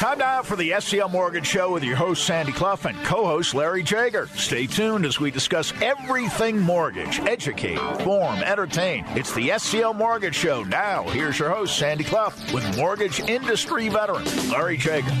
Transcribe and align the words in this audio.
Time 0.00 0.16
now 0.16 0.40
for 0.40 0.56
the 0.56 0.70
SCL 0.70 1.10
Mortgage 1.10 1.46
Show 1.46 1.74
with 1.74 1.84
your 1.84 1.94
host, 1.94 2.24
Sandy 2.24 2.52
Clough, 2.52 2.78
and 2.86 2.96
co 3.04 3.26
host, 3.26 3.54
Larry 3.54 3.82
Jager. 3.82 4.28
Stay 4.28 4.66
tuned 4.66 5.04
as 5.04 5.20
we 5.20 5.30
discuss 5.30 5.74
everything 5.82 6.58
mortgage, 6.58 7.20
educate, 7.20 7.76
inform, 7.76 8.36
entertain. 8.36 9.04
It's 9.08 9.34
the 9.34 9.50
SCL 9.50 9.94
Mortgage 9.94 10.34
Show. 10.34 10.62
Now, 10.62 11.02
here's 11.02 11.38
your 11.38 11.50
host, 11.50 11.76
Sandy 11.76 12.04
Clough, 12.04 12.32
with 12.54 12.78
mortgage 12.78 13.20
industry 13.20 13.90
veteran, 13.90 14.24
Larry 14.48 14.78
Jager. 14.78 15.12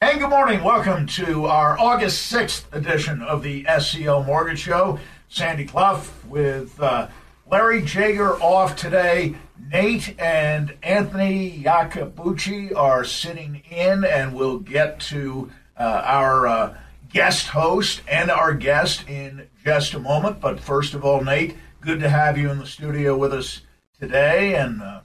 And 0.00 0.18
good 0.18 0.30
morning. 0.30 0.64
Welcome 0.64 1.06
to 1.08 1.44
our 1.44 1.78
August 1.78 2.32
6th 2.32 2.74
edition 2.74 3.20
of 3.20 3.42
the 3.42 3.64
SCL 3.64 4.24
Mortgage 4.24 4.60
Show. 4.60 4.98
Sandy 5.28 5.66
Clough 5.66 6.04
with 6.26 6.80
uh, 6.80 7.08
Larry 7.50 7.82
Jager 7.82 8.32
off 8.36 8.76
today. 8.76 9.34
Nate 9.70 10.18
and 10.18 10.74
Anthony 10.82 11.62
Iacobucci 11.62 12.74
are 12.74 13.04
sitting 13.04 13.62
in, 13.70 14.04
and 14.04 14.34
we'll 14.34 14.58
get 14.58 15.00
to 15.00 15.50
uh, 15.78 16.02
our 16.04 16.46
uh, 16.46 16.76
guest 17.12 17.48
host 17.48 18.00
and 18.08 18.30
our 18.30 18.54
guest 18.54 19.08
in 19.08 19.48
just 19.64 19.94
a 19.94 19.98
moment. 19.98 20.40
But 20.40 20.60
first 20.60 20.94
of 20.94 21.04
all, 21.04 21.22
Nate, 21.22 21.56
good 21.80 22.00
to 22.00 22.08
have 22.08 22.38
you 22.38 22.50
in 22.50 22.58
the 22.58 22.66
studio 22.66 23.16
with 23.16 23.32
us 23.32 23.62
today, 24.00 24.54
and 24.54 24.82
uh, 24.82 25.00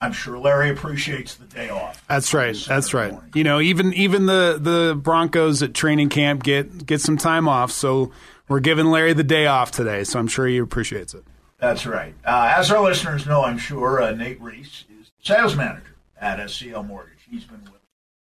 I'm 0.00 0.12
sure 0.12 0.38
Larry 0.38 0.70
appreciates 0.70 1.36
the 1.36 1.44
day 1.44 1.70
off. 1.70 2.04
That's 2.08 2.34
right. 2.34 2.56
That's 2.66 2.92
right. 2.92 3.12
Morning. 3.12 3.30
You 3.34 3.44
know, 3.44 3.60
even 3.60 3.92
even 3.94 4.26
the 4.26 4.58
the 4.60 4.98
Broncos 5.00 5.62
at 5.62 5.74
training 5.74 6.08
camp 6.08 6.42
get 6.42 6.84
get 6.84 7.00
some 7.00 7.16
time 7.16 7.48
off, 7.48 7.70
so 7.70 8.10
we're 8.48 8.60
giving 8.60 8.86
Larry 8.86 9.12
the 9.12 9.24
day 9.24 9.46
off 9.46 9.70
today. 9.70 10.02
So 10.02 10.18
I'm 10.18 10.26
sure 10.26 10.46
he 10.46 10.58
appreciates 10.58 11.14
it. 11.14 11.24
That's 11.62 11.86
right. 11.86 12.12
Uh, 12.24 12.54
as 12.56 12.72
our 12.72 12.82
listeners 12.82 13.24
know, 13.24 13.44
I'm 13.44 13.56
sure, 13.56 14.02
uh, 14.02 14.10
Nate 14.10 14.40
Reese 14.40 14.84
is 15.00 15.12
sales 15.22 15.54
manager 15.54 15.94
at 16.20 16.40
SCL 16.40 16.84
Mortgage. 16.84 17.20
He's 17.30 17.44
been 17.44 17.62
with 17.62 17.74
us 17.74 17.80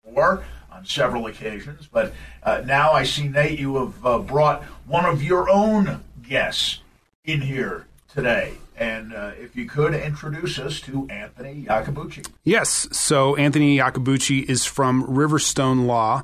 before 0.06 0.42
on 0.72 0.86
several 0.86 1.26
occasions, 1.26 1.86
but 1.86 2.14
uh, 2.42 2.62
now 2.64 2.92
I 2.92 3.02
see, 3.02 3.28
Nate, 3.28 3.58
you 3.58 3.76
have 3.76 4.06
uh, 4.06 4.18
brought 4.20 4.62
one 4.86 5.04
of 5.04 5.22
your 5.22 5.50
own 5.50 6.02
guests 6.26 6.80
in 7.26 7.42
here 7.42 7.86
today. 8.08 8.54
And 8.74 9.12
uh, 9.12 9.32
if 9.38 9.54
you 9.54 9.66
could 9.66 9.92
introduce 9.92 10.58
us 10.58 10.80
to 10.80 11.06
Anthony 11.10 11.66
Iacobucci. 11.68 12.26
Yes. 12.42 12.88
So 12.92 13.36
Anthony 13.36 13.76
Iacobucci 13.76 14.48
is 14.48 14.64
from 14.64 15.04
Riverstone 15.06 15.84
Law. 15.84 16.22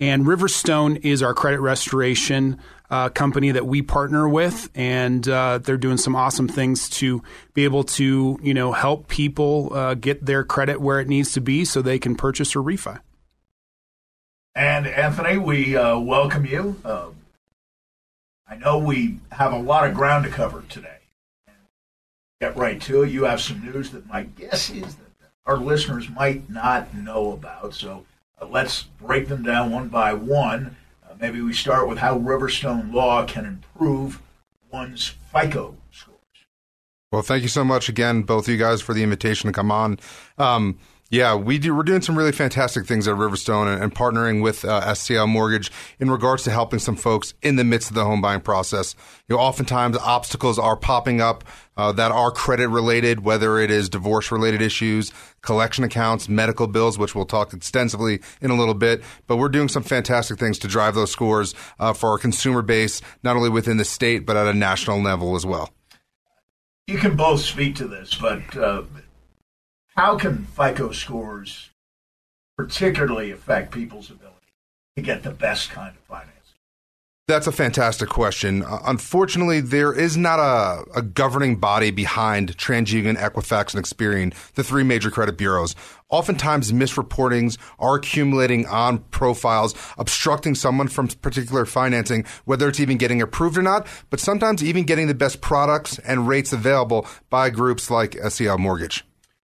And 0.00 0.24
Riverstone 0.24 1.04
is 1.04 1.22
our 1.22 1.34
credit 1.34 1.60
restoration 1.60 2.58
uh, 2.90 3.08
company 3.08 3.50
that 3.50 3.66
we 3.66 3.82
partner 3.82 4.28
with, 4.28 4.70
and 4.74 5.26
uh, 5.28 5.58
they're 5.58 5.76
doing 5.76 5.96
some 5.96 6.14
awesome 6.14 6.48
things 6.48 6.88
to 6.88 7.22
be 7.54 7.64
able 7.64 7.84
to, 7.84 8.38
you 8.42 8.54
know, 8.54 8.72
help 8.72 9.08
people 9.08 9.70
uh, 9.72 9.94
get 9.94 10.24
their 10.26 10.44
credit 10.44 10.80
where 10.80 11.00
it 11.00 11.08
needs 11.08 11.32
to 11.32 11.40
be 11.40 11.64
so 11.64 11.82
they 11.82 11.98
can 11.98 12.14
purchase 12.14 12.54
or 12.54 12.62
refi. 12.62 13.00
And 14.54 14.86
Anthony, 14.86 15.36
we 15.38 15.76
uh, 15.76 15.98
welcome 15.98 16.46
you. 16.46 16.76
Uh, 16.84 17.08
I 18.46 18.56
know 18.56 18.78
we 18.78 19.18
have 19.32 19.52
a 19.52 19.58
lot 19.58 19.88
of 19.88 19.94
ground 19.94 20.24
to 20.24 20.30
cover 20.30 20.62
today. 20.68 20.90
Get 22.40 22.56
right 22.56 22.80
to 22.82 23.02
it. 23.02 23.10
You 23.10 23.24
have 23.24 23.40
some 23.40 23.64
news 23.64 23.90
that 23.90 24.06
my 24.06 24.24
guess 24.24 24.70
is 24.70 24.94
that 24.94 25.30
our 25.46 25.56
listeners 25.56 26.08
might 26.08 26.48
not 26.50 26.94
know 26.94 27.32
about. 27.32 27.74
So 27.74 28.04
uh, 28.40 28.46
let's 28.46 28.82
break 28.82 29.28
them 29.28 29.42
down 29.42 29.70
one 29.70 29.88
by 29.88 30.12
one. 30.12 30.76
Maybe 31.24 31.40
we 31.40 31.54
start 31.54 31.88
with 31.88 31.96
how 31.96 32.18
Riverstone 32.18 32.92
Law 32.92 33.24
can 33.24 33.46
improve 33.46 34.20
one's 34.70 35.14
FICO 35.32 35.74
scores. 35.90 36.18
Well, 37.10 37.22
thank 37.22 37.42
you 37.42 37.48
so 37.48 37.64
much 37.64 37.88
again, 37.88 38.24
both 38.24 38.44
of 38.46 38.52
you 38.52 38.58
guys, 38.58 38.82
for 38.82 38.92
the 38.92 39.02
invitation 39.02 39.48
to 39.48 39.54
come 39.54 39.70
on. 39.70 39.98
Um, 40.36 40.78
yeah, 41.10 41.34
we 41.34 41.58
do. 41.58 41.74
We're 41.74 41.82
doing 41.82 42.00
some 42.00 42.16
really 42.16 42.32
fantastic 42.32 42.86
things 42.86 43.06
at 43.06 43.14
Riverstone 43.14 43.72
and, 43.72 43.82
and 43.82 43.94
partnering 43.94 44.42
with 44.42 44.64
uh, 44.64 44.80
SCL 44.86 45.28
Mortgage 45.28 45.70
in 46.00 46.10
regards 46.10 46.44
to 46.44 46.50
helping 46.50 46.78
some 46.78 46.96
folks 46.96 47.34
in 47.42 47.56
the 47.56 47.64
midst 47.64 47.90
of 47.90 47.94
the 47.94 48.04
home 48.04 48.20
buying 48.20 48.40
process. 48.40 48.96
You 49.28 49.36
know, 49.36 49.40
oftentimes 49.42 49.96
obstacles 49.98 50.58
are 50.58 50.76
popping 50.76 51.20
up 51.20 51.44
uh, 51.76 51.92
that 51.92 52.10
are 52.10 52.30
credit 52.30 52.68
related, 52.68 53.20
whether 53.22 53.58
it 53.58 53.70
is 53.70 53.88
divorce 53.88 54.32
related 54.32 54.62
issues, 54.62 55.12
collection 55.42 55.84
accounts, 55.84 56.28
medical 56.28 56.66
bills, 56.66 56.98
which 56.98 57.14
we'll 57.14 57.26
talk 57.26 57.52
extensively 57.52 58.20
in 58.40 58.50
a 58.50 58.56
little 58.56 58.74
bit. 58.74 59.02
But 59.26 59.36
we're 59.36 59.50
doing 59.50 59.68
some 59.68 59.82
fantastic 59.82 60.38
things 60.38 60.58
to 60.60 60.68
drive 60.68 60.94
those 60.94 61.12
scores 61.12 61.54
uh, 61.78 61.92
for 61.92 62.10
our 62.10 62.18
consumer 62.18 62.62
base, 62.62 63.02
not 63.22 63.36
only 63.36 63.50
within 63.50 63.76
the 63.76 63.84
state 63.84 64.24
but 64.24 64.36
at 64.36 64.46
a 64.46 64.54
national 64.54 65.00
level 65.00 65.36
as 65.36 65.44
well. 65.44 65.70
You 66.86 66.98
can 66.98 67.16
both 67.16 67.40
speak 67.40 67.76
to 67.76 67.88
this, 67.88 68.14
but 68.14 68.56
uh, 68.56 68.82
how 69.96 70.16
can 70.16 70.44
FICO 70.44 70.90
scores 70.90 71.70
particularly 72.56 73.30
affect 73.30 73.72
people's 73.72 74.10
ability 74.10 74.34
to 74.96 75.02
get 75.02 75.22
the 75.22 75.30
best 75.30 75.70
kind 75.70 75.94
of 75.96 76.02
financing? 76.02 76.30
That's 77.26 77.46
a 77.46 77.52
fantastic 77.52 78.10
question. 78.10 78.62
Uh, 78.62 78.80
unfortunately, 78.84 79.60
there 79.60 79.94
is 79.94 80.14
not 80.14 80.38
a, 80.38 80.84
a, 80.94 81.00
governing 81.00 81.56
body 81.56 81.90
behind 81.90 82.54
TransUnion, 82.58 83.16
Equifax, 83.16 83.74
and 83.74 83.82
Experian, 83.82 84.34
the 84.56 84.62
three 84.62 84.82
major 84.82 85.10
credit 85.10 85.38
bureaus. 85.38 85.74
Oftentimes, 86.10 86.70
misreportings 86.72 87.56
are 87.78 87.94
accumulating 87.94 88.66
on 88.66 88.98
profiles, 88.98 89.74
obstructing 89.96 90.54
someone 90.54 90.88
from 90.88 91.08
particular 91.08 91.64
financing, 91.64 92.26
whether 92.44 92.68
it's 92.68 92.80
even 92.80 92.98
getting 92.98 93.22
approved 93.22 93.56
or 93.56 93.62
not, 93.62 93.86
but 94.10 94.20
sometimes 94.20 94.62
even 94.62 94.84
getting 94.84 95.06
the 95.06 95.14
best 95.14 95.40
products 95.40 95.98
and 96.00 96.28
rates 96.28 96.52
available 96.52 97.06
by 97.30 97.48
groups 97.48 97.90
like 97.90 98.10
SCL 98.16 98.58
Mortgage. 98.58 99.02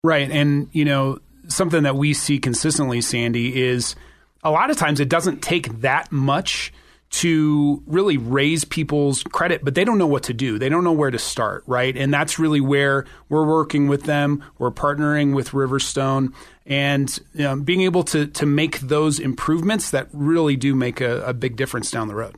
Right. 0.06 0.30
And, 0.30 0.70
you 0.72 0.86
know, 0.86 1.18
something 1.48 1.82
that 1.82 1.96
we 1.96 2.14
see 2.14 2.38
consistently, 2.38 3.02
Sandy, 3.02 3.60
is 3.60 3.96
a 4.44 4.52
lot 4.52 4.70
of 4.70 4.78
times 4.78 5.00
it 5.00 5.10
doesn't 5.10 5.42
take 5.42 5.82
that 5.82 6.12
much 6.12 6.72
to 7.10 7.82
really 7.88 8.18
raise 8.18 8.66
people's 8.66 9.24
credit, 9.24 9.66
but 9.66 9.74
they 9.74 9.84
don't 9.84 9.98
know 9.98 10.06
what 10.06 10.22
to 10.24 10.34
do. 10.34 10.60
They 10.60 10.70
don't 10.70 10.84
know 10.84 10.92
where 10.92 11.10
to 11.10 11.18
start, 11.18 11.64
right? 11.66 11.98
And 11.98 12.14
that's 12.14 12.38
really 12.38 12.62
where 12.62 13.06
we're 13.30 13.48
working 13.48 13.88
with 13.88 14.04
them. 14.04 14.44
We're 14.60 14.70
partnering 14.70 15.34
with 15.34 15.52
Riverstone 15.52 16.36
and 16.68 17.18
you 17.34 17.44
know, 17.44 17.56
being 17.56 17.82
able 17.82 18.04
to, 18.04 18.28
to 18.28 18.46
make 18.46 18.82
those 18.82 19.20
improvements 19.20 19.90
that 19.90 20.08
really 20.14 20.56
do 20.56 20.76
make 20.76 21.02
a, 21.02 21.22
a 21.22 21.34
big 21.34 21.56
difference 21.56 21.90
down 21.90 22.10
the 22.10 22.16
road. 22.16 22.36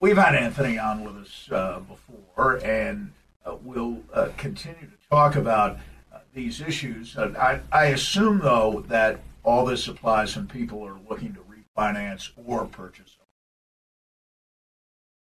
We've 0.00 0.16
had 0.16 0.34
Anthony 0.34 0.80
on 0.80 1.04
with 1.04 1.16
us 1.16 1.48
uh, 1.52 1.78
before, 1.78 2.56
and 2.64 3.12
uh, 3.46 3.54
we'll 3.62 4.02
uh, 4.12 4.30
continue 4.36 4.80
to 4.86 5.08
talk 5.08 5.36
about 5.36 5.78
these 6.34 6.60
issues. 6.60 7.16
I, 7.16 7.60
I 7.70 7.86
assume, 7.86 8.40
though, 8.40 8.84
that 8.88 9.20
all 9.44 9.64
this 9.64 9.88
applies 9.88 10.36
when 10.36 10.46
people 10.46 10.86
are 10.86 10.98
looking 11.08 11.34
to 11.34 11.40
refinance 11.40 12.30
or 12.36 12.66
purchase. 12.66 13.16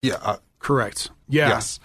Yeah, 0.02 0.18
uh, 0.22 0.38
correct. 0.60 1.12
Yeah. 1.30 1.50
Yes. 1.50 1.80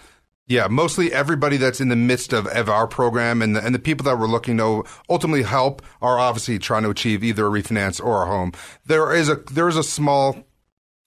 Yeah, 0.47 0.67
mostly 0.67 1.11
everybody 1.11 1.57
that's 1.57 1.81
in 1.81 1.89
the 1.89 1.95
midst 1.97 2.31
of, 2.31 2.47
of 2.47 2.69
our 2.69 2.87
program 2.87 3.41
and 3.41 3.53
the, 3.55 3.63
and 3.63 3.75
the 3.75 3.79
people 3.79 4.05
that 4.05 4.17
we're 4.17 4.27
looking 4.27 4.57
to 4.57 4.85
ultimately 5.09 5.43
help 5.43 5.81
are 6.01 6.17
obviously 6.17 6.57
trying 6.57 6.83
to 6.83 6.89
achieve 6.89 7.21
either 7.21 7.47
a 7.47 7.49
refinance 7.49 8.03
or 8.03 8.23
a 8.23 8.27
home. 8.27 8.53
There 8.85 9.13
is 9.13 9.27
a 9.27 9.35
there 9.51 9.67
is 9.67 9.75
a 9.75 9.83
small 9.83 10.47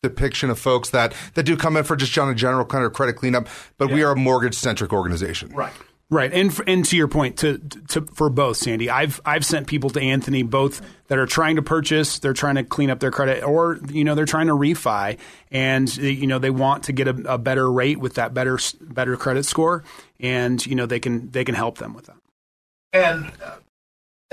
depiction 0.03 0.51
of 0.51 0.59
folks 0.59 0.91
that, 0.91 1.15
that 1.35 1.45
do 1.45 1.57
come 1.57 1.77
in 1.77 1.85
for 1.85 1.97
just 1.97 2.17
on 2.19 2.29
a 2.29 2.35
general 2.35 2.67
kind 2.67 2.85
of 2.85 2.93
credit 2.93 3.15
cleanup, 3.15 3.49
but 3.79 3.89
yeah. 3.89 3.95
we 3.95 4.03
are 4.03 4.13
a 4.13 4.17
mortgage 4.17 4.55
centric 4.55 4.93
organization. 4.93 5.49
Right. 5.51 5.73
Right, 6.13 6.33
and 6.33 6.53
and 6.67 6.85
to 6.87 6.97
your 6.97 7.07
point, 7.07 7.37
to, 7.39 7.59
to 7.91 8.01
for 8.01 8.29
both, 8.31 8.57
Sandy, 8.57 8.91
I've 8.91 9.21
I've 9.25 9.45
sent 9.45 9.69
people 9.69 9.91
to 9.91 10.01
Anthony 10.01 10.43
both 10.43 10.83
that 11.07 11.19
are 11.19 11.27
trying 11.27 11.55
to 11.55 11.63
purchase, 11.63 12.19
they're 12.19 12.33
trying 12.33 12.57
to 12.57 12.65
clean 12.65 12.91
up 12.91 12.99
their 12.99 13.13
credit, 13.13 13.45
or 13.45 13.79
you 13.89 14.03
know 14.03 14.17
they're 14.17 14.27
trying 14.27 14.49
to 14.49 14.55
refi, 14.55 15.19
and 15.53 15.97
you 15.97 16.27
know 16.27 16.41
they 16.41 16.51
want 16.51 16.83
to 16.85 16.93
get 16.93 17.07
a, 17.07 17.35
a 17.35 17.39
better 17.39 17.71
rate 17.71 18.01
with 18.01 18.15
that 18.15 18.35
better 18.35 18.59
better 18.81 19.17
credit 19.17 19.45
score, 19.45 19.85
and 20.19 20.67
you 20.67 20.75
know 20.75 20.85
they 20.85 20.99
can 20.99 21.31
they 21.31 21.45
can 21.45 21.55
help 21.55 21.79
them 21.79 21.95
with 21.95 22.07
that. 22.07 22.17
And 22.93 23.31
uh, 23.45 23.59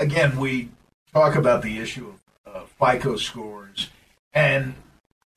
again, 0.00 0.36
we 0.36 0.70
talk 1.12 1.36
about 1.36 1.62
the 1.62 1.78
issue 1.78 2.12
of 2.44 2.56
uh, 2.80 2.92
FICO 2.92 3.14
scores, 3.18 3.88
and 4.34 4.74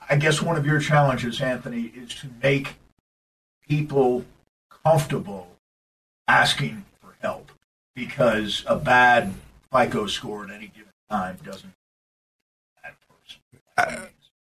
I 0.09 0.15
guess 0.15 0.41
one 0.41 0.57
of 0.57 0.65
your 0.65 0.79
challenges, 0.79 1.39
Anthony, 1.39 1.91
is 1.95 2.15
to 2.15 2.29
make 2.41 2.77
people 3.69 4.25
comfortable 4.83 5.50
asking 6.31 6.85
for 7.01 7.13
help 7.21 7.51
because 7.93 8.63
a 8.65 8.77
bad 8.77 9.33
FICO 9.71 10.07
score 10.07 10.45
at 10.45 10.49
any 10.49 10.67
given 10.67 10.93
time 11.09 11.37
doesn't 11.43 11.73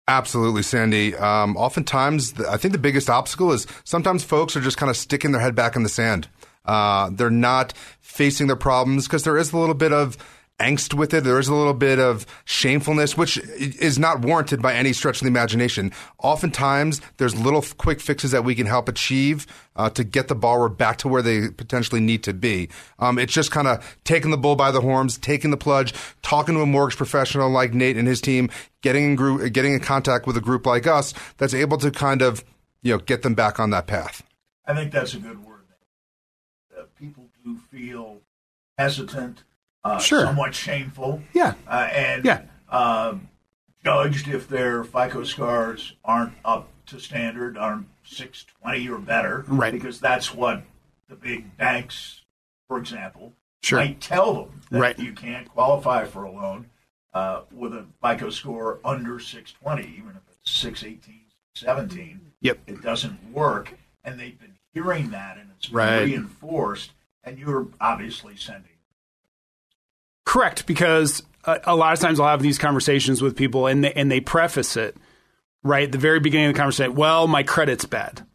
absolutely, 0.07 0.61
Sandy. 0.61 1.15
Um, 1.15 1.55
oftentimes, 1.57 2.39
I 2.41 2.57
think 2.57 2.73
the 2.73 2.77
biggest 2.77 3.09
obstacle 3.09 3.51
is 3.51 3.65
sometimes 3.83 4.23
folks 4.23 4.55
are 4.55 4.61
just 4.61 4.77
kind 4.77 4.89
of 4.89 4.97
sticking 4.97 5.31
their 5.31 5.41
head 5.41 5.55
back 5.55 5.75
in 5.75 5.83
the 5.83 5.89
sand. 5.89 6.27
Uh, 6.65 7.09
they're 7.11 7.29
not 7.29 7.73
facing 7.99 8.47
their 8.47 8.55
problems 8.55 9.07
because 9.07 9.23
there 9.23 9.37
is 9.37 9.51
a 9.53 9.57
little 9.57 9.73
bit 9.73 9.93
of 9.93 10.17
angst 10.59 10.93
with 10.93 11.13
it. 11.13 11.23
There 11.23 11.39
is 11.39 11.47
a 11.47 11.55
little 11.55 11.73
bit 11.73 11.99
of 11.99 12.25
shamefulness, 12.45 13.17
which 13.17 13.37
is 13.37 13.97
not 13.97 14.21
warranted 14.21 14.61
by 14.61 14.73
any 14.73 14.93
stretch 14.93 15.17
of 15.17 15.21
the 15.21 15.27
imagination. 15.27 15.91
Oftentimes, 16.19 17.01
there's 17.17 17.39
little 17.39 17.63
quick 17.77 17.99
fixes 17.99 18.31
that 18.31 18.43
we 18.43 18.53
can 18.53 18.67
help 18.67 18.87
achieve 18.87 19.47
uh, 19.75 19.89
to 19.91 20.03
get 20.03 20.27
the 20.27 20.35
borrower 20.35 20.69
back 20.69 20.97
to 20.99 21.07
where 21.07 21.21
they 21.21 21.49
potentially 21.49 21.99
need 21.99 22.23
to 22.23 22.33
be. 22.33 22.69
Um, 22.99 23.17
it's 23.17 23.33
just 23.33 23.51
kind 23.51 23.67
of 23.67 23.97
taking 24.03 24.31
the 24.31 24.37
bull 24.37 24.55
by 24.55 24.71
the 24.71 24.81
horns, 24.81 25.17
taking 25.17 25.51
the 25.51 25.57
plunge, 25.57 25.93
talking 26.21 26.55
to 26.55 26.61
a 26.61 26.65
mortgage 26.65 26.97
professional 26.97 27.49
like 27.49 27.73
Nate 27.73 27.97
and 27.97 28.07
his 28.07 28.21
team, 28.21 28.49
getting 28.81 29.05
in 29.05 29.15
group, 29.15 29.51
getting 29.53 29.73
in 29.73 29.79
contact 29.79 30.27
with 30.27 30.37
a 30.37 30.41
group 30.41 30.65
like 30.65 30.85
us 30.85 31.13
that's 31.37 31.53
able 31.53 31.77
to 31.79 31.91
kind 31.91 32.21
of 32.21 32.43
you 32.83 32.93
know 32.93 32.99
get 32.99 33.23
them 33.23 33.33
back 33.33 33.59
on 33.59 33.71
that 33.71 33.87
path. 33.87 34.23
I 34.65 34.75
think 34.75 34.91
that's 34.91 35.13
a 35.13 35.19
good 35.19 35.43
word. 35.43 35.65
Uh, 36.77 36.83
people 36.99 37.29
do 37.43 37.57
feel 37.71 38.21
hesitant 38.77 39.43
uh, 39.83 39.97
Sure. 39.99 40.25
somewhat 40.25 40.53
shameful, 40.55 41.21
Yeah. 41.33 41.53
uh, 41.67 41.89
and 41.91 42.25
Yeah. 42.25 42.41
uh, 42.69 43.15
judged 43.83 44.27
if 44.27 44.47
their 44.47 44.83
FICO 44.83 45.23
scores 45.23 45.95
aren't 46.05 46.33
up 46.45 46.69
to 46.87 46.99
standard, 46.99 47.57
aren't 47.57 47.87
620 48.03 48.87
or 48.89 48.99
better, 48.99 49.43
Right. 49.47 49.71
Because 49.73 49.99
that's 49.99 50.33
what 50.33 50.63
the 51.07 51.15
big 51.15 51.57
banks, 51.57 52.21
for 52.67 52.77
example, 52.77 53.33
Sure. 53.61 53.79
might 53.79 54.01
tell 54.01 54.33
them 54.45 54.61
that 54.71 54.79
Right. 54.79 54.99
you 54.99 55.13
can't 55.13 55.47
qualify 55.49 56.05
for 56.05 56.23
a 56.23 56.31
loan 56.31 56.69
uh, 57.13 57.41
with 57.51 57.73
a 57.73 57.85
FICO 58.01 58.29
score 58.29 58.79
under 58.85 59.19
620, 59.19 59.83
even 59.97 60.11
if 60.11 60.21
it's 60.31 60.49
618, 60.51 61.25
17 61.53 62.31
Yep. 62.39 62.59
it 62.67 62.81
doesn't 62.81 63.31
work, 63.33 63.73
and 64.05 64.17
they've 64.19 64.39
been 64.39 64.57
hearing 64.73 65.09
that, 65.09 65.37
and 65.37 65.51
it's 65.51 65.67
been 65.67 65.75
Right. 65.75 66.03
reinforced. 66.05 66.91
And 67.23 67.37
you're 67.37 67.67
obviously 67.81 68.35
sending. 68.37 68.70
Correct, 70.31 70.65
because 70.65 71.23
a, 71.43 71.59
a 71.65 71.75
lot 71.75 71.91
of 71.91 71.99
times 71.99 72.17
I'll 72.17 72.29
have 72.29 72.41
these 72.41 72.57
conversations 72.57 73.21
with 73.21 73.35
people, 73.35 73.67
and 73.67 73.83
they, 73.83 73.91
and 73.91 74.09
they 74.09 74.21
preface 74.21 74.77
it 74.77 74.95
right 75.61 75.83
at 75.83 75.91
the 75.91 75.97
very 75.97 76.21
beginning 76.21 76.47
of 76.47 76.53
the 76.53 76.57
conversation. 76.57 76.95
Well, 76.95 77.27
my 77.27 77.43
credit's 77.43 77.83
bad. 77.83 78.25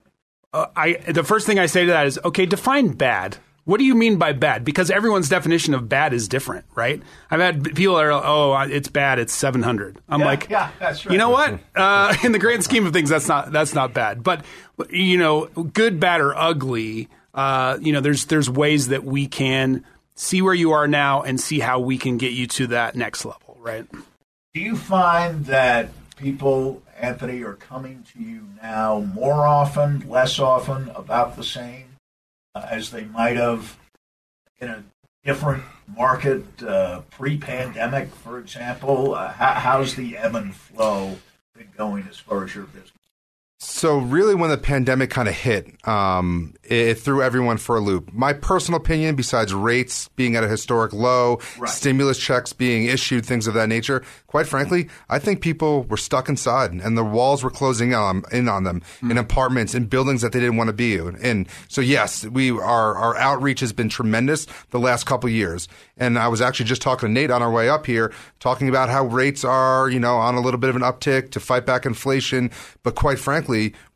Uh, 0.53 0.67
I 0.77 0.93
the 1.09 1.25
first 1.25 1.47
thing 1.47 1.59
I 1.59 1.65
say 1.65 1.87
to 1.87 1.93
that 1.93 2.07
is, 2.07 2.19
okay, 2.23 2.45
define 2.45 2.89
bad. 2.89 3.39
What 3.65 3.79
do 3.79 3.85
you 3.85 3.95
mean 3.95 4.19
by 4.19 4.35
bad? 4.35 4.63
Because 4.63 4.91
everyone's 4.91 5.31
definition 5.31 5.73
of 5.73 5.89
bad 5.89 6.13
is 6.13 6.29
different, 6.29 6.67
right? 6.75 7.03
I've 7.31 7.41
had 7.41 7.75
people 7.75 7.95
that 7.95 8.05
are, 8.05 8.13
oh, 8.13 8.55
it's 8.69 8.89
bad. 8.89 9.19
It's 9.19 9.33
seven 9.33 9.63
hundred. 9.63 9.99
I'm 10.07 10.21
Yeah, 10.21 10.27
like, 10.27 10.51
yeah, 10.51 10.73
that's 10.79 11.07
right. 11.07 11.13
You 11.13 11.19
know 11.19 11.31
what? 11.31 11.59
Uh, 11.75 12.15
in 12.23 12.33
the 12.33 12.39
grand 12.39 12.63
scheme 12.63 12.85
of 12.85 12.93
things, 12.93 13.09
that's 13.09 13.27
not 13.27 13.53
that's 13.53 13.73
not 13.73 13.95
bad. 13.95 14.23
But 14.23 14.45
you 14.91 15.17
know, 15.17 15.47
good, 15.47 15.99
bad, 15.99 16.21
or 16.21 16.37
ugly. 16.37 17.09
Uh, 17.33 17.79
you 17.81 17.95
know, 17.95 18.01
there's 18.01 18.27
there's 18.27 18.51
ways 18.51 18.89
that 18.89 19.03
we 19.03 19.27
can 19.29 19.83
see 20.17 20.43
where 20.43 20.55
you 20.55 20.73
are 20.73 20.89
now 20.89 21.23
and 21.23 21.41
see 21.41 21.61
how 21.61 21.79
we 21.79 21.99
can 21.99 22.17
get 22.17 22.33
you 22.33 22.47
to 22.47 22.67
that 22.69 22.97
next 22.97 23.25
level, 23.25 23.57
right? 23.61 23.87
Do 24.55 24.61
you 24.61 24.77
find 24.77 25.45
that 25.47 25.91
people, 26.17 26.83
Anthony, 26.99 27.43
are 27.43 27.55
coming 27.55 28.05
to 28.15 28.23
you 28.23 28.49
now 28.61 29.01
more 29.01 29.47
often, 29.47 30.09
less 30.09 30.39
often, 30.39 30.89
about 30.95 31.37
the 31.37 31.45
same 31.45 31.97
uh, 32.55 32.67
as 32.71 32.91
they 32.91 33.05
might 33.05 33.37
have 33.37 33.79
in 34.59 34.69
a 34.69 34.83
different 35.25 35.63
market 35.95 36.63
uh, 36.63 37.03
pre-pandemic, 37.11 38.09
for 38.15 38.39
example? 38.39 39.15
Uh, 39.15 39.33
how, 39.33 39.53
how's 39.53 39.95
the 39.95 40.17
ebb 40.17 40.35
and 40.35 40.55
flow 40.55 41.19
been 41.55 41.69
going 41.77 42.07
as 42.09 42.19
far 42.19 42.45
as 42.45 42.55
your 42.55 42.65
business? 42.65 42.93
So 43.59 43.97
really, 43.97 44.35
when 44.35 44.51
the 44.51 44.59
pandemic 44.59 45.09
kind 45.09 45.29
of 45.29 45.35
hit, 45.35 45.67
um, 45.89 46.53
it 46.63 46.97
threw 46.97 47.23
everyone 47.23 47.57
for 47.57 47.79
a 47.79 47.81
loop. 47.81 48.13
My 48.13 48.35
personal 48.35 48.79
opinion, 48.79 49.17
besides 49.17 49.55
rates 49.55 50.09
being 50.09 50.37
at 50.37 50.45
a 50.45 50.49
historic 50.49 50.93
low, 50.93 51.41
Right. 51.59 51.71
stimulus 51.71 52.19
checks 52.19 52.53
being 52.53 52.85
issued, 52.85 53.25
things 53.25 53.47
of 53.47 53.55
that 53.55 53.71
nature, 53.71 54.03
quite 54.27 54.47
frankly, 54.47 54.91
I 55.09 55.19
think 55.19 55.41
people 55.41 55.85
were 55.85 55.97
stuck 55.97 56.29
inside 56.29 56.73
and 56.73 56.99
the 56.99 57.05
walls 57.05 57.43
were 57.43 57.51
closing 57.51 57.95
on, 57.95 58.25
in 58.31 58.47
on 58.47 58.65
them 58.65 58.83
in 59.03 59.17
apartments, 59.17 59.75
in 59.75 59.87
buildings 59.87 60.21
that 60.21 60.33
they 60.33 60.41
didn't 60.41 60.57
want 60.57 60.69
to 60.69 60.75
be 60.75 60.97
in. 60.97 61.17
And 61.23 61.49
so 61.69 61.81
yes, 61.81 62.27
we 62.27 62.51
our 62.51 62.95
our 62.95 63.17
outreach 63.17 63.61
has 63.61 63.73
been 63.73 63.89
tremendous 63.89 64.47
the 64.71 64.79
last 64.79 65.07
couple 65.07 65.29
of 65.29 65.35
years. 65.35 65.67
And 65.97 66.19
I 66.19 66.29
was 66.29 66.43
actually 66.43 66.67
just 66.67 66.83
talking 66.83 67.09
to 67.09 67.13
Nate 67.13 67.31
on 67.31 67.43
our 67.43 67.51
way 67.51 67.71
up 67.71 67.87
here, 67.87 68.13
talking 68.39 68.69
about 68.69 68.91
how 68.91 69.07
rates 69.07 69.45
are, 69.45 69.89
you 69.89 69.99
know, 69.99 70.17
on 70.17 70.35
a 70.35 70.41
little 70.41 70.61
bit 70.61 70.69
of 70.69 70.77
an 70.77 70.83
uptick 70.83 71.31
to 71.31 71.41
fight 71.41 71.65
back 71.65 71.87
inflation. 71.87 72.51
But 72.83 72.97
quite 72.97 73.19
frankly, 73.19 73.46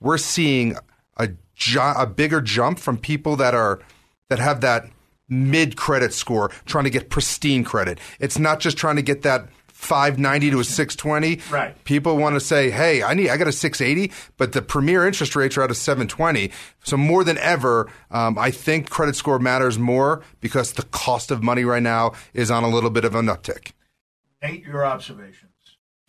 we're 0.01 0.19
seeing 0.19 0.77
a 1.17 1.31
ju- 1.55 1.81
a 1.81 2.07
bigger 2.07 2.41
jump 2.41 2.79
from 2.79 2.97
people 2.97 3.37
that 3.37 3.55
are 3.55 3.81
that 4.29 4.39
have 4.39 4.61
that 4.63 4.87
mid 5.29 5.77
credit 5.77 6.13
score, 6.13 6.51
trying 6.67 6.85
to 6.85 6.91
get 6.91 7.11
pristine 7.11 7.65
credit. 7.65 7.99
It's 8.19 8.39
not 8.39 8.61
just 8.61 8.77
trying 8.77 8.97
to 8.97 9.03
get 9.03 9.23
that 9.23 9.49
590 9.69 10.51
to 10.51 10.61
a 10.61 10.65
620. 10.65 11.41
Right. 11.51 11.85
People 11.85 12.19
want 12.19 12.37
to 12.37 12.41
say, 12.41 12.71
"Hey, 12.71 13.03
I 13.03 13.15
need 13.15 13.31
I 13.31 13.37
got 13.39 13.49
a 13.49 13.53
680," 13.53 14.13
but 14.37 14.53
the 14.53 14.61
premier 14.61 15.07
interest 15.07 15.35
rates 15.35 15.57
are 15.57 15.63
at 15.63 15.71
a 15.71 15.75
720. 15.75 16.51
So 16.85 16.97
more 16.97 17.25
than 17.25 17.39
ever, 17.39 17.89
um, 18.11 18.37
I 18.39 18.51
think 18.51 18.91
credit 18.91 19.17
score 19.17 19.39
matters 19.39 19.79
more 19.79 20.23
because 20.41 20.73
the 20.73 20.83
cost 20.83 21.31
of 21.31 21.43
money 21.43 21.65
right 21.65 21.83
now 21.83 22.13
is 22.35 22.51
on 22.51 22.63
a 22.63 22.69
little 22.69 22.91
bit 22.91 23.05
of 23.05 23.15
an 23.15 23.27
uptick. 23.27 23.73
Nate, 24.43 24.65
your 24.65 24.85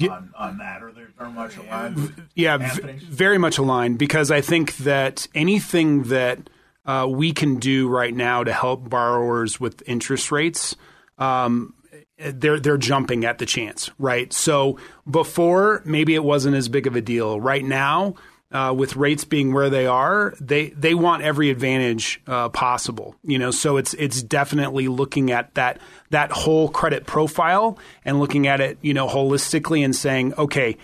observations 0.10 0.34
on, 0.38 0.50
on 0.50 0.58
that? 0.58 0.84
Are 0.84 0.92
they 0.92 1.04
very 1.18 1.32
much 1.32 1.58
aligned 1.58 1.96
with 1.96 2.22
Yeah, 2.36 2.58
v- 2.58 2.94
very 3.00 3.38
much 3.38 3.58
aligned 3.58 3.98
because 3.98 4.32
I 4.32 4.42
think 4.42 4.78
that 4.78 5.28
anything 5.36 6.04
that 6.04 6.50
uh, 6.86 7.08
we 7.10 7.32
can 7.34 7.58
do 7.60 7.88
right 7.88 8.14
now 8.14 8.44
to 8.44 8.52
help 8.54 8.90
borrowers 8.90 9.60
with 9.60 9.84
interest 9.88 10.32
rates, 10.32 10.76
um, 11.18 11.74
they're 12.18 12.60
they're 12.60 12.78
jumping 12.78 13.26
at 13.26 13.38
the 13.38 13.46
chance, 13.46 13.90
right? 13.98 14.32
So 14.34 14.78
before 15.10 15.82
maybe 15.86 16.16
it 16.16 16.24
wasn't 16.24 16.56
as 16.56 16.70
big 16.70 16.88
of 16.88 16.96
a 16.96 17.02
deal. 17.02 17.40
Right 17.40 17.64
now, 17.66 18.16
uh, 18.52 18.74
with 18.78 18.96
rates 18.96 19.24
being 19.24 19.54
where 19.54 19.70
they 19.70 19.86
are, 19.86 20.34
they 20.40 20.70
they 20.70 20.94
want 20.94 21.24
every 21.24 21.50
advantage 21.50 22.22
uh, 22.28 22.50
possible. 22.50 23.16
You 23.24 23.40
know, 23.40 23.52
so 23.52 23.78
it's 23.78 23.94
it's 23.96 24.22
definitely 24.22 24.88
looking 24.88 25.32
at 25.32 25.54
that 25.56 25.80
that 26.10 26.32
whole 26.32 26.70
credit 26.70 27.06
profile 27.06 27.78
and 28.04 28.20
looking 28.20 28.48
at 28.48 28.60
it, 28.62 28.78
you 28.82 28.94
know, 28.94 29.08
holistically 29.08 29.84
and 29.86 29.96
saying, 29.96 30.34
okay, 30.36 30.78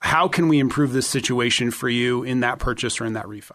how 0.00 0.28
can 0.28 0.48
we 0.48 0.58
improve 0.58 0.92
this 0.92 1.06
situation 1.06 1.70
for 1.70 1.88
you 1.88 2.22
in 2.22 2.40
that 2.40 2.58
purchase 2.58 3.00
or 3.00 3.06
in 3.06 3.14
that 3.14 3.26
refi? 3.26 3.52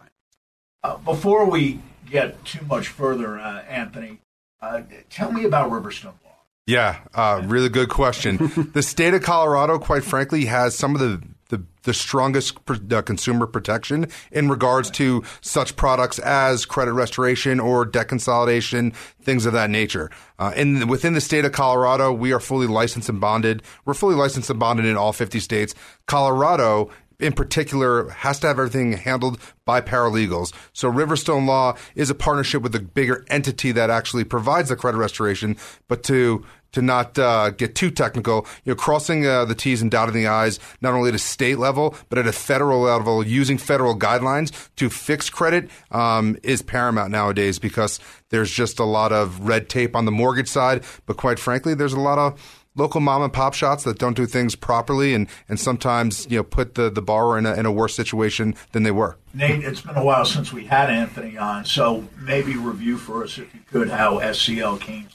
Uh, 0.82 0.98
before 0.98 1.48
we 1.48 1.80
get 2.10 2.44
too 2.44 2.64
much 2.66 2.88
further, 2.88 3.38
uh, 3.38 3.62
Anthony, 3.62 4.20
uh, 4.60 4.82
tell 5.08 5.32
me 5.32 5.44
about 5.44 5.70
Riverstone 5.70 6.12
Law. 6.24 6.36
Yeah, 6.66 7.00
uh, 7.14 7.42
really 7.44 7.68
good 7.68 7.88
question. 7.88 8.70
the 8.74 8.82
state 8.82 9.14
of 9.14 9.22
Colorado, 9.22 9.78
quite 9.78 10.04
frankly, 10.04 10.44
has 10.46 10.76
some 10.76 10.94
of 10.94 11.00
the 11.00 11.22
the, 11.54 11.64
the 11.84 11.94
strongest 11.94 12.64
pr- 12.64 12.74
uh, 12.90 13.02
consumer 13.02 13.46
protection 13.46 14.06
in 14.32 14.48
regards 14.48 14.90
to 14.92 15.22
such 15.40 15.76
products 15.76 16.18
as 16.18 16.66
credit 16.66 16.92
restoration 16.92 17.60
or 17.60 17.84
debt 17.84 18.08
consolidation, 18.08 18.90
things 19.22 19.46
of 19.46 19.52
that 19.52 19.70
nature. 19.70 20.10
Uh, 20.38 20.52
in 20.56 20.88
within 20.88 21.14
the 21.14 21.20
state 21.20 21.44
of 21.44 21.52
Colorado, 21.52 22.12
we 22.12 22.32
are 22.32 22.40
fully 22.40 22.66
licensed 22.66 23.08
and 23.08 23.20
bonded. 23.20 23.62
We're 23.84 23.94
fully 23.94 24.16
licensed 24.16 24.50
and 24.50 24.58
bonded 24.58 24.86
in 24.86 24.96
all 24.96 25.12
50 25.12 25.38
states. 25.40 25.74
Colorado 26.06 26.90
in 27.20 27.32
particular 27.32 28.08
has 28.10 28.40
to 28.40 28.48
have 28.48 28.58
everything 28.58 28.92
handled 28.92 29.38
by 29.64 29.80
paralegals. 29.80 30.52
So 30.72 30.90
Riverstone 30.90 31.46
Law 31.46 31.76
is 31.94 32.10
a 32.10 32.14
partnership 32.14 32.62
with 32.62 32.74
a 32.74 32.80
bigger 32.80 33.24
entity 33.28 33.72
that 33.72 33.88
actually 33.88 34.24
provides 34.24 34.68
the 34.68 34.76
credit 34.76 34.98
restoration, 34.98 35.56
but 35.88 36.02
to 36.04 36.44
to 36.74 36.82
not 36.82 37.18
uh, 37.18 37.50
get 37.50 37.74
too 37.74 37.90
technical, 37.90 38.46
you 38.64 38.72
know, 38.72 38.76
crossing 38.76 39.26
uh, 39.26 39.44
the 39.44 39.54
T's 39.54 39.80
and 39.80 39.90
dotting 39.90 40.14
the 40.14 40.26
I's, 40.26 40.58
not 40.80 40.92
only 40.92 41.08
at 41.08 41.14
a 41.14 41.18
state 41.18 41.58
level, 41.58 41.96
but 42.08 42.18
at 42.18 42.26
a 42.26 42.32
federal 42.32 42.80
level, 42.80 43.24
using 43.24 43.58
federal 43.58 43.96
guidelines 43.96 44.52
to 44.76 44.90
fix 44.90 45.30
credit 45.30 45.70
um, 45.92 46.36
is 46.42 46.62
paramount 46.62 47.10
nowadays 47.10 47.58
because 47.58 48.00
there's 48.30 48.50
just 48.50 48.78
a 48.78 48.84
lot 48.84 49.12
of 49.12 49.40
red 49.40 49.68
tape 49.68 49.94
on 49.94 50.04
the 50.04 50.12
mortgage 50.12 50.48
side. 50.48 50.84
But 51.06 51.16
quite 51.16 51.38
frankly, 51.38 51.74
there's 51.74 51.92
a 51.92 52.00
lot 52.00 52.18
of 52.18 52.60
local 52.74 53.00
mom 53.00 53.22
and 53.22 53.32
pop 53.32 53.54
shops 53.54 53.84
that 53.84 54.00
don't 54.00 54.16
do 54.16 54.26
things 54.26 54.56
properly 54.56 55.14
and, 55.14 55.28
and 55.48 55.60
sometimes 55.60 56.26
you 56.28 56.36
know 56.36 56.42
put 56.42 56.74
the, 56.74 56.90
the 56.90 57.00
borrower 57.00 57.38
in 57.38 57.46
a, 57.46 57.54
in 57.54 57.66
a 57.66 57.70
worse 57.70 57.94
situation 57.94 58.52
than 58.72 58.82
they 58.82 58.90
were. 58.90 59.16
Nate, 59.32 59.62
it's 59.62 59.80
been 59.80 59.96
a 59.96 60.04
while 60.04 60.24
since 60.24 60.52
we 60.52 60.64
had 60.64 60.90
Anthony 60.90 61.38
on, 61.38 61.64
so 61.64 62.08
maybe 62.18 62.56
review 62.56 62.98
for 62.98 63.22
us, 63.22 63.38
if 63.38 63.54
you 63.54 63.60
could, 63.70 63.90
how 63.90 64.18
SCL 64.18 64.80
came 64.80 65.06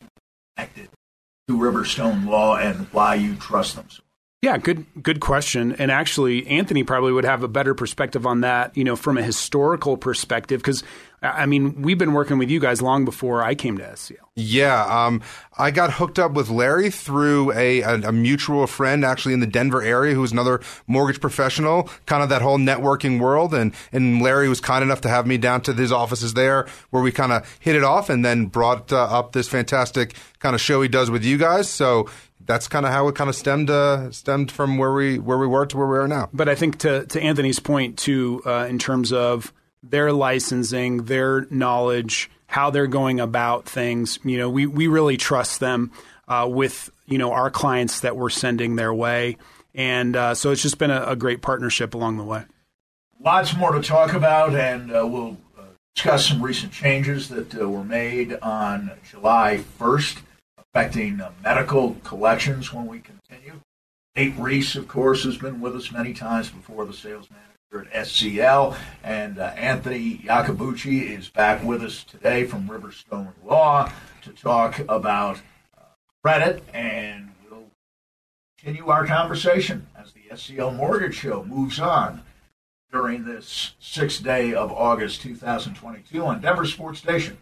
connected 0.55 0.89
to 1.49 1.57
Riverstone 1.57 2.27
Law 2.27 2.57
and 2.57 2.85
why 2.91 3.15
you 3.15 3.35
trust 3.35 3.75
them 3.75 3.85
so 3.89 4.03
Yeah, 4.43 4.59
good 4.59 4.85
good 5.01 5.19
question. 5.19 5.73
And 5.73 5.89
actually, 5.89 6.45
Anthony 6.45 6.83
probably 6.83 7.11
would 7.11 7.25
have 7.25 7.41
a 7.41 7.47
better 7.47 7.73
perspective 7.73 8.27
on 8.27 8.41
that, 8.41 8.77
you 8.77 8.83
know, 8.83 8.95
from 8.95 9.17
a 9.17 9.23
historical 9.23 9.97
perspective, 9.97 10.61
because 10.61 10.83
I 11.21 11.45
mean, 11.45 11.81
we've 11.81 11.97
been 11.97 12.13
working 12.13 12.37
with 12.37 12.49
you 12.49 12.59
guys 12.59 12.81
long 12.81 13.03
before 13.03 13.43
I 13.43 13.53
came 13.53 13.77
to 13.77 13.83
SCL. 13.83 14.15
Yeah, 14.35 14.85
um, 14.85 15.21
I 15.57 15.69
got 15.69 15.93
hooked 15.93 16.17
up 16.17 16.31
with 16.31 16.49
Larry 16.49 16.89
through 16.89 17.51
a, 17.51 17.81
a, 17.81 17.95
a, 18.07 18.11
mutual 18.13 18.65
friend 18.67 19.03
actually 19.03 19.33
in 19.33 19.41
the 19.41 19.47
Denver 19.47 19.81
area 19.81 20.13
who 20.13 20.21
was 20.21 20.31
another 20.31 20.61
mortgage 20.87 21.19
professional, 21.19 21.89
kind 22.05 22.23
of 22.23 22.29
that 22.29 22.41
whole 22.41 22.57
networking 22.57 23.19
world. 23.19 23.53
And, 23.53 23.73
and 23.91 24.21
Larry 24.21 24.47
was 24.47 24.61
kind 24.61 24.81
enough 24.81 25.01
to 25.01 25.09
have 25.09 25.27
me 25.27 25.37
down 25.37 25.61
to 25.61 25.73
his 25.73 25.91
offices 25.91 26.35
there 26.35 26.67
where 26.91 27.03
we 27.03 27.11
kind 27.11 27.33
of 27.33 27.57
hit 27.59 27.75
it 27.75 27.83
off 27.83 28.09
and 28.09 28.23
then 28.23 28.45
brought 28.45 28.93
uh, 28.93 29.03
up 29.03 29.33
this 29.33 29.49
fantastic 29.49 30.13
kind 30.39 30.55
of 30.55 30.61
show 30.61 30.81
he 30.81 30.87
does 30.87 31.11
with 31.11 31.25
you 31.25 31.37
guys. 31.37 31.67
So 31.67 32.09
that's 32.45 32.67
kind 32.67 32.85
of 32.85 32.91
how 32.91 33.07
it 33.09 33.15
kind 33.15 33.29
of 33.29 33.35
stemmed 33.35 33.69
uh, 33.69 34.09
stemmed 34.11 34.51
from 34.51 34.77
where 34.77 34.93
we 34.93 35.19
where 35.19 35.37
we 35.37 35.47
were 35.47 35.65
to 35.65 35.77
where 35.77 35.87
we 35.87 35.97
are 35.97 36.07
now. 36.07 36.29
But 36.33 36.49
I 36.49 36.55
think 36.55 36.79
to 36.79 37.05
to 37.05 37.21
Anthony's 37.21 37.59
point 37.59 37.97
too, 37.97 38.41
uh, 38.45 38.65
in 38.69 38.79
terms 38.79 39.11
of 39.11 39.53
their 39.83 40.11
licensing, 40.11 41.05
their 41.05 41.45
knowledge, 41.49 42.29
how 42.47 42.69
they're 42.69 42.87
going 42.87 43.19
about 43.19 43.67
things. 43.67 44.19
You 44.23 44.37
know, 44.37 44.49
we, 44.49 44.65
we 44.65 44.87
really 44.87 45.17
trust 45.17 45.59
them 45.59 45.91
uh, 46.27 46.47
with, 46.49 46.89
you 47.05 47.17
know, 47.17 47.31
our 47.31 47.49
clients 47.49 48.01
that 48.01 48.15
we're 48.15 48.29
sending 48.29 48.75
their 48.75 48.93
way. 48.93 49.37
And 49.73 50.15
uh, 50.15 50.35
so 50.35 50.51
it's 50.51 50.61
just 50.61 50.77
been 50.77 50.91
a, 50.91 51.03
a, 51.03 51.15
great 51.15 51.41
partnership 51.41 51.93
along 51.93 52.17
the 52.17 52.23
way. 52.23 52.43
Lots 53.19 53.55
more 53.55 53.71
to 53.73 53.81
talk 53.81 54.13
about, 54.13 54.55
and 54.55 54.91
uh, 54.91 55.05
we'll 55.05 55.37
uh, 55.57 55.63
discuss 55.95 56.27
some 56.27 56.41
recent 56.41 56.71
changes 56.71 57.29
that 57.29 57.59
uh, 57.59 57.69
were 57.69 57.83
made 57.83 58.33
on 58.41 58.91
July 59.09 59.63
1st 59.79 60.21
affecting 60.57 61.19
uh, 61.21 61.31
medical 61.43 61.95
collections 62.03 62.73
when 62.73 62.87
we 62.87 62.99
continue. 62.99 63.59
Nate 64.15 64.37
Reese, 64.37 64.75
of 64.75 64.87
course, 64.87 65.23
has 65.23 65.37
been 65.37 65.61
with 65.61 65.75
us 65.75 65.91
many 65.91 66.13
times 66.13 66.49
before, 66.49 66.85
the 66.85 66.93
sales 66.93 67.29
manager 67.29 67.48
at 67.71 67.91
SCL. 67.91 68.75
And 69.03 69.37
uh, 69.37 69.53
Anthony 69.55 70.17
Iacobucci 70.25 71.17
is 71.17 71.29
back 71.29 71.63
with 71.63 71.83
us 71.83 72.03
today 72.03 72.45
from 72.45 72.67
Riverstone 72.67 73.33
Law 73.45 73.91
to 74.23 74.31
talk 74.31 74.79
about 74.89 75.37
uh, 75.77 75.83
credit. 76.23 76.63
And 76.73 77.29
we'll 77.49 77.69
continue 78.57 78.89
our 78.89 79.05
conversation 79.05 79.85
as 79.95 80.13
the 80.13 80.21
SCL 80.31 80.75
Mortgage 80.75 81.15
Show 81.15 81.43
moves 81.43 81.79
on 81.79 82.23
during 82.91 83.23
this 83.23 83.75
sixth 83.79 84.23
day 84.23 84.53
of 84.53 84.71
August 84.71 85.21
2022 85.21 86.25
on 86.25 86.41
Denver 86.41 86.65
Sports 86.65 86.99
Station 86.99 87.37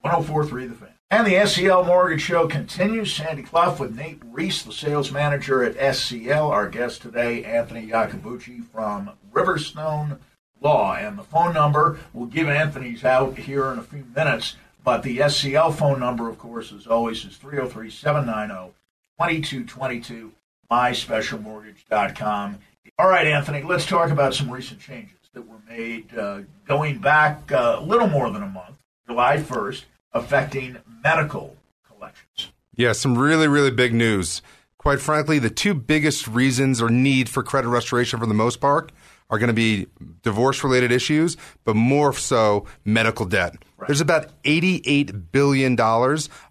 1043 0.00 0.66
The 0.68 0.74
Fan. 0.74 0.95
And 1.08 1.24
the 1.24 1.34
SCL 1.34 1.86
Mortgage 1.86 2.22
Show 2.22 2.48
continues. 2.48 3.14
Sandy 3.14 3.44
Clough 3.44 3.76
with 3.78 3.94
Nate 3.94 4.20
Reese, 4.24 4.64
the 4.64 4.72
sales 4.72 5.12
manager 5.12 5.62
at 5.62 5.76
SCL. 5.76 6.50
Our 6.50 6.68
guest 6.68 7.00
today, 7.00 7.44
Anthony 7.44 7.86
Iacobucci 7.86 8.64
from 8.64 9.12
Riverstone 9.32 10.18
Law. 10.60 10.96
And 10.96 11.16
the 11.16 11.22
phone 11.22 11.54
number, 11.54 12.00
we'll 12.12 12.26
give 12.26 12.48
Anthony's 12.48 13.04
out 13.04 13.38
here 13.38 13.70
in 13.72 13.78
a 13.78 13.82
few 13.82 14.04
minutes, 14.16 14.56
but 14.82 15.04
the 15.04 15.18
SCL 15.18 15.74
phone 15.76 16.00
number, 16.00 16.28
of 16.28 16.38
course, 16.38 16.72
as 16.72 16.88
always, 16.88 17.24
is 17.24 17.36
303 17.36 17.88
790 17.88 18.74
2222, 19.20 20.32
myspecialmortgage.com. 20.68 22.58
All 22.98 23.08
right, 23.08 23.28
Anthony, 23.28 23.62
let's 23.62 23.86
talk 23.86 24.10
about 24.10 24.34
some 24.34 24.50
recent 24.50 24.80
changes 24.80 25.12
that 25.34 25.46
were 25.46 25.60
made 25.68 26.18
uh, 26.18 26.40
going 26.66 26.98
back 26.98 27.52
uh, 27.52 27.76
a 27.78 27.82
little 27.82 28.08
more 28.08 28.28
than 28.32 28.42
a 28.42 28.48
month, 28.48 28.78
July 29.06 29.36
1st 29.36 29.84
affecting 30.16 30.78
medical 31.04 31.56
collections. 31.86 32.52
Yeah, 32.74 32.92
some 32.92 33.16
really, 33.16 33.48
really 33.48 33.70
big 33.70 33.94
news. 33.94 34.42
Quite 34.78 35.00
frankly, 35.00 35.38
the 35.38 35.50
two 35.50 35.74
biggest 35.74 36.28
reasons 36.28 36.80
or 36.80 36.88
need 36.90 37.28
for 37.28 37.42
credit 37.42 37.68
restoration 37.68 38.18
for 38.18 38.26
the 38.26 38.34
most 38.34 38.60
part 38.60 38.92
are 39.28 39.38
going 39.38 39.48
to 39.48 39.54
be 39.54 39.86
divorce 40.22 40.62
related 40.62 40.92
issues, 40.92 41.36
but 41.64 41.74
more 41.74 42.12
so 42.12 42.64
medical 42.84 43.26
debt. 43.26 43.56
Right. 43.76 43.88
There's 43.88 44.00
about 44.00 44.40
$88 44.44 45.32
billion 45.32 45.78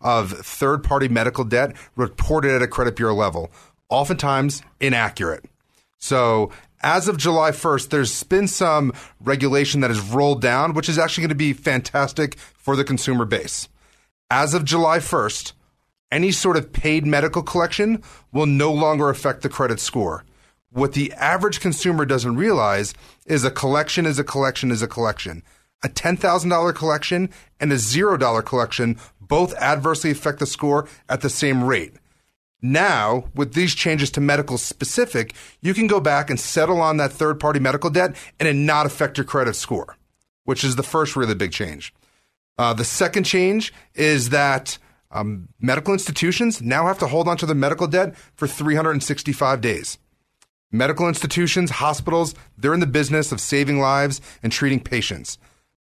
of 0.01 0.31
third 0.31 0.83
party 0.83 1.07
medical 1.07 1.45
debt 1.45 1.75
reported 1.95 2.51
at 2.51 2.61
a 2.61 2.67
credit 2.67 2.95
bureau 2.97 3.15
level, 3.15 3.51
oftentimes 3.89 4.61
inaccurate. 4.81 5.45
So 5.97 6.51
as 6.85 7.07
of 7.07 7.17
July 7.17 7.49
1st, 7.49 7.89
there's 7.89 8.21
been 8.23 8.47
some 8.47 8.93
regulation 9.19 9.81
that 9.81 9.89
has 9.89 9.99
rolled 9.99 10.39
down, 10.39 10.75
which 10.75 10.87
is 10.87 10.99
actually 10.99 11.23
going 11.23 11.29
to 11.29 11.35
be 11.35 11.51
fantastic 11.51 12.37
for 12.37 12.75
the 12.75 12.83
consumer 12.83 13.25
base. 13.25 13.67
As 14.29 14.53
of 14.53 14.65
July 14.65 14.99
1st, 14.99 15.53
any 16.11 16.31
sort 16.31 16.57
of 16.57 16.71
paid 16.71 17.07
medical 17.07 17.41
collection 17.41 18.03
will 18.31 18.45
no 18.45 18.71
longer 18.71 19.09
affect 19.09 19.41
the 19.41 19.49
credit 19.49 19.79
score. 19.79 20.25
What 20.69 20.93
the 20.93 21.11
average 21.13 21.59
consumer 21.59 22.05
doesn't 22.05 22.35
realize 22.35 22.93
is 23.25 23.43
a 23.43 23.49
collection 23.49 24.05
is 24.05 24.19
a 24.19 24.23
collection 24.23 24.69
is 24.69 24.83
a 24.83 24.87
collection. 24.87 25.41
A 25.83 25.89
$10,000 25.89 26.75
collection 26.75 27.31
and 27.59 27.71
a 27.71 27.77
$0 27.77 28.45
collection 28.45 28.99
both 29.19 29.55
adversely 29.55 30.11
affect 30.11 30.37
the 30.37 30.45
score 30.45 30.87
at 31.09 31.21
the 31.21 31.31
same 31.31 31.63
rate. 31.63 31.93
Now, 32.71 33.25
with 33.35 33.53
these 33.53 33.75
changes 33.75 34.09
to 34.11 34.21
medical 34.21 34.57
specific, 34.57 35.35
you 35.61 35.75
can 35.75 35.85
go 35.85 35.99
back 35.99 36.31
and 36.31 36.39
settle 36.39 36.81
on 36.81 36.97
that 36.97 37.11
third 37.11 37.39
party 37.39 37.59
medical 37.59 37.91
debt 37.91 38.15
and 38.39 38.49
it 38.49 38.55
not 38.55 38.87
affect 38.87 39.19
your 39.19 39.25
credit 39.25 39.55
score, 39.55 39.97
which 40.45 40.63
is 40.63 40.75
the 40.75 40.81
first 40.81 41.15
really 41.15 41.35
big 41.35 41.51
change. 41.51 41.93
Uh, 42.57 42.73
the 42.73 42.83
second 42.83 43.25
change 43.25 43.71
is 43.93 44.31
that 44.31 44.79
um, 45.11 45.47
medical 45.59 45.93
institutions 45.93 46.59
now 46.59 46.87
have 46.87 46.97
to 46.97 47.07
hold 47.07 47.27
on 47.27 47.37
to 47.37 47.45
their 47.45 47.55
medical 47.55 47.85
debt 47.85 48.15
for 48.33 48.47
365 48.47 49.61
days. 49.61 49.99
Medical 50.71 51.07
institutions, 51.07 51.69
hospitals, 51.69 52.33
they're 52.57 52.73
in 52.73 52.79
the 52.79 52.87
business 52.87 53.31
of 53.31 53.39
saving 53.39 53.79
lives 53.79 54.21
and 54.41 54.51
treating 54.51 54.79
patients. 54.79 55.37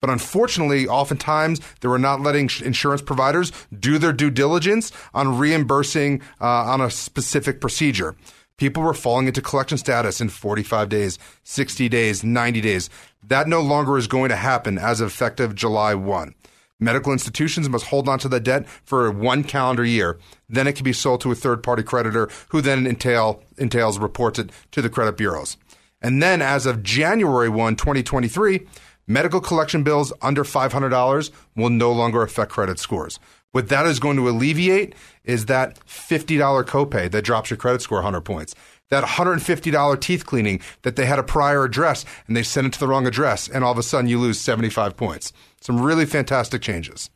But 0.05 0.12
unfortunately, 0.12 0.88
oftentimes 0.88 1.59
they 1.81 1.88
were 1.88 1.97
not 1.97 2.21
letting 2.21 2.47
insurance 2.63 3.01
providers 3.01 3.51
do 3.79 3.97
their 3.97 4.13
due 4.13 4.29
diligence 4.29 4.91
on 5.15 5.39
reimbursing 5.39 6.21
uh, 6.39 6.45
on 6.45 6.79
a 6.79 6.91
specific 6.91 7.59
procedure. 7.59 8.15
People 8.57 8.83
were 8.83 8.93
falling 8.93 9.25
into 9.25 9.41
collection 9.41 9.79
status 9.79 10.21
in 10.21 10.29
45 10.29 10.89
days, 10.89 11.17
60 11.41 11.89
days, 11.89 12.24
90 12.24 12.62
days. 12.62 12.88
That 13.24 13.47
no 13.47 13.62
longer 13.62 13.97
is 13.97 14.05
going 14.05 14.29
to 14.29 14.35
happen 14.35 14.77
as 14.77 15.01
of 15.01 15.07
effective 15.07 15.55
July 15.55 15.95
1. 15.95 16.35
Medical 16.79 17.12
institutions 17.12 17.67
must 17.67 17.88
hold 17.88 18.07
on 18.07 18.19
to 18.19 18.29
the 18.29 18.39
debt 18.39 18.69
for 18.83 19.09
one 19.09 19.43
calendar 19.43 19.83
year. 19.83 20.19
Then 20.47 20.67
it 20.67 20.75
can 20.75 20.83
be 20.83 20.93
sold 20.93 21.21
to 21.21 21.31
a 21.31 21.35
third 21.35 21.63
party 21.63 21.81
creditor 21.81 22.29
who 22.50 22.62
then 22.62 22.85
entail, 22.85 23.41
entails 23.57 23.97
reports 23.97 24.38
it 24.38 24.51
to 24.69 24.83
the 24.83 24.89
credit 24.91 25.17
bureaus. 25.17 25.57
And 26.00 26.21
then 26.21 26.43
as 26.43 26.67
of 26.67 26.83
January 26.83 27.50
1, 27.50 27.77
2023, 27.77 28.67
medical 29.07 29.41
collection 29.41 29.83
bills 29.83 30.12
under 30.21 30.43
$500 30.43 31.31
will 31.55 31.69
no 31.69 31.91
longer 31.91 32.21
affect 32.21 32.51
credit 32.51 32.79
scores. 32.79 33.19
What 33.51 33.69
that 33.69 33.85
is 33.85 34.00
going 34.00 34.17
to 34.17 34.27
alleviate 34.27 34.95
is 35.24 35.45
that 35.45 35.79
$50 35.88 36.65
copay 36.65 37.09
that 37.09 37.21
drops 37.24 37.50
your 37.50 37.55
credit 37.57 37.81
score 37.81 38.00
100 38.00 38.21
points. 38.21 38.53
That 38.89 39.03
$150 39.03 40.01
teeth 40.01 40.25
cleaning 40.25 40.59
that 40.81 40.95
they 40.95 41.05
had 41.05 41.19
a 41.19 41.24
prior 41.24 41.63
address 41.63 42.05
and 42.27 42.35
they 42.35 42.43
sent 42.43 42.67
it 42.67 42.74
to 42.74 42.79
the 42.79 42.88
wrong 42.88 43.07
address, 43.07 43.47
and 43.47 43.63
all 43.63 43.71
of 43.71 43.77
a 43.77 43.83
sudden 43.83 44.09
you 44.09 44.19
lose 44.19 44.39
75 44.41 44.97
points. 44.97 45.31
Some 45.62 45.81
really 45.81 46.05
fantastic 46.05 46.62
changes. 46.62 47.09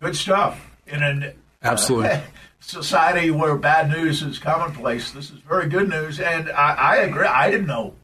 Good 0.00 0.14
stuff. 0.14 0.70
In 0.86 1.02
an 1.02 1.32
absolutely 1.62 2.10
uh, 2.10 2.20
society 2.60 3.30
where 3.30 3.56
bad 3.56 3.90
news 3.90 4.22
is 4.22 4.38
commonplace, 4.38 5.10
this 5.10 5.30
is 5.30 5.40
very 5.40 5.68
good 5.68 5.88
news. 5.88 6.20
And 6.20 6.50
I, 6.50 6.74
I 6.74 6.96
agree. 6.96 7.26
I 7.26 7.50
didn't 7.50 7.66
know 7.66 7.94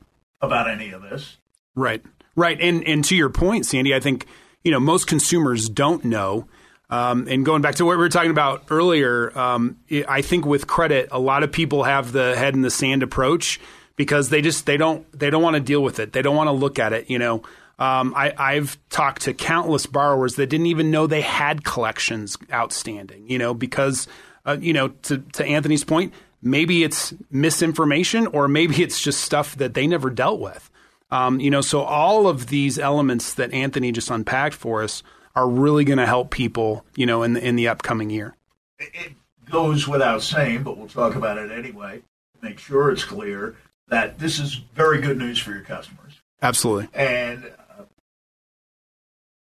about 0.41 0.71
any 0.71 0.91
of 0.91 1.03
this. 1.03 1.37
Right. 1.75 2.03
Right, 2.35 2.59
and 2.61 2.87
and 2.87 3.05
to 3.07 3.17
your 3.17 3.31
point, 3.31 3.67
Sandy, 3.67 3.95
I 3.95 4.01
think 4.01 4.27
you 4.65 4.71
know 4.71 4.81
most 4.81 5.07
consumers 5.07 5.69
don't 5.69 6.05
know. 6.05 6.49
Um, 6.89 7.27
and 7.27 7.45
going 7.45 7.63
back 7.63 7.77
to 7.77 7.87
what 7.87 7.93
we 7.93 8.03
were 8.03 8.11
talking 8.11 8.31
about 8.31 8.65
earlier, 8.69 9.37
um, 9.39 9.79
I 10.07 10.21
think 10.21 10.45
with 10.45 10.67
credit, 10.67 11.09
a 11.11 11.19
lot 11.19 11.43
of 11.43 11.51
people 11.51 11.85
have 11.85 12.13
the 12.13 12.37
head 12.37 12.53
in 12.53 12.61
the 12.61 12.71
sand 12.71 13.03
approach 13.03 13.59
because 13.97 14.29
they 14.29 14.43
just 14.43 14.67
they 14.67 14.77
don't 14.77 15.11
they 15.19 15.31
don't 15.31 15.43
want 15.43 15.55
to 15.55 15.61
deal 15.61 15.83
with 15.83 15.99
it. 16.01 16.13
They 16.13 16.23
don't 16.23 16.37
want 16.37 16.49
to 16.49 16.53
look 16.53 16.79
at 16.79 16.93
it. 16.93 17.09
You 17.09 17.19
know, 17.19 17.43
um, 17.79 18.15
I, 18.15 18.33
I've 18.37 18.79
talked 18.91 19.23
to 19.23 19.35
countless 19.35 19.87
borrowers 19.87 20.37
that 20.37 20.49
didn't 20.49 20.67
even 20.67 20.91
know 20.91 21.07
they 21.07 21.21
had 21.21 21.65
collections 21.65 22.37
outstanding. 22.53 23.29
You 23.29 23.39
know, 23.39 23.55
because 23.55 24.07
uh, 24.45 24.57
you 24.61 24.73
know 24.73 24.89
to 24.89 25.19
to 25.19 25.45
Anthony's 25.45 25.85
point, 25.85 26.13
maybe 26.43 26.83
it's 26.83 27.15
misinformation 27.31 28.27
or 28.27 28.49
maybe 28.49 28.83
it's 28.83 29.01
just 29.01 29.23
stuff 29.23 29.57
that 29.57 29.75
they 29.75 29.87
never 29.87 30.11
dealt 30.11 30.41
with. 30.41 30.71
Um, 31.13 31.41
you 31.41 31.51
know, 31.51 31.61
so 31.61 31.83
all 31.83 32.27
of 32.27 32.47
these 32.47 32.79
elements 32.79 33.35
that 33.35 33.53
Anthony 33.53 33.93
just 33.93 34.11
unpacked 34.11 34.55
for 34.55 34.83
us 34.83 35.03
are 35.37 35.47
really 35.47 35.85
going 35.85 35.99
to 35.99 36.07
help 36.07 36.31
people, 36.31 36.87
you 36.97 37.05
know, 37.05 37.23
in 37.23 37.35
the, 37.35 37.47
in 37.47 37.55
the 37.55 37.69
upcoming 37.69 38.09
year. 38.09 38.35
It 38.79 39.13
goes 39.51 39.87
without 39.87 40.23
saying, 40.23 40.63
but 40.63 40.79
we'll 40.79 40.89
talk 40.89 41.15
about 41.15 41.37
it 41.37 41.53
anyway. 41.53 42.01
Make 42.41 42.59
sure 42.59 42.91
it's 42.91 43.05
clear 43.05 43.57
that 43.89 44.19
this 44.19 44.39
is 44.39 44.55
very 44.75 45.03
good 45.03 45.19
news 45.19 45.39
for 45.39 45.51
your 45.51 45.61
customers. 45.61 46.15
Absolutely. 46.41 46.89
And 46.95 47.45
uh, 47.79 47.85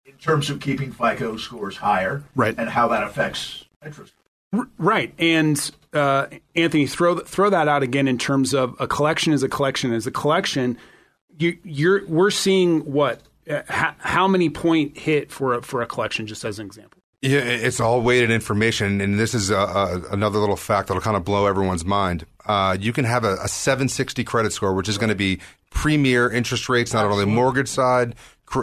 in 0.05 0.13
terms 0.17 0.49
of 0.49 0.59
keeping 0.59 0.91
FICO 0.91 1.37
scores 1.37 1.77
higher, 1.77 2.21
right, 2.35 2.53
and 2.57 2.69
how 2.69 2.89
that 2.89 3.03
affects 3.03 3.63
interest. 3.83 4.13
Right, 4.77 5.13
and 5.17 5.71
uh, 5.93 6.27
Anthony, 6.53 6.85
throw 6.85 7.19
throw 7.19 7.49
that 7.49 7.69
out 7.69 7.81
again 7.81 8.09
in 8.09 8.17
terms 8.17 8.53
of 8.53 8.75
a 8.79 8.87
collection 8.87 9.31
is 9.31 9.41
a 9.41 9.47
collection 9.47 9.93
is 9.93 10.05
a 10.05 10.11
collection 10.11 10.77
you, 11.41 11.57
you're 11.63 12.07
we're 12.07 12.31
seeing 12.31 12.81
what 12.81 13.21
uh, 13.49 13.61
how, 13.67 13.95
how 13.99 14.27
many 14.27 14.49
point 14.49 14.97
hit 14.97 15.31
for 15.31 15.55
a, 15.55 15.61
for 15.61 15.81
a 15.81 15.85
collection, 15.85 16.27
just 16.27 16.45
as 16.45 16.59
an 16.59 16.65
example? 16.65 17.01
Yeah, 17.21 17.39
it's 17.39 17.79
all 17.79 18.01
weighted 18.01 18.31
information, 18.31 18.99
and 18.99 19.19
this 19.19 19.35
is 19.35 19.51
a, 19.51 19.55
a, 19.55 20.01
another 20.11 20.39
little 20.39 20.55
fact 20.55 20.87
that'll 20.87 21.01
kind 21.03 21.15
of 21.15 21.23
blow 21.23 21.45
everyone's 21.45 21.85
mind. 21.85 22.25
Uh, 22.45 22.75
you 22.79 22.91
can 22.93 23.05
have 23.05 23.23
a, 23.23 23.33
a 23.35 23.47
760 23.47 24.23
credit 24.23 24.53
score, 24.53 24.73
which 24.73 24.89
is 24.89 24.97
going 24.97 25.09
to 25.09 25.15
be 25.15 25.39
premier 25.69 26.31
interest 26.31 26.67
rates, 26.67 26.93
not 26.93 27.05
only 27.05 27.25
mortgage 27.25 27.67
side, 27.67 28.15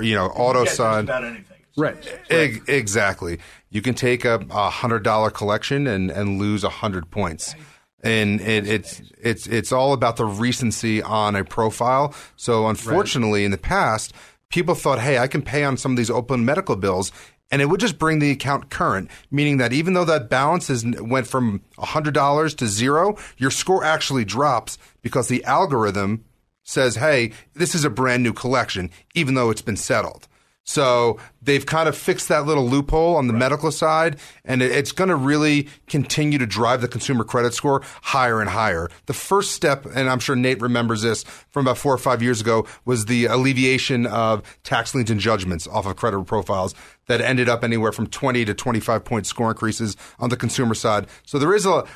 you 0.02 0.14
know, 0.14 0.26
auto 0.26 0.64
Yeah, 0.64 0.70
side. 0.72 1.04
About 1.04 1.24
anything. 1.24 1.56
Right. 1.76 2.20
Ex- 2.30 2.58
exactly. 2.66 3.38
You 3.70 3.80
can 3.80 3.94
take 3.94 4.24
a, 4.24 4.44
a 4.50 4.70
hundred 4.70 5.04
dollar 5.04 5.30
collection 5.30 5.86
and, 5.86 6.10
and 6.10 6.40
lose 6.40 6.64
a 6.64 6.68
hundred 6.68 7.10
points. 7.12 7.54
And 8.02 8.40
it, 8.40 8.68
it's 8.68 9.02
it's 9.20 9.46
it's 9.46 9.72
all 9.72 9.92
about 9.92 10.16
the 10.16 10.24
recency 10.24 11.02
on 11.02 11.34
a 11.34 11.44
profile. 11.44 12.14
So 12.36 12.68
unfortunately, 12.68 13.44
in 13.44 13.50
the 13.50 13.58
past, 13.58 14.12
people 14.50 14.74
thought, 14.74 15.00
"Hey, 15.00 15.18
I 15.18 15.26
can 15.26 15.42
pay 15.42 15.64
on 15.64 15.76
some 15.76 15.92
of 15.92 15.96
these 15.96 16.10
open 16.10 16.44
medical 16.44 16.76
bills," 16.76 17.10
and 17.50 17.60
it 17.60 17.66
would 17.66 17.80
just 17.80 17.98
bring 17.98 18.20
the 18.20 18.30
account 18.30 18.70
current, 18.70 19.10
meaning 19.30 19.56
that 19.56 19.72
even 19.72 19.94
though 19.94 20.04
that 20.04 20.30
balance 20.30 20.70
is 20.70 20.84
went 21.00 21.26
from 21.26 21.62
hundred 21.76 22.14
dollars 22.14 22.54
to 22.56 22.68
zero, 22.68 23.16
your 23.36 23.50
score 23.50 23.82
actually 23.82 24.24
drops 24.24 24.78
because 25.02 25.26
the 25.26 25.42
algorithm 25.44 26.24
says, 26.62 26.96
"Hey, 26.96 27.32
this 27.54 27.74
is 27.74 27.84
a 27.84 27.90
brand 27.90 28.22
new 28.22 28.32
collection," 28.32 28.90
even 29.14 29.34
though 29.34 29.50
it's 29.50 29.62
been 29.62 29.76
settled. 29.76 30.28
So 30.68 31.16
they've 31.40 31.64
kind 31.64 31.88
of 31.88 31.96
fixed 31.96 32.28
that 32.28 32.44
little 32.44 32.68
loophole 32.68 33.16
on 33.16 33.26
the 33.26 33.32
medical 33.32 33.72
side, 33.72 34.18
and 34.44 34.60
it's 34.60 34.92
going 34.92 35.08
to 35.08 35.16
really 35.16 35.66
continue 35.86 36.36
to 36.36 36.44
drive 36.44 36.82
the 36.82 36.88
consumer 36.88 37.24
credit 37.24 37.54
score 37.54 37.80
higher 38.02 38.42
and 38.42 38.50
higher. 38.50 38.90
The 39.06 39.14
first 39.14 39.52
step, 39.52 39.86
and 39.86 40.10
I'm 40.10 40.18
sure 40.18 40.36
Nate 40.36 40.60
remembers 40.60 41.00
this 41.00 41.22
from 41.22 41.64
about 41.66 41.78
four 41.78 41.94
or 41.94 41.98
five 41.98 42.22
years 42.22 42.42
ago, 42.42 42.66
was 42.84 43.06
the 43.06 43.24
alleviation 43.24 44.04
of 44.04 44.42
tax 44.62 44.94
liens 44.94 45.10
and 45.10 45.18
judgments 45.18 45.66
off 45.66 45.86
of 45.86 45.96
credit 45.96 46.22
profiles 46.26 46.74
that 47.06 47.22
ended 47.22 47.48
up 47.48 47.64
anywhere 47.64 47.90
from 47.90 48.06
20 48.06 48.44
to 48.44 48.52
25 48.52 49.06
point 49.06 49.26
score 49.26 49.48
increases 49.48 49.96
on 50.18 50.28
the 50.28 50.36
consumer 50.36 50.74
side. 50.74 51.06
So 51.24 51.38
there 51.38 51.54
is 51.54 51.64
a 51.64 51.86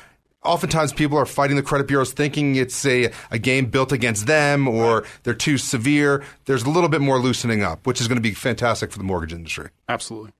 Oftentimes, 0.45 0.93
people 0.93 1.17
are 1.17 1.25
fighting 1.25 1.55
the 1.55 1.63
credit 1.63 1.87
bureaus 1.87 2.11
thinking 2.11 2.55
it's 2.55 2.85
a, 2.85 3.11
a 3.31 3.39
game 3.39 3.67
built 3.67 3.91
against 3.91 4.27
them 4.27 4.67
or 4.67 5.05
they're 5.23 5.33
too 5.33 5.57
severe. 5.57 6.23
There's 6.45 6.63
a 6.63 6.69
little 6.69 6.89
bit 6.89 7.01
more 7.01 7.19
loosening 7.19 7.63
up, 7.63 7.87
which 7.87 8.01
is 8.01 8.07
going 8.07 8.17
to 8.17 8.21
be 8.21 8.33
fantastic 8.33 8.91
for 8.91 8.97
the 8.97 9.03
mortgage 9.03 9.33
industry. 9.33 9.69
Absolutely. 9.87 10.31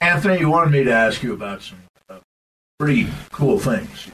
Anthony, 0.00 0.40
you 0.40 0.48
wanted 0.48 0.70
me 0.70 0.84
to 0.84 0.92
ask 0.92 1.22
you 1.22 1.34
about 1.34 1.62
some 1.62 1.78
uh, 2.08 2.18
pretty 2.78 3.08
cool 3.32 3.58
things. 3.58 4.08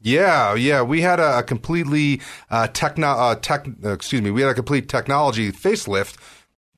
Yeah, 0.00 0.54
yeah, 0.54 0.82
we 0.82 1.00
had 1.00 1.18
a, 1.18 1.38
a 1.38 1.42
completely 1.42 2.20
uh, 2.50 2.68
techno, 2.68 3.08
uh, 3.08 3.34
tech, 3.36 3.66
uh, 3.84 3.90
excuse 3.90 4.22
me, 4.22 4.30
we 4.30 4.42
had 4.42 4.50
a 4.50 4.54
complete 4.54 4.88
technology 4.88 5.50
facelift 5.50 6.16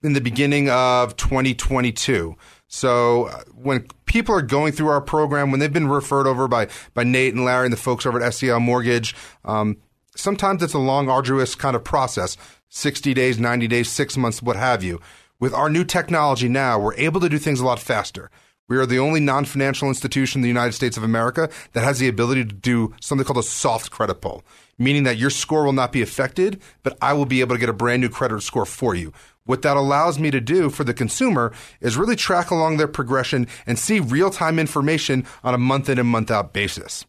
in 0.02 0.14
the 0.14 0.20
beginning 0.20 0.70
of 0.70 1.16
2022. 1.16 2.36
So 2.72 3.24
uh, 3.24 3.42
when 3.52 3.88
people 4.06 4.32
are 4.32 4.42
going 4.42 4.72
through 4.72 4.90
our 4.90 5.00
program, 5.00 5.50
when 5.50 5.58
they've 5.58 5.72
been 5.72 5.88
referred 5.88 6.28
over 6.28 6.46
by 6.46 6.68
by 6.94 7.02
Nate 7.02 7.34
and 7.34 7.44
Larry 7.44 7.66
and 7.66 7.72
the 7.72 7.76
folks 7.76 8.06
over 8.06 8.22
at 8.22 8.32
SCL 8.32 8.62
Mortgage, 8.62 9.14
um, 9.44 9.76
sometimes 10.14 10.62
it's 10.62 10.72
a 10.72 10.78
long, 10.78 11.08
arduous 11.08 11.56
kind 11.56 11.74
of 11.74 11.82
process 11.82 12.36
60 12.68 13.12
days, 13.12 13.40
90 13.40 13.66
days, 13.66 13.90
six 13.90 14.16
months, 14.16 14.40
what 14.40 14.54
have 14.54 14.84
you. 14.84 15.00
With 15.40 15.52
our 15.52 15.68
new 15.68 15.82
technology 15.82 16.48
now, 16.48 16.78
we're 16.78 16.94
able 16.94 17.20
to 17.20 17.28
do 17.28 17.38
things 17.38 17.58
a 17.58 17.66
lot 17.66 17.80
faster. 17.80 18.30
We 18.70 18.76
are 18.76 18.86
the 18.86 19.00
only 19.00 19.18
non 19.18 19.46
financial 19.46 19.88
institution 19.88 20.38
in 20.38 20.42
the 20.42 20.48
United 20.48 20.74
States 20.74 20.96
of 20.96 21.02
America 21.02 21.50
that 21.72 21.82
has 21.82 21.98
the 21.98 22.06
ability 22.06 22.44
to 22.44 22.54
do 22.54 22.94
something 23.00 23.24
called 23.24 23.38
a 23.38 23.42
soft 23.42 23.90
credit 23.90 24.20
pull, 24.20 24.44
meaning 24.78 25.02
that 25.02 25.16
your 25.16 25.28
score 25.28 25.64
will 25.64 25.72
not 25.72 25.90
be 25.90 26.02
affected, 26.02 26.62
but 26.84 26.96
I 27.02 27.12
will 27.14 27.26
be 27.26 27.40
able 27.40 27.56
to 27.56 27.58
get 27.58 27.68
a 27.68 27.72
brand 27.72 28.00
new 28.00 28.08
credit 28.08 28.40
score 28.42 28.64
for 28.64 28.94
you. 28.94 29.12
What 29.44 29.62
that 29.62 29.76
allows 29.76 30.20
me 30.20 30.30
to 30.30 30.40
do 30.40 30.70
for 30.70 30.84
the 30.84 30.94
consumer 30.94 31.52
is 31.80 31.96
really 31.96 32.14
track 32.14 32.52
along 32.52 32.76
their 32.76 32.86
progression 32.86 33.48
and 33.66 33.76
see 33.76 33.98
real 33.98 34.30
time 34.30 34.60
information 34.60 35.26
on 35.42 35.52
a 35.52 35.58
month 35.58 35.88
in 35.88 35.98
and 35.98 36.08
month 36.08 36.30
out 36.30 36.52
basis. 36.52 37.04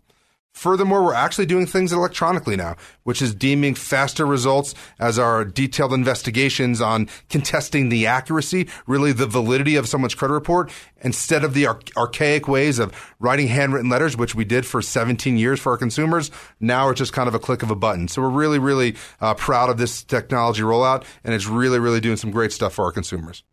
Furthermore, 0.54 1.04
we're 1.04 1.14
actually 1.14 1.46
doing 1.46 1.66
things 1.66 1.94
electronically 1.94 2.58
now, 2.58 2.76
which 3.04 3.22
is 3.22 3.34
deeming 3.34 3.74
faster 3.74 4.26
results 4.26 4.76
as 5.00 5.18
our 5.18 5.46
detailed 5.46 5.94
investigations 5.94 6.82
on 6.82 7.08
contesting 7.30 7.90
the 7.90 8.06
accuracy, 8.06 8.68
really 8.86 9.14
the 9.14 9.26
validity 9.26 9.76
of 9.76 9.88
someone's 9.88 10.14
credit 10.14 10.34
report, 10.34 10.70
instead 11.02 11.46
of 11.46 11.54
the 11.54 11.66
ar- 11.68 11.80
archaic 11.96 12.48
ways 12.50 12.80
of 12.80 12.94
writing 13.20 13.48
handwritten 13.48 13.90
letters, 13.90 14.18
which 14.18 14.36
we 14.36 14.44
did 14.44 14.66
for 14.66 14.82
17 14.82 15.38
years 15.38 15.60
for 15.60 15.72
our 15.72 15.78
consumers. 15.78 16.30
Now 16.60 16.90
it's 16.90 17.00
just 17.00 17.14
kind 17.14 17.30
of 17.30 17.34
a 17.34 17.40
click 17.40 17.64
of 17.64 17.72
a 17.72 17.76
button. 17.76 18.10
So 18.10 18.22
we're 18.22 18.30
really, 18.30 18.60
really 18.60 18.96
uh, 19.22 19.34
proud 19.36 19.70
of 19.70 19.78
this 19.78 20.04
technology 20.04 20.62
rollout, 20.62 21.06
and 21.24 21.34
it's 21.34 21.48
really, 21.48 21.80
really 21.80 22.02
doing 22.02 22.18
some 22.18 22.30
great 22.30 22.52
stuff 22.52 22.74
for 22.74 22.86
our 22.86 22.92
consumers. 22.92 23.44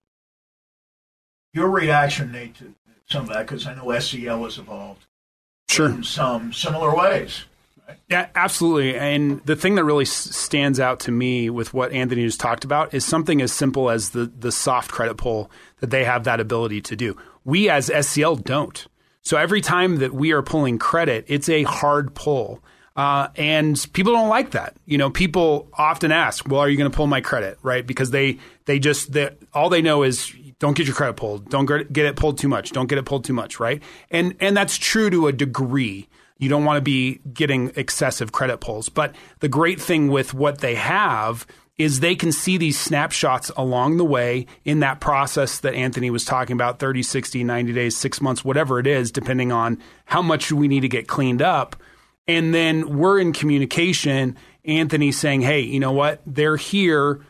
Your 1.54 1.70
reaction, 1.70 2.32
Nate, 2.32 2.56
to 2.56 2.74
some 3.08 3.22
of 3.22 3.28
that, 3.28 3.46
because 3.46 3.66
I 3.66 3.74
know 3.74 3.86
SCL 3.86 4.44
has 4.44 4.58
evolved 4.58 5.06
Sure. 5.68 5.90
in 5.90 6.02
some 6.02 6.52
similar 6.52 6.94
ways. 6.94 7.44
Yeah, 8.10 8.28
absolutely. 8.34 8.96
And 8.96 9.44
the 9.44 9.56
thing 9.56 9.74
that 9.74 9.84
really 9.84 10.04
s- 10.04 10.10
stands 10.34 10.80
out 10.80 11.00
to 11.00 11.12
me 11.12 11.50
with 11.50 11.74
what 11.74 11.92
Anthony 11.92 12.22
just 12.24 12.40
talked 12.40 12.64
about 12.64 12.94
is 12.94 13.04
something 13.04 13.40
as 13.42 13.52
simple 13.52 13.90
as 13.90 14.10
the 14.10 14.26
the 14.26 14.50
soft 14.52 14.90
credit 14.90 15.16
pull 15.16 15.50
that 15.80 15.90
they 15.90 16.04
have 16.04 16.24
that 16.24 16.40
ability 16.40 16.80
to 16.82 16.96
do. 16.96 17.16
We 17.44 17.68
as 17.68 17.88
SCL 17.90 18.36
don't. 18.44 18.86
So 19.22 19.36
every 19.36 19.60
time 19.60 19.96
that 19.98 20.14
we 20.14 20.32
are 20.32 20.42
pulling 20.42 20.78
credit, 20.78 21.26
it's 21.28 21.48
a 21.50 21.62
hard 21.64 22.14
pull. 22.14 22.62
Uh, 22.96 23.28
and 23.36 23.86
people 23.92 24.12
don't 24.12 24.28
like 24.28 24.50
that. 24.52 24.74
You 24.86 24.98
know, 24.98 25.10
people 25.10 25.68
often 25.74 26.10
ask, 26.10 26.48
"Well, 26.48 26.60
are 26.60 26.68
you 26.68 26.76
going 26.78 26.90
to 26.90 26.96
pull 26.96 27.06
my 27.06 27.20
credit?" 27.20 27.58
Right? 27.62 27.86
Because 27.86 28.10
they 28.10 28.38
they 28.64 28.78
just 28.78 29.12
they, 29.12 29.30
all 29.54 29.68
they 29.68 29.82
know 29.82 30.02
is 30.02 30.32
don't 30.58 30.76
get 30.76 30.86
your 30.86 30.96
credit 30.96 31.14
pulled. 31.14 31.48
Don't 31.50 31.66
get 31.66 32.06
it 32.06 32.16
pulled 32.16 32.38
too 32.38 32.48
much. 32.48 32.72
Don't 32.72 32.88
get 32.88 32.98
it 32.98 33.04
pulled 33.04 33.24
too 33.24 33.32
much. 33.32 33.60
Right? 33.60 33.82
And 34.10 34.34
and 34.40 34.56
that's 34.56 34.76
true 34.76 35.10
to 35.10 35.26
a 35.26 35.32
degree. 35.32 36.08
You 36.38 36.48
don't 36.48 36.64
want 36.64 36.76
to 36.76 36.82
be 36.82 37.20
getting 37.32 37.72
excessive 37.74 38.32
credit 38.32 38.58
pulls. 38.58 38.88
But 38.88 39.14
the 39.40 39.48
great 39.48 39.80
thing 39.80 40.08
with 40.08 40.34
what 40.34 40.58
they 40.58 40.76
have 40.76 41.46
is 41.78 42.00
they 42.00 42.16
can 42.16 42.32
see 42.32 42.56
these 42.56 42.78
snapshots 42.78 43.50
along 43.56 43.96
the 43.96 44.04
way 44.04 44.46
in 44.64 44.80
that 44.80 45.00
process 45.00 45.60
that 45.60 45.74
Anthony 45.74 46.10
was 46.10 46.24
talking 46.24 46.54
about 46.54 46.80
30, 46.80 47.04
60, 47.04 47.44
90 47.44 47.72
days, 47.72 47.96
six 47.96 48.20
months, 48.20 48.44
whatever 48.44 48.80
it 48.80 48.86
is, 48.86 49.12
depending 49.12 49.52
on 49.52 49.78
how 50.04 50.20
much 50.20 50.50
we 50.50 50.66
need 50.66 50.80
to 50.80 50.88
get 50.88 51.06
cleaned 51.06 51.40
up. 51.40 51.76
And 52.26 52.52
then 52.52 52.98
we're 52.98 53.20
in 53.20 53.32
communication. 53.32 54.36
Anthony 54.64 55.12
saying, 55.12 55.42
hey, 55.42 55.60
you 55.60 55.80
know 55.80 55.92
what? 55.92 56.20
They're 56.26 56.56
here. 56.56 57.24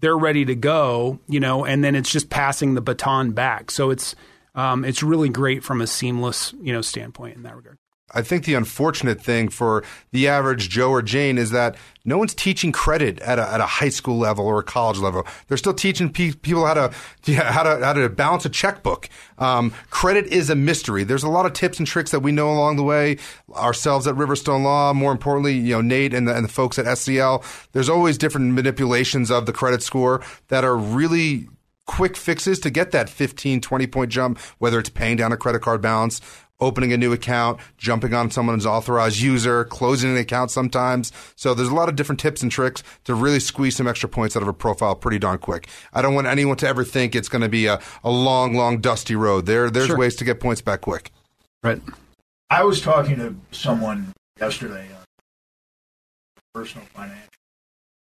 They're 0.00 0.16
ready 0.16 0.44
to 0.44 0.54
go, 0.54 1.18
you 1.28 1.40
know, 1.40 1.64
and 1.64 1.82
then 1.82 1.94
it's 1.94 2.10
just 2.10 2.30
passing 2.30 2.74
the 2.74 2.80
baton 2.80 3.32
back. 3.32 3.70
So 3.70 3.90
it's, 3.90 4.14
um, 4.54 4.84
it's 4.84 5.02
really 5.02 5.28
great 5.28 5.64
from 5.64 5.80
a 5.80 5.86
seamless, 5.86 6.54
you 6.60 6.72
know, 6.72 6.82
standpoint 6.82 7.36
in 7.36 7.42
that 7.42 7.56
regard. 7.56 7.78
I 8.12 8.22
think 8.22 8.44
the 8.44 8.54
unfortunate 8.54 9.20
thing 9.20 9.48
for 9.48 9.84
the 10.12 10.28
average 10.28 10.68
Joe 10.68 10.90
or 10.90 11.02
Jane 11.02 11.36
is 11.36 11.50
that 11.50 11.76
no 12.04 12.16
one's 12.16 12.34
teaching 12.34 12.72
credit 12.72 13.18
at 13.20 13.38
a, 13.38 13.46
at 13.52 13.60
a 13.60 13.66
high 13.66 13.90
school 13.90 14.16
level 14.16 14.46
or 14.46 14.60
a 14.60 14.62
college 14.62 14.98
level. 14.98 15.26
They're 15.46 15.58
still 15.58 15.74
teaching 15.74 16.10
pe- 16.10 16.32
people 16.32 16.64
how 16.64 16.74
to, 16.74 16.92
yeah, 17.26 17.52
how 17.52 17.62
to 17.62 17.84
how 17.84 17.92
to 17.92 18.08
balance 18.08 18.46
a 18.46 18.48
checkbook. 18.48 19.08
Um, 19.36 19.74
credit 19.90 20.26
is 20.26 20.48
a 20.48 20.54
mystery. 20.54 21.04
There's 21.04 21.22
a 21.22 21.28
lot 21.28 21.44
of 21.44 21.52
tips 21.52 21.78
and 21.78 21.86
tricks 21.86 22.10
that 22.12 22.20
we 22.20 22.32
know 22.32 22.50
along 22.50 22.76
the 22.76 22.82
way. 22.82 23.18
Ourselves 23.54 24.06
at 24.06 24.14
Riverstone 24.14 24.62
Law, 24.62 24.94
more 24.94 25.12
importantly, 25.12 25.54
you 25.54 25.74
know 25.74 25.82
Nate 25.82 26.14
and 26.14 26.26
the, 26.26 26.34
and 26.34 26.44
the 26.44 26.52
folks 26.52 26.78
at 26.78 26.86
SCL. 26.86 27.44
There's 27.72 27.90
always 27.90 28.16
different 28.16 28.54
manipulations 28.54 29.30
of 29.30 29.44
the 29.46 29.52
credit 29.52 29.82
score 29.82 30.22
that 30.48 30.64
are 30.64 30.76
really 30.76 31.48
quick 31.88 32.16
fixes 32.16 32.60
to 32.60 32.70
get 32.70 32.92
that 32.92 33.08
15, 33.08 33.60
20 33.60 33.86
point 33.88 34.12
jump, 34.12 34.38
whether 34.58 34.78
it's 34.78 34.90
paying 34.90 35.16
down 35.16 35.32
a 35.32 35.36
credit 35.36 35.62
card 35.62 35.80
balance, 35.80 36.20
opening 36.60 36.92
a 36.92 36.96
new 36.96 37.12
account, 37.12 37.60
jumping 37.76 38.12
on 38.14 38.30
someone's 38.30 38.66
authorized 38.66 39.20
user, 39.20 39.64
closing 39.64 40.10
an 40.10 40.16
account 40.16 40.50
sometimes. 40.50 41.12
So 41.36 41.54
there's 41.54 41.68
a 41.68 41.74
lot 41.74 41.88
of 41.88 41.96
different 41.96 42.20
tips 42.20 42.42
and 42.42 42.50
tricks 42.50 42.82
to 43.04 43.14
really 43.14 43.40
squeeze 43.40 43.76
some 43.76 43.86
extra 43.86 44.08
points 44.08 44.36
out 44.36 44.42
of 44.42 44.48
a 44.48 44.52
profile 44.52 44.94
pretty 44.94 45.18
darn 45.18 45.38
quick. 45.38 45.68
I 45.92 46.02
don't 46.02 46.14
want 46.14 46.26
anyone 46.26 46.56
to 46.58 46.66
ever 46.68 46.84
think 46.84 47.14
it's 47.14 47.28
going 47.28 47.42
to 47.42 47.48
be 47.48 47.66
a, 47.66 47.80
a 48.02 48.10
long, 48.10 48.54
long, 48.54 48.80
dusty 48.80 49.14
road. 49.14 49.46
There, 49.46 49.70
there's 49.70 49.86
Sure. 49.86 49.98
ways 49.98 50.16
to 50.16 50.24
get 50.24 50.40
points 50.40 50.60
back 50.60 50.80
quick. 50.82 51.12
Right. 51.62 51.80
I 52.50 52.64
was 52.64 52.80
talking 52.80 53.16
to 53.16 53.36
someone 53.50 54.12
yesterday 54.40 54.88
on 54.92 55.04
personal 56.54 56.86
financial 56.94 57.28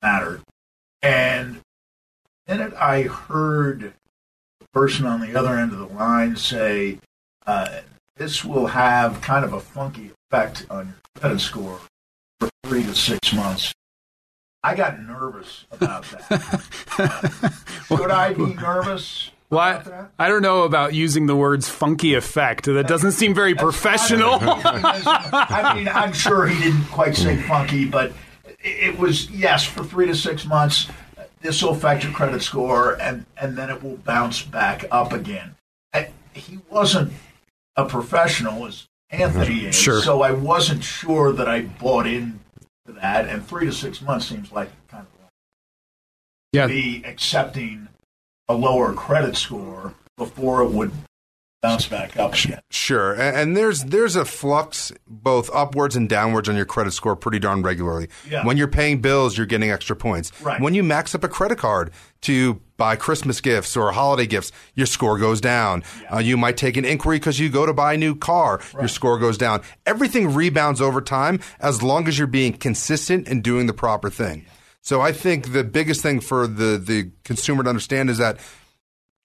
matter, 0.03 0.41
and 1.03 1.61
in 2.47 2.61
it 2.61 2.73
I 2.75 3.03
heard 3.03 3.93
the 4.61 4.67
person 4.73 5.07
on 5.07 5.21
the 5.21 5.37
other 5.39 5.57
end 5.59 5.73
of 5.73 5.79
the 5.79 5.87
line 5.87 6.37
say, 6.37 6.99
uh, 7.47 7.81
"This 8.21 8.45
will 8.45 8.67
have 8.67 9.23
kind 9.23 9.47
of 9.47 9.55
a 9.55 9.61
funky 9.61 10.11
effect 10.31 10.67
on 10.69 10.89
your 10.89 10.97
credit 11.19 11.41
score 11.41 11.81
for 12.39 12.51
three 12.67 12.83
to 12.83 12.95
six 12.95 13.33
months." 13.33 13.73
I 14.63 14.75
got 14.75 15.01
nervous 15.01 15.65
about 15.73 16.05
that. 16.11 17.55
Should 17.89 18.11
I 18.11 18.35
be 18.35 18.53
nervous? 18.53 19.31
Well. 19.49 20.11
I, 20.19 20.27
I 20.27 20.29
don't 20.29 20.43
know 20.43 20.65
about 20.65 20.93
using 20.93 21.25
the 21.25 21.35
words 21.35 21.67
funky 21.67 22.13
effect. 22.13 22.67
That 22.67 22.87
doesn't 22.87 23.13
seem 23.13 23.35
very 23.35 23.55
professional. 23.55 24.37
I 24.43 25.73
mean, 25.75 25.89
I'm 25.89 26.13
sure 26.13 26.47
he 26.47 26.63
didn't 26.63 26.85
quite 26.89 27.17
say 27.17 27.39
funky, 27.39 27.87
but 27.87 28.13
it 28.63 28.99
was 28.99 29.31
yes 29.31 29.65
for 29.65 29.83
three 29.83 30.07
to 30.09 30.15
six 30.15 30.45
months. 30.45 30.89
this 31.41 31.63
will 31.63 31.71
affect 31.71 32.05
your 32.05 32.13
credit 32.13 32.43
score, 32.43 33.01
and 33.01 33.25
and 33.41 33.57
then 33.57 33.71
it 33.71 33.83
will 33.83 33.97
bounce 33.97 34.43
back 34.43 34.85
up 34.91 35.15
again. 35.15 35.57
I, 35.95 36.11
he 36.35 36.59
wasn't 36.69 37.15
a 37.77 37.85
professional 37.85 38.67
as 38.67 38.87
Anthony 39.11 39.61
mm-hmm. 39.61 39.67
is, 39.69 39.75
Sure. 39.75 40.01
so 40.03 40.23
I 40.23 40.33
wasn't 40.33 40.85
sure 40.85 41.33
that 41.33 41.49
I 41.49 41.63
bought 41.63 42.07
into 42.07 42.39
that. 42.87 43.29
And 43.29 43.47
three 43.47 43.67
to 43.67 43.73
six 43.73 44.01
months 44.01 44.27
seems 44.29 44.53
like 44.53 44.71
kind 44.89 45.07
of 45.07 45.21
long 45.21 45.29
Yeah. 46.53 46.67
to 46.67 46.73
be 46.73 47.03
accepting 47.05 47.89
a 48.49 48.55
lower 48.55 48.93
credit 48.93 49.37
score 49.37 49.95
before 50.17 50.63
it 50.63 50.71
would 50.71 50.93
bounce 51.61 51.87
back 51.87 52.17
up 52.17 52.35
again. 52.35 52.61
Sure, 52.71 53.15
and, 53.15 53.57
there's 53.57 53.85
there's 53.85 54.17
a 54.17 54.25
flux 54.25 54.93
both 55.07 55.51
upwards 55.53 55.97
and 55.97 56.09
downwards 56.09 56.49
on 56.49 56.57
your 56.57 56.65
credit 56.65 56.93
score 56.93 57.17
pretty 57.17 57.39
darn 57.39 57.63
regularly. 57.63 58.09
Yeah. 58.29 58.45
When 58.45 58.57
you're 58.57 58.69
paying 58.69 59.01
bills, 59.01 59.37
you're 59.37 59.47
getting 59.47 59.71
extra 59.71 59.97
points. 59.97 60.33
Right. 60.41 60.61
When 60.61 60.75
you 60.75 60.83
max 60.83 61.15
up 61.15 61.25
a 61.25 61.29
credit 61.29 61.59
card 61.59 61.91
to 62.23 62.61
buy 62.77 62.97
Christmas 62.97 63.41
gifts 63.41 63.77
or 63.77 63.93
holiday 63.93 64.27
gifts, 64.27 64.53
your 64.75 64.87
score 64.87 65.19
goes 65.19 65.41
down. 65.41 65.83
Uh, 66.13 66.19
you 66.19 66.37
might 66.37 66.57
take 66.57 66.77
an 66.77 66.85
inquiry 66.85 67.19
because 67.19 67.39
you 67.39 67.49
go 67.49 67.67
to 67.67 67.73
buy 67.73 67.95
a 67.95 67.99
new 67.99 68.15
car, 68.15 68.61
your 68.75 68.89
score 68.89 69.19
goes 69.19 69.37
down. 69.37 69.63
Everything 69.85 70.35
rebounds 70.35 70.81
over 70.81 71.01
time 71.01 71.41
as 71.61 71.83
long 71.83 72.09
as 72.09 72.19
you're 72.19 72.27
being 72.27 72.53
consistent 72.53 73.29
and 73.29 73.43
doing 73.43 73.67
the 73.67 73.75
proper 73.75 74.09
thing. 74.09 74.47
So 74.83 75.01
I 75.01 75.13
think 75.13 75.53
the 75.53 75.63
biggest 75.63 76.03
thing 76.03 76.21
for 76.21 76.47
the 76.47 76.79
the 76.79 77.11
consumer 77.25 77.63
to 77.63 77.69
understand 77.69 78.09
is 78.09 78.19
that 78.19 78.39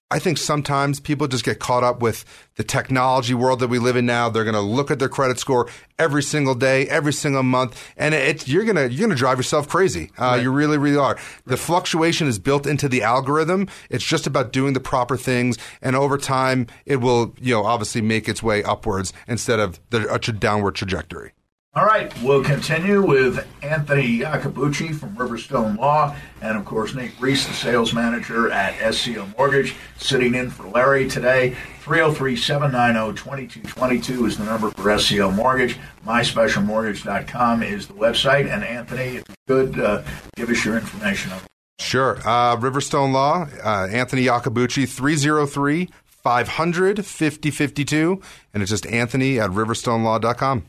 I 0.08 0.20
think 0.20 0.38
sometimes 0.38 1.00
people 1.00 1.26
just 1.26 1.44
get 1.44 1.58
caught 1.58 1.82
up 1.82 2.00
with 2.00 2.24
the 2.54 2.62
technology 2.62 3.34
world 3.34 3.58
that 3.58 3.66
we 3.66 3.80
live 3.80 3.96
in 3.96 4.06
now. 4.06 4.28
They're 4.28 4.44
going 4.44 4.54
to 4.54 4.60
look 4.60 4.92
at 4.92 5.00
their 5.00 5.08
credit 5.08 5.40
score 5.40 5.68
every 5.98 6.22
single 6.22 6.54
day, 6.54 6.86
every 6.88 7.12
single 7.12 7.42
month, 7.42 7.92
and 7.96 8.14
it's 8.14 8.46
you're 8.46 8.64
gonna 8.64 8.86
you're 8.86 9.08
gonna 9.08 9.18
drive 9.18 9.38
yourself 9.38 9.68
crazy. 9.68 10.12
Uh, 10.16 10.38
You 10.40 10.52
really, 10.52 10.78
really 10.78 10.96
are. 10.96 11.18
The 11.46 11.56
fluctuation 11.56 12.28
is 12.28 12.38
built 12.38 12.66
into 12.66 12.88
the 12.88 13.02
algorithm. 13.02 13.68
It's 13.90 14.04
just 14.04 14.26
about 14.28 14.52
doing 14.52 14.74
the 14.74 14.80
proper 14.80 15.16
things, 15.16 15.58
and 15.82 15.96
over 15.96 16.18
time, 16.18 16.66
it 16.84 16.96
will 16.96 17.34
you 17.40 17.54
know 17.54 17.64
obviously 17.64 18.00
make 18.00 18.28
its 18.28 18.42
way 18.42 18.62
upwards 18.62 19.12
instead 19.26 19.58
of 19.58 19.80
the 19.90 20.12
a 20.12 20.18
downward 20.18 20.76
trajectory. 20.76 21.32
All 21.76 21.84
right, 21.84 22.10
we'll 22.22 22.42
continue 22.42 23.02
with 23.02 23.46
Anthony 23.60 24.20
Iacobucci 24.20 24.98
from 24.98 25.14
Riverstone 25.14 25.76
Law, 25.76 26.16
and 26.40 26.56
of 26.56 26.64
course 26.64 26.94
Nate 26.94 27.12
Reese, 27.20 27.46
the 27.46 27.52
sales 27.52 27.92
manager 27.92 28.50
at 28.50 28.78
SCL 28.78 29.36
Mortgage, 29.36 29.74
sitting 29.98 30.34
in 30.34 30.48
for 30.48 30.66
Larry 30.68 31.06
today. 31.06 31.54
303-790-2222 31.84 34.26
is 34.26 34.38
the 34.38 34.44
number 34.44 34.70
for 34.70 34.84
SCL 34.84 35.34
Mortgage. 35.34 35.76
MySpecialMortgage.com 36.06 37.62
is 37.62 37.88
the 37.88 37.94
website. 37.94 38.50
And 38.50 38.64
Anthony, 38.64 39.16
if 39.16 39.24
you 39.28 39.34
could 39.46 39.78
uh, 39.78 40.02
give 40.34 40.48
us 40.48 40.64
your 40.64 40.78
information 40.78 41.32
on 41.32 41.40
Sure. 41.78 42.16
Uh, 42.24 42.56
Riverstone 42.56 43.12
Law, 43.12 43.46
uh, 43.62 43.86
Anthony 43.88 44.24
Iacobucci, 44.24 44.88
303 44.88 45.90
500 46.06 47.04
5052. 47.04 48.22
And 48.54 48.62
it's 48.62 48.70
just 48.70 48.86
Anthony 48.86 49.38
at 49.38 49.50
riverstonelaw.com. 49.50 50.64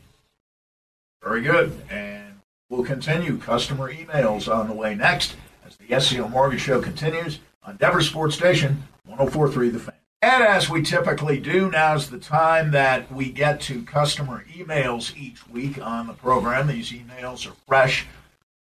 Very 1.22 1.42
good. 1.42 1.80
And 1.90 2.40
we'll 2.68 2.84
continue. 2.84 3.38
Customer 3.38 3.92
emails 3.92 4.52
on 4.52 4.68
the 4.68 4.74
way 4.74 4.94
next 4.94 5.36
as 5.66 5.76
the 5.76 5.86
SCL 5.86 6.30
Mortgage 6.30 6.60
Show 6.60 6.80
continues 6.80 7.40
on 7.62 7.76
Denver 7.76 8.02
Sports 8.02 8.34
Station 8.34 8.84
1043 9.04 9.70
The 9.70 9.78
Fan. 9.78 9.94
And 10.20 10.42
as 10.42 10.68
we 10.68 10.82
typically 10.82 11.38
do, 11.38 11.70
now's 11.70 12.10
the 12.10 12.18
time 12.18 12.72
that 12.72 13.12
we 13.12 13.30
get 13.30 13.60
to 13.62 13.84
customer 13.84 14.44
emails 14.52 15.16
each 15.16 15.46
week 15.48 15.80
on 15.80 16.08
the 16.08 16.12
program. 16.12 16.66
These 16.66 16.90
emails 16.90 17.48
are 17.48 17.54
fresh 17.68 18.06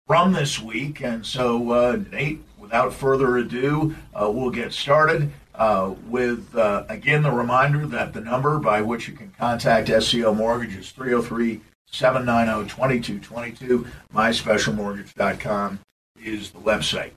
from 0.07 0.33
this 0.33 0.61
week. 0.61 1.01
And 1.01 1.25
so, 1.25 1.71
uh, 1.71 1.99
Nate, 2.13 2.43
without 2.59 2.93
further 2.93 3.39
ado, 3.39 3.97
uh, 4.15 4.31
we'll 4.31 4.51
get 4.51 4.75
started 4.75 5.31
uh, 5.55 5.95
with, 6.09 6.55
uh, 6.55 6.85
again, 6.91 7.23
the 7.23 7.33
reminder 7.33 7.87
that 7.87 8.13
the 8.13 8.21
number 8.21 8.59
by 8.59 8.83
which 8.83 9.09
you 9.09 9.15
can 9.15 9.33
contact 9.39 9.89
SCL 9.89 10.37
Mortgage 10.37 10.77
is 10.77 10.91
303 10.91 11.63
790 11.97 12.69
2222. 12.69 13.87
MySpecialMortgage.com 14.15 15.81
is 16.23 16.51
the 16.51 16.59
website. 16.59 17.13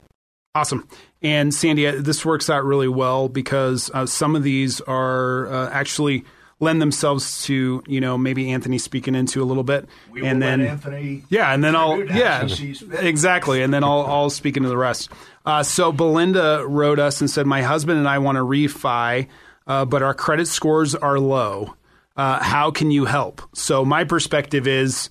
Awesome. 0.56 0.88
And 1.22 1.54
Sandy, 1.54 1.88
uh, 1.88 1.96
this 2.00 2.26
works 2.26 2.50
out 2.50 2.64
really 2.64 2.88
well 2.88 3.30
because 3.30 3.92
uh, 3.94 4.06
some 4.06 4.36
of 4.36 4.44
these 4.44 4.82
are 4.82 5.48
uh, 5.48 5.70
actually 5.70 6.26
lend 6.60 6.82
themselves 6.82 7.44
to, 7.46 7.82
you 7.88 8.02
know, 8.02 8.18
maybe 8.18 8.52
Anthony 8.52 8.78
speaking 8.78 9.16
into 9.16 9.42
a 9.42 9.46
little 9.46 9.64
bit. 9.64 9.88
We 10.12 10.22
will 10.22 10.30
and 10.30 10.42
then, 10.42 10.62
Anthony. 10.62 11.24
yeah, 11.30 11.54
and 11.54 11.64
then 11.64 11.76
I'll, 11.76 12.04
yeah, 12.04 12.44
he 12.44 12.56
sees 12.56 12.80
fit. 12.82 13.06
exactly. 13.06 13.62
And 13.62 13.74
then 13.74 13.84
I'll, 13.84 14.06
I'll 14.06 14.30
speak 14.30 14.58
into 14.58 14.70
the 14.70 14.78
rest. 14.78 15.10
Uh, 15.46 15.64
so 15.64 15.92
Belinda 15.92 16.66
wrote 16.68 17.00
us 17.00 17.22
and 17.22 17.30
said, 17.30 17.46
My 17.46 17.62
husband 17.62 18.00
and 18.00 18.08
I 18.08 18.18
want 18.18 18.38
to 18.38 18.44
refi, 18.44 19.28
uh, 19.68 19.86
but 19.86 20.02
our 20.02 20.14
credit 20.14 20.48
scores 20.48 20.96
are 20.96 21.20
low. 21.20 21.76
Uh, 22.16 22.42
how 22.42 22.72
can 22.72 22.92
you 22.92 23.06
help? 23.06 23.42
So 23.54 23.86
my 23.86 24.04
perspective 24.04 24.68
is 24.68 25.10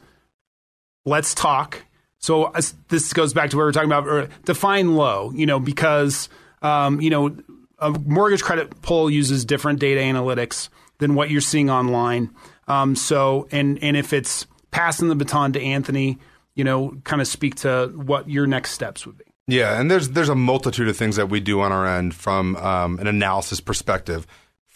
let's 1.04 1.34
talk. 1.34 1.84
So 2.18 2.44
uh, 2.44 2.60
this 2.88 3.12
goes 3.12 3.32
back 3.32 3.50
to 3.50 3.56
what 3.56 3.62
we 3.62 3.66
were 3.66 3.72
talking 3.72 3.90
about. 3.90 4.30
Define 4.44 4.94
low, 4.96 5.32
you 5.32 5.46
know, 5.46 5.58
because 5.58 6.28
um, 6.62 7.00
you 7.00 7.10
know 7.10 7.36
a 7.78 7.90
mortgage 7.90 8.42
credit 8.42 8.82
poll 8.82 9.10
uses 9.10 9.44
different 9.44 9.78
data 9.78 10.00
analytics 10.00 10.68
than 10.98 11.14
what 11.14 11.30
you're 11.30 11.40
seeing 11.40 11.70
online. 11.70 12.30
Um, 12.66 12.96
so 12.96 13.48
and 13.50 13.82
and 13.82 13.96
if 13.96 14.12
it's 14.12 14.46
passing 14.70 15.08
the 15.08 15.14
baton 15.14 15.52
to 15.54 15.62
Anthony, 15.62 16.18
you 16.54 16.64
know, 16.64 16.94
kind 17.04 17.22
of 17.22 17.28
speak 17.28 17.54
to 17.56 17.92
what 17.94 18.28
your 18.28 18.46
next 18.46 18.72
steps 18.72 19.06
would 19.06 19.16
be. 19.16 19.24
Yeah, 19.46 19.80
and 19.80 19.90
there's 19.90 20.10
there's 20.10 20.28
a 20.28 20.34
multitude 20.34 20.88
of 20.88 20.96
things 20.96 21.16
that 21.16 21.30
we 21.30 21.40
do 21.40 21.60
on 21.60 21.72
our 21.72 21.86
end 21.86 22.14
from 22.14 22.56
um, 22.56 22.98
an 22.98 23.06
analysis 23.06 23.60
perspective. 23.60 24.26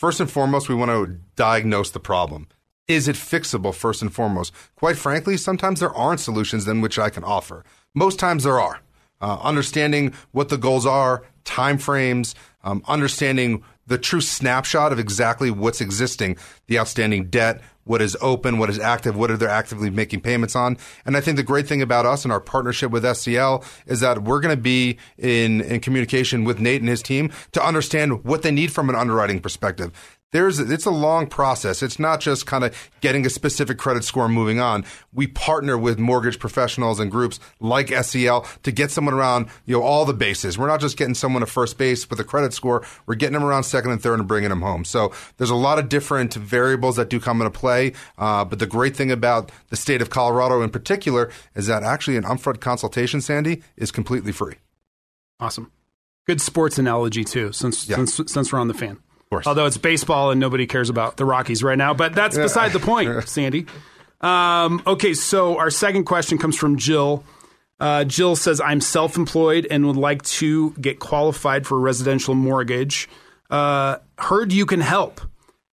First 0.02 0.18
and 0.18 0.28
foremost, 0.28 0.68
we 0.68 0.74
want 0.74 0.90
to 0.90 1.20
diagnose 1.36 1.92
the 1.92 2.00
problem. 2.00 2.48
Is 2.88 3.06
it 3.06 3.14
fixable? 3.14 3.72
First 3.72 4.02
and 4.02 4.12
foremost, 4.12 4.52
quite 4.74 4.96
frankly, 4.96 5.36
sometimes 5.36 5.78
there 5.78 5.94
aren't 5.94 6.18
solutions 6.18 6.66
in 6.66 6.80
which 6.80 6.98
I 6.98 7.08
can 7.08 7.22
offer. 7.22 7.64
Most 7.94 8.18
times 8.18 8.42
there 8.42 8.58
are. 8.58 8.80
Uh, 9.20 9.38
understanding 9.40 10.12
what 10.32 10.48
the 10.48 10.58
goals 10.58 10.86
are, 10.86 11.22
timeframes, 11.44 12.34
um, 12.64 12.82
understanding 12.88 13.62
the 13.92 13.98
true 13.98 14.22
snapshot 14.22 14.90
of 14.90 14.98
exactly 14.98 15.50
what's 15.50 15.82
existing, 15.82 16.38
the 16.66 16.78
outstanding 16.78 17.28
debt, 17.28 17.60
what 17.84 18.00
is 18.00 18.16
open, 18.22 18.56
what 18.56 18.70
is 18.70 18.78
active, 18.78 19.16
what 19.16 19.30
are 19.30 19.36
they 19.36 19.44
actively 19.44 19.90
making 19.90 20.20
payments 20.22 20.56
on. 20.56 20.78
And 21.04 21.14
I 21.14 21.20
think 21.20 21.36
the 21.36 21.42
great 21.42 21.68
thing 21.68 21.82
about 21.82 22.06
us 22.06 22.24
and 22.24 22.32
our 22.32 22.40
partnership 22.40 22.90
with 22.90 23.04
SCL 23.04 23.64
is 23.86 24.00
that 24.00 24.22
we're 24.22 24.40
going 24.40 24.56
to 24.56 24.62
be 24.62 24.96
in, 25.18 25.60
in 25.60 25.80
communication 25.80 26.44
with 26.44 26.58
Nate 26.58 26.80
and 26.80 26.88
his 26.88 27.02
team 27.02 27.30
to 27.52 27.62
understand 27.62 28.24
what 28.24 28.42
they 28.42 28.50
need 28.50 28.72
from 28.72 28.88
an 28.88 28.94
underwriting 28.94 29.40
perspective. 29.40 29.92
There's, 30.32 30.58
it's 30.58 30.86
a 30.86 30.90
long 30.90 31.26
process. 31.26 31.82
It's 31.82 31.98
not 31.98 32.20
just 32.20 32.46
kind 32.46 32.64
of 32.64 32.74
getting 33.02 33.26
a 33.26 33.30
specific 33.30 33.76
credit 33.78 34.02
score 34.02 34.24
and 34.24 34.34
moving 34.34 34.60
on. 34.60 34.84
We 35.12 35.26
partner 35.26 35.76
with 35.76 35.98
mortgage 35.98 36.38
professionals 36.38 36.98
and 36.98 37.10
groups 37.10 37.38
like 37.60 37.88
SCL 37.88 38.46
to 38.62 38.72
get 38.72 38.90
someone 38.90 39.12
around, 39.14 39.48
you 39.66 39.76
know, 39.76 39.82
all 39.82 40.06
the 40.06 40.14
bases. 40.14 40.56
We're 40.56 40.68
not 40.68 40.80
just 40.80 40.96
getting 40.96 41.14
someone 41.14 41.40
to 41.40 41.46
first 41.46 41.76
base 41.76 42.08
with 42.08 42.18
a 42.18 42.24
credit 42.24 42.54
score. 42.54 42.82
We're 43.06 43.14
getting 43.14 43.34
them 43.34 43.44
around 43.44 43.64
second 43.64 43.90
and 43.90 44.02
third 44.02 44.18
and 44.20 44.26
bringing 44.26 44.48
them 44.48 44.62
home. 44.62 44.86
So 44.86 45.12
there's 45.36 45.50
a 45.50 45.54
lot 45.54 45.78
of 45.78 45.90
different 45.90 46.32
variables 46.34 46.96
that 46.96 47.10
do 47.10 47.20
come 47.20 47.42
into 47.42 47.50
play. 47.50 47.92
Uh, 48.16 48.44
but 48.46 48.58
the 48.58 48.66
great 48.66 48.96
thing 48.96 49.10
about 49.12 49.52
the 49.68 49.76
state 49.76 50.00
of 50.00 50.08
Colorado 50.08 50.62
in 50.62 50.70
particular 50.70 51.30
is 51.54 51.66
that 51.66 51.82
actually 51.82 52.16
an 52.16 52.24
upfront 52.24 52.60
consultation, 52.60 53.20
Sandy, 53.20 53.62
is 53.76 53.90
completely 53.92 54.32
free. 54.32 54.54
Awesome. 55.38 55.70
Good 56.26 56.40
sports 56.40 56.78
analogy 56.78 57.22
too, 57.24 57.52
since 57.52 57.86
Yeah. 57.86 57.96
since 57.96 58.32
since 58.32 58.50
we're 58.52 58.60
on 58.60 58.68
the 58.68 58.74
fan. 58.74 58.98
Course. 59.32 59.46
Although 59.46 59.66
it's 59.66 59.78
baseball 59.78 60.30
and 60.30 60.38
nobody 60.38 60.66
cares 60.66 60.90
about 60.90 61.16
the 61.16 61.24
Rockies 61.24 61.62
right 61.62 61.78
now, 61.78 61.94
but 61.94 62.14
that's 62.14 62.36
beside 62.36 62.72
the 62.72 62.80
point, 62.80 63.26
Sandy. 63.28 63.66
Um, 64.20 64.82
okay, 64.86 65.14
so 65.14 65.58
our 65.58 65.70
second 65.70 66.04
question 66.04 66.38
comes 66.38 66.56
from 66.56 66.76
Jill. 66.76 67.24
Uh, 67.80 68.04
Jill 68.04 68.36
says, 68.36 68.60
"I'm 68.60 68.80
self-employed 68.80 69.66
and 69.70 69.86
would 69.86 69.96
like 69.96 70.22
to 70.22 70.70
get 70.72 71.00
qualified 71.00 71.66
for 71.66 71.76
a 71.76 71.80
residential 71.80 72.34
mortgage. 72.34 73.08
Uh, 73.50 73.96
heard 74.18 74.52
you 74.52 74.66
can 74.66 74.80
help. 74.80 75.20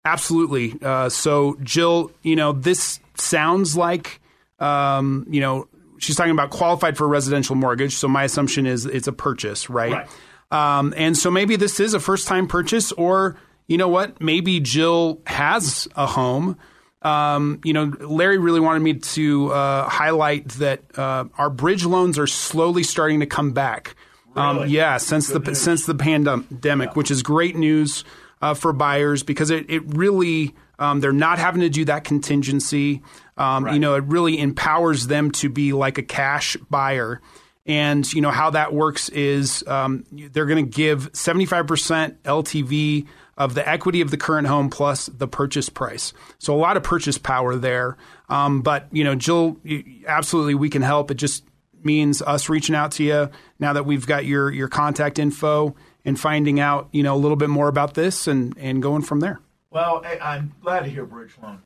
Absolutely. 0.04 0.74
Uh, 0.80 1.08
so, 1.08 1.56
Jill, 1.62 2.12
you 2.22 2.36
know 2.36 2.52
this 2.52 3.00
sounds 3.16 3.76
like, 3.76 4.20
um, 4.60 5.26
you 5.28 5.40
know, 5.40 5.66
she's 5.98 6.14
talking 6.14 6.32
about 6.32 6.50
qualified 6.50 6.96
for 6.96 7.04
a 7.04 7.08
residential 7.08 7.56
mortgage. 7.56 7.94
So 7.94 8.06
my 8.06 8.24
assumption 8.24 8.66
is 8.66 8.86
it's 8.86 9.08
a 9.08 9.12
purchase, 9.12 9.68
right? 9.70 9.92
Right. 9.92 10.08
Um, 10.50 10.94
and 10.96 11.16
so 11.16 11.30
maybe 11.30 11.56
this 11.56 11.80
is 11.80 11.94
a 11.94 12.00
first 12.00 12.28
time 12.28 12.46
purchase, 12.46 12.92
or 12.92 13.36
you 13.66 13.78
know 13.78 13.88
what? 13.88 14.20
Maybe 14.20 14.60
Jill 14.60 15.20
has 15.26 15.88
a 15.96 16.06
home. 16.06 16.58
Um, 17.02 17.60
you 17.64 17.72
know, 17.72 17.92
Larry 18.00 18.38
really 18.38 18.60
wanted 18.60 18.80
me 18.80 18.94
to 18.94 19.52
uh, 19.52 19.88
highlight 19.88 20.48
that 20.50 20.82
uh, 20.98 21.26
our 21.38 21.50
bridge 21.50 21.84
loans 21.84 22.18
are 22.18 22.26
slowly 22.26 22.82
starting 22.82 23.20
to 23.20 23.26
come 23.26 23.52
back. 23.52 23.94
Um, 24.34 24.66
yeah, 24.68 24.98
since 24.98 25.28
the 25.28 25.38
news. 25.38 25.60
since 25.60 25.86
the 25.86 25.94
pandemic, 25.94 26.94
which 26.94 27.10
is 27.10 27.22
great 27.22 27.56
news 27.56 28.04
uh, 28.42 28.54
for 28.54 28.72
buyers 28.72 29.22
because 29.22 29.50
it 29.50 29.70
it 29.70 29.82
really 29.94 30.54
um, 30.78 31.00
they're 31.00 31.12
not 31.12 31.38
having 31.38 31.62
to 31.62 31.70
do 31.70 31.84
that 31.86 32.04
contingency. 32.04 33.02
Um, 33.36 33.68
You 33.68 33.78
know, 33.78 33.94
it 33.94 34.04
really 34.04 34.38
empowers 34.38 35.06
them 35.06 35.30
to 35.32 35.48
be 35.48 35.72
like 35.72 35.98
a 35.98 36.02
cash 36.02 36.56
buyer. 36.68 37.20
And 37.66 38.10
you 38.12 38.20
know 38.20 38.30
how 38.30 38.50
that 38.50 38.72
works 38.72 39.08
is 39.08 39.64
um, 39.66 40.04
they're 40.12 40.46
going 40.46 40.64
to 40.64 40.70
give 40.70 41.12
75% 41.12 42.16
LTV 42.24 43.06
of 43.36 43.54
the 43.54 43.68
equity 43.68 44.00
of 44.00 44.10
the 44.10 44.16
current 44.16 44.46
home 44.46 44.70
plus 44.70 45.06
the 45.06 45.28
purchase 45.28 45.68
price. 45.68 46.12
So 46.38 46.54
a 46.54 46.58
lot 46.58 46.76
of 46.76 46.82
purchase 46.82 47.18
power 47.18 47.56
there. 47.56 47.96
Um, 48.28 48.62
but 48.62 48.88
you 48.92 49.04
know, 49.04 49.14
Jill, 49.14 49.58
absolutely, 50.06 50.54
we 50.54 50.70
can 50.70 50.82
help. 50.82 51.10
It 51.10 51.16
just 51.16 51.44
means 51.82 52.22
us 52.22 52.48
reaching 52.48 52.74
out 52.74 52.92
to 52.92 53.04
you 53.04 53.30
now 53.58 53.72
that 53.72 53.84
we've 53.84 54.06
got 54.06 54.24
your 54.24 54.50
your 54.50 54.68
contact 54.68 55.18
info 55.18 55.76
and 56.04 56.18
finding 56.18 56.58
out 56.58 56.88
you 56.92 57.02
know 57.02 57.14
a 57.14 57.18
little 57.18 57.36
bit 57.36 57.50
more 57.50 57.68
about 57.68 57.94
this 57.94 58.26
and 58.26 58.54
and 58.58 58.82
going 58.82 59.02
from 59.02 59.20
there. 59.20 59.40
Well, 59.70 60.02
I'm 60.22 60.54
glad 60.62 60.80
to 60.80 60.90
hear 60.90 61.04
bridge 61.04 61.34
loan 61.42 61.60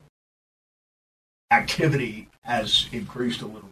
activity 1.51 2.29
has 2.41 2.87
increased 2.91 3.41
a 3.41 3.45
little 3.45 3.61
bit. 3.61 3.71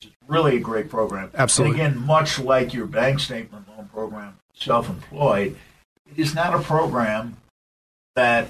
It's 0.00 0.12
really 0.26 0.56
a 0.56 0.60
great 0.60 0.88
program. 0.88 1.30
Absolutely. 1.34 1.80
And 1.80 1.94
again, 1.94 2.06
much 2.06 2.38
like 2.38 2.74
your 2.74 2.86
bank 2.86 3.20
statement 3.20 3.68
loan 3.68 3.88
program, 3.92 4.38
self-employed, 4.54 5.56
it 6.12 6.20
is 6.20 6.34
not 6.34 6.54
a 6.54 6.62
program 6.62 7.36
that 8.14 8.48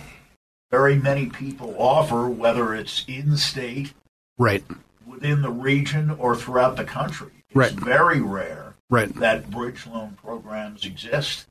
very 0.71 0.97
many 0.97 1.27
people 1.27 1.75
offer, 1.79 2.29
whether 2.29 2.75
it's 2.75 3.05
in 3.07 3.37
state, 3.37 3.93
right, 4.39 4.65
within 5.07 5.43
the 5.43 5.51
region, 5.51 6.11
or 6.11 6.35
throughout 6.35 6.77
the 6.77 6.85
country. 6.85 7.31
It's 7.49 7.57
right. 7.57 7.73
very 7.73 8.21
rare 8.21 8.75
right. 8.89 9.15
that 9.17 9.51
bridge 9.51 9.87
loan 9.87 10.17
programs 10.23 10.85
exist, 10.85 11.47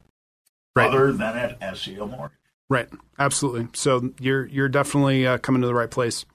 right. 0.76 0.90
other 0.90 1.12
than 1.12 1.38
at 1.38 1.60
SCL 1.60 2.10
Mortgage. 2.10 2.38
Right. 2.70 2.90
Absolutely. 3.20 3.68
So 3.74 4.12
you're 4.20 4.46
you're 4.48 4.70
definitely 4.70 5.28
uh, 5.28 5.38
coming 5.38 5.62
to 5.62 5.68
the 5.68 5.76
right 5.76 5.92
place. 5.92 6.26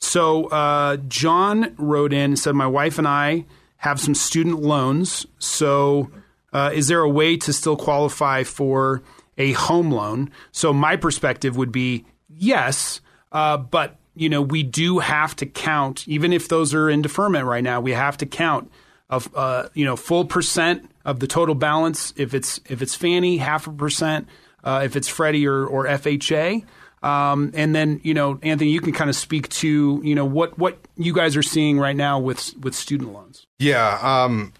So 0.00 0.46
uh, 0.46 0.96
John 1.08 1.74
wrote 1.78 2.12
in 2.12 2.32
and 2.32 2.38
said, 2.38 2.54
"My 2.54 2.66
wife 2.66 2.98
and 2.98 3.08
I 3.08 3.46
have 3.84 4.00
some 4.00 4.14
student 4.14 4.62
loans. 4.62 5.26
So 5.38 6.10
uh, 6.54 6.70
is 6.72 6.88
there 6.88 7.00
a 7.00 7.08
way 7.08 7.36
to 7.36 7.52
still 7.52 7.76
qualify 7.76 8.42
for 8.42 9.02
a 9.38 9.52
home 9.52 9.90
loan?" 9.90 10.30
So 10.52 10.72
my 10.72 10.96
perspective 10.96 11.56
would 11.56 11.72
be 11.72 12.04
yes, 12.28 13.00
uh, 13.32 13.56
but 13.56 13.96
you 14.14 14.28
know 14.28 14.42
we 14.42 14.62
do 14.62 14.98
have 14.98 15.36
to 15.36 15.46
count, 15.46 16.06
even 16.08 16.32
if 16.32 16.48
those 16.48 16.74
are 16.74 16.90
in 16.90 17.02
deferment 17.02 17.46
right 17.46 17.64
now. 17.64 17.80
We 17.80 17.92
have 17.92 18.16
to 18.18 18.26
count 18.26 18.70
of 19.10 19.28
uh, 19.34 19.68
you 19.74 19.84
know 19.84 19.96
full 19.96 20.24
percent 20.24 20.90
of 21.04 21.20
the 21.20 21.26
total 21.26 21.54
balance 21.54 22.12
if 22.16 22.34
it's 22.34 22.60
if 22.68 22.82
it's 22.82 22.94
Fannie, 22.94 23.38
half 23.38 23.66
a 23.66 23.72
percent 23.72 24.28
uh, 24.64 24.82
if 24.84 24.96
it's 24.96 25.08
Freddie 25.08 25.46
or, 25.46 25.64
or 25.64 25.84
FHA. 25.84 26.64
Um, 27.02 27.50
and 27.54 27.74
then, 27.74 28.00
you 28.02 28.14
know, 28.14 28.38
Anthony, 28.42 28.70
you 28.70 28.80
can 28.80 28.92
kind 28.92 29.10
of 29.10 29.16
speak 29.16 29.50
to, 29.50 30.00
you 30.02 30.14
know, 30.14 30.24
what, 30.24 30.58
what 30.58 30.78
you 30.96 31.12
guys 31.12 31.36
are 31.36 31.42
seeing 31.42 31.78
right 31.78 31.94
now 31.94 32.18
with, 32.18 32.56
with 32.58 32.74
student 32.74 33.12
loans. 33.12 33.46
Yeah. 33.58 33.98
Um, 34.00 34.54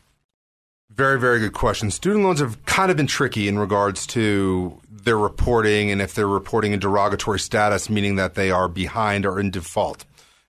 very, 0.95 1.19
very 1.19 1.41
good 1.41 1.53
question. 1.53 1.91
Student 1.91 2.25
loans 2.25 2.41
have 2.41 2.65
kind 2.67 2.91
of 2.91 2.97
been 2.97 3.07
tricky 3.07 3.49
in 3.49 3.59
regards 3.59 4.07
to 4.09 4.81
their 4.89 5.19
reporting 5.19 5.91
and 5.91 6.01
if 6.01 6.15
they're 6.15 6.29
reporting 6.29 6.73
in 6.73 6.79
derogatory 6.79 7.41
status, 7.41 7.91
meaning 7.91 8.17
that 8.17 8.35
they 8.35 8.51
are 8.51 8.69
behind 8.69 9.27
or 9.27 9.41
in 9.41 9.51
default. 9.51 10.05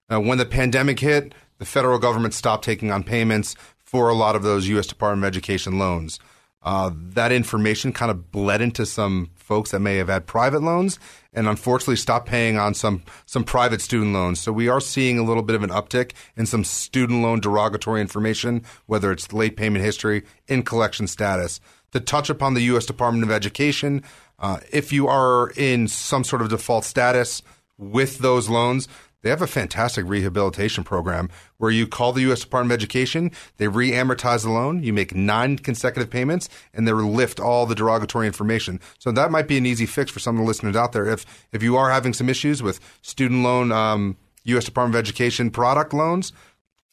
When 0.08 0.38
the 0.38 0.46
pandemic 0.46 1.00
hit, 1.00 1.34
the 1.58 1.66
federal 1.66 1.98
government 1.98 2.34
stopped 2.34 2.64
taking 2.64 2.92
on 2.92 3.04
payments 3.04 3.56
for 3.84 4.10
a 4.10 4.14
lot 4.14 4.36
of 4.36 4.44
those 4.44 4.68
U.S. 4.68 4.86
Department 4.86 5.24
of 5.24 5.28
Education 5.28 5.80
loans. 5.80 6.20
Uh, 6.62 6.92
that 6.94 7.32
information 7.32 7.94
kind 7.94 8.12
of 8.12 8.32
bled 8.32 8.62
into 8.62 8.86
some 8.86 9.30
folks 9.36 9.72
that 9.72 9.80
may 9.80 9.98
have 9.98 10.10
had 10.10 10.26
private 10.26 10.62
loans 10.62 11.00
and 11.36 11.48
unfortunately 11.48 11.96
stopped 11.96 12.28
paying 12.28 12.58
on 12.58 12.74
some 12.74 13.04
some 13.26 13.44
private 13.44 13.82
student 13.82 14.14
loans. 14.14 14.40
So 14.40 14.52
we 14.52 14.68
are 14.68 14.82
seeing 14.82 15.20
a 15.20 15.24
little 15.24 15.44
bit 15.44 15.56
of 15.56 15.64
an 15.64 15.70
uptick 15.70 16.14
in 16.36 16.46
some 16.46 16.64
student 16.64 17.22
loan 17.22 17.40
derogatory 17.40 18.02
information, 18.02 18.64
whether 18.86 19.12
it's 19.12 19.34
late 19.34 19.58
payment 19.58 19.84
history, 19.84 20.24
in 20.48 20.64
collection 20.64 21.08
status. 21.08 21.60
To 21.92 22.00
touch 22.00 22.30
upon 22.30 22.56
the 22.56 22.62
U.S. 22.64 22.86
Department 22.86 23.24
of 23.24 23.32
Education, 23.32 24.04
uh, 24.40 24.60
if 24.72 24.92
you 24.92 25.08
are 25.08 25.52
in 25.56 25.88
some 25.88 26.24
sort 26.24 26.42
of 26.42 26.50
default 26.50 26.84
status 26.84 27.42
with 27.78 28.20
those 28.20 28.50
loans, 28.50 28.88
they 29.26 29.32
have 29.32 29.42
a 29.42 29.48
fantastic 29.48 30.06
rehabilitation 30.08 30.84
program 30.84 31.32
where 31.58 31.72
you 31.72 31.88
call 31.88 32.14
the 32.14 32.22
U.S. 32.22 32.42
Department 32.42 32.72
of 32.72 32.76
Education, 32.78 33.32
they 33.58 33.68
re 33.68 33.90
amortize 33.90 34.44
the 34.44 34.52
loan, 34.52 34.84
you 34.84 34.94
make 34.94 35.16
nine 35.16 35.58
consecutive 35.58 36.12
payments, 36.12 36.48
and 36.76 36.88
they 36.88 36.92
lift 36.92 37.40
all 37.40 37.66
the 37.66 37.74
derogatory 37.74 38.28
information. 38.28 38.80
So 39.00 39.12
that 39.14 39.32
might 39.32 39.48
be 39.48 39.58
an 39.58 39.66
easy 39.66 39.88
fix 39.88 40.12
for 40.12 40.20
some 40.20 40.36
of 40.36 40.42
the 40.42 40.48
listeners 40.48 40.76
out 40.76 40.92
there. 40.92 41.08
If, 41.08 41.26
if 41.52 41.64
you 41.64 41.76
are 41.76 41.90
having 41.90 42.14
some 42.14 42.30
issues 42.30 42.62
with 42.62 42.80
student 43.02 43.42
loan, 43.42 43.72
um, 43.72 44.16
U.S. 44.44 44.66
Department 44.66 44.94
of 44.94 45.00
Education 45.00 45.50
product 45.50 45.92
loans, 45.92 46.32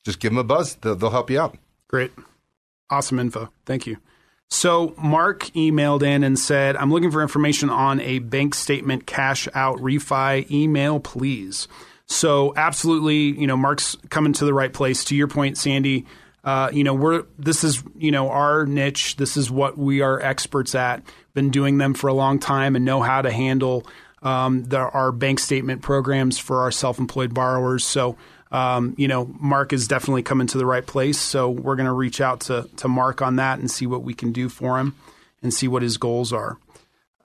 just 0.02 0.18
give 0.18 0.30
them 0.30 0.38
a 0.38 0.44
buzz. 0.44 0.76
They'll, 0.76 0.96
they'll 0.96 1.10
help 1.10 1.28
you 1.28 1.38
out. 1.38 1.58
Great. 1.86 2.12
Awesome 2.88 3.18
info. 3.18 3.52
Thank 3.66 3.86
you. 3.86 3.98
So 4.48 4.94
Mark 4.96 5.42
emailed 5.48 6.02
in 6.02 6.24
and 6.24 6.38
said, 6.38 6.76
I'm 6.76 6.90
looking 6.90 7.10
for 7.10 7.20
information 7.20 7.68
on 7.68 8.00
a 8.00 8.20
bank 8.20 8.54
statement 8.54 9.06
cash 9.06 9.48
out 9.54 9.76
refi. 9.80 10.50
Email, 10.50 10.98
please. 10.98 11.68
So 12.12 12.52
absolutely, 12.56 13.38
you 13.38 13.46
know, 13.46 13.56
Mark's 13.56 13.96
coming 14.10 14.32
to 14.34 14.44
the 14.44 14.54
right 14.54 14.72
place. 14.72 15.04
To 15.04 15.16
your 15.16 15.28
point, 15.28 15.58
Sandy, 15.58 16.06
uh, 16.44 16.70
you 16.72 16.84
know, 16.84 16.94
we're 16.94 17.24
this 17.38 17.64
is 17.64 17.82
you 17.96 18.10
know 18.10 18.30
our 18.30 18.66
niche. 18.66 19.16
This 19.16 19.36
is 19.36 19.50
what 19.50 19.78
we 19.78 20.02
are 20.02 20.20
experts 20.20 20.74
at. 20.74 21.02
Been 21.34 21.50
doing 21.50 21.78
them 21.78 21.94
for 21.94 22.08
a 22.08 22.14
long 22.14 22.38
time 22.38 22.76
and 22.76 22.84
know 22.84 23.00
how 23.00 23.22
to 23.22 23.30
handle 23.30 23.86
um, 24.22 24.64
the, 24.64 24.78
our 24.78 25.10
bank 25.10 25.40
statement 25.40 25.82
programs 25.82 26.38
for 26.38 26.60
our 26.60 26.70
self-employed 26.70 27.34
borrowers. 27.34 27.84
So. 27.84 28.16
Um, 28.50 28.94
you 28.98 29.08
know, 29.08 29.34
Mark 29.40 29.72
is 29.72 29.88
definitely 29.88 30.22
coming 30.22 30.46
to 30.48 30.58
the 30.58 30.66
right 30.66 30.86
place. 30.86 31.18
So 31.18 31.48
we're 31.48 31.74
going 31.74 31.86
to 31.86 31.92
reach 31.92 32.20
out 32.20 32.40
to 32.40 32.68
to 32.76 32.86
Mark 32.86 33.22
on 33.22 33.36
that 33.36 33.60
and 33.60 33.70
see 33.70 33.86
what 33.86 34.02
we 34.02 34.12
can 34.12 34.30
do 34.30 34.50
for 34.50 34.78
him 34.78 34.94
and 35.42 35.54
see 35.54 35.68
what 35.68 35.80
his 35.80 35.96
goals 35.96 36.34
are. 36.34 36.58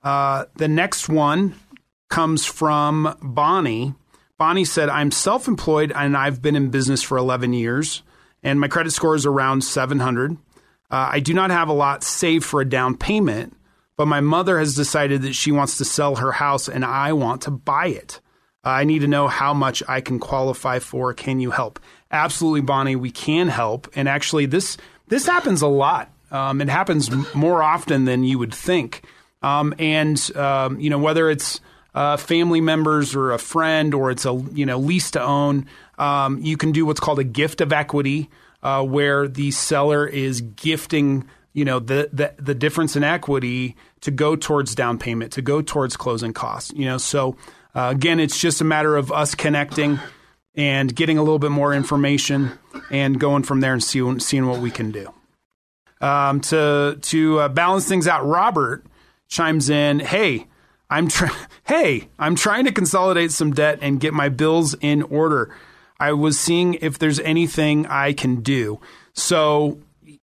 Uh, 0.02 0.46
the 0.56 0.68
next 0.68 1.06
one 1.06 1.54
comes 2.08 2.46
from 2.46 3.14
Bonnie. 3.20 3.94
Bonnie 4.38 4.64
said, 4.64 4.88
I'm 4.88 5.10
self 5.10 5.48
employed 5.48 5.92
and 5.94 6.16
I've 6.16 6.40
been 6.40 6.56
in 6.56 6.70
business 6.70 7.02
for 7.02 7.18
11 7.18 7.52
years, 7.52 8.02
and 8.42 8.60
my 8.60 8.68
credit 8.68 8.92
score 8.92 9.16
is 9.16 9.26
around 9.26 9.62
700. 9.62 10.32
Uh, 10.32 10.36
I 10.90 11.20
do 11.20 11.34
not 11.34 11.50
have 11.50 11.68
a 11.68 11.72
lot 11.72 12.02
saved 12.02 12.44
for 12.44 12.60
a 12.60 12.68
down 12.68 12.96
payment, 12.96 13.56
but 13.96 14.06
my 14.06 14.20
mother 14.20 14.58
has 14.58 14.74
decided 14.74 15.22
that 15.22 15.34
she 15.34 15.52
wants 15.52 15.76
to 15.78 15.84
sell 15.84 16.16
her 16.16 16.32
house 16.32 16.68
and 16.68 16.84
I 16.84 17.12
want 17.12 17.42
to 17.42 17.50
buy 17.50 17.88
it. 17.88 18.20
Uh, 18.64 18.70
I 18.70 18.84
need 18.84 19.00
to 19.00 19.08
know 19.08 19.28
how 19.28 19.52
much 19.52 19.82
I 19.88 20.00
can 20.00 20.18
qualify 20.18 20.78
for. 20.78 21.12
Can 21.12 21.40
you 21.40 21.50
help? 21.50 21.80
Absolutely, 22.10 22.62
Bonnie, 22.62 22.96
we 22.96 23.10
can 23.10 23.48
help. 23.48 23.88
And 23.94 24.08
actually, 24.08 24.46
this 24.46 24.76
this 25.08 25.26
happens 25.26 25.62
a 25.62 25.66
lot. 25.66 26.10
Um, 26.30 26.60
it 26.60 26.68
happens 26.68 27.10
more 27.34 27.62
often 27.62 28.04
than 28.04 28.24
you 28.24 28.38
would 28.38 28.54
think. 28.54 29.02
Um, 29.42 29.74
and 29.78 30.18
um, 30.36 30.80
you 30.80 30.90
know 30.90 30.98
whether 30.98 31.28
it's 31.28 31.60
uh, 31.98 32.16
family 32.16 32.60
members 32.60 33.16
or 33.16 33.32
a 33.32 33.38
friend 33.38 33.92
or 33.92 34.12
it's 34.12 34.24
a 34.24 34.32
you 34.52 34.64
know 34.64 34.78
lease 34.78 35.10
to 35.10 35.20
own, 35.20 35.66
um, 35.98 36.38
you 36.40 36.56
can 36.56 36.70
do 36.70 36.86
what's 36.86 37.00
called 37.00 37.18
a 37.18 37.24
gift 37.24 37.60
of 37.60 37.72
equity, 37.72 38.30
uh, 38.62 38.84
where 38.84 39.26
the 39.26 39.50
seller 39.50 40.06
is 40.06 40.40
gifting 40.40 41.26
you 41.54 41.64
know 41.64 41.80
the, 41.80 42.08
the 42.12 42.32
the 42.38 42.54
difference 42.54 42.94
in 42.94 43.02
equity 43.02 43.74
to 44.02 44.12
go 44.12 44.36
towards 44.36 44.76
down 44.76 44.96
payment, 44.96 45.32
to 45.32 45.42
go 45.42 45.60
towards 45.60 45.96
closing 45.96 46.32
costs. 46.32 46.72
You 46.72 46.84
know, 46.84 46.98
so 46.98 47.36
uh, 47.74 47.88
again, 47.90 48.20
it's 48.20 48.40
just 48.40 48.60
a 48.60 48.64
matter 48.64 48.96
of 48.96 49.10
us 49.10 49.34
connecting 49.34 49.98
and 50.54 50.94
getting 50.94 51.18
a 51.18 51.22
little 51.22 51.40
bit 51.40 51.50
more 51.50 51.74
information 51.74 52.52
and 52.92 53.18
going 53.18 53.42
from 53.42 53.58
there 53.58 53.72
and 53.72 53.82
see, 53.82 54.20
seeing 54.20 54.46
what 54.46 54.60
we 54.60 54.70
can 54.70 54.92
do. 54.92 55.12
Um, 56.00 56.42
to 56.42 56.96
to 57.02 57.40
uh, 57.40 57.48
balance 57.48 57.88
things 57.88 58.06
out, 58.06 58.24
Robert 58.24 58.86
chimes 59.26 59.68
in, 59.68 59.98
"Hey." 59.98 60.46
I'm 60.90 61.08
trying. 61.08 61.32
Hey, 61.64 62.08
I'm 62.18 62.34
trying 62.34 62.64
to 62.64 62.72
consolidate 62.72 63.30
some 63.30 63.52
debt 63.52 63.80
and 63.82 64.00
get 64.00 64.14
my 64.14 64.30
bills 64.30 64.74
in 64.80 65.02
order. 65.02 65.54
I 66.00 66.14
was 66.14 66.40
seeing 66.40 66.78
if 66.80 66.98
there's 66.98 67.20
anything 67.20 67.84
I 67.86 68.14
can 68.14 68.40
do. 68.40 68.80
So 69.12 69.80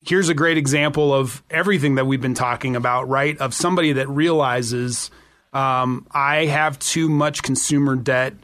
here's 0.04 0.30
a 0.30 0.36
great 0.36 0.60
example 0.60 1.16
of 1.16 1.42
everything 1.50 1.96
that 1.96 2.06
we've 2.06 2.22
been 2.22 2.36
talking 2.36 2.76
about, 2.76 3.10
right? 3.10 3.36
Of 3.40 3.56
somebody 3.56 3.94
that 3.94 4.08
realizes 4.08 5.10
um, 5.52 6.06
I 6.12 6.46
have 6.46 6.78
too 6.78 7.10
much 7.10 7.42
consumer 7.42 7.96
debt 7.96 8.36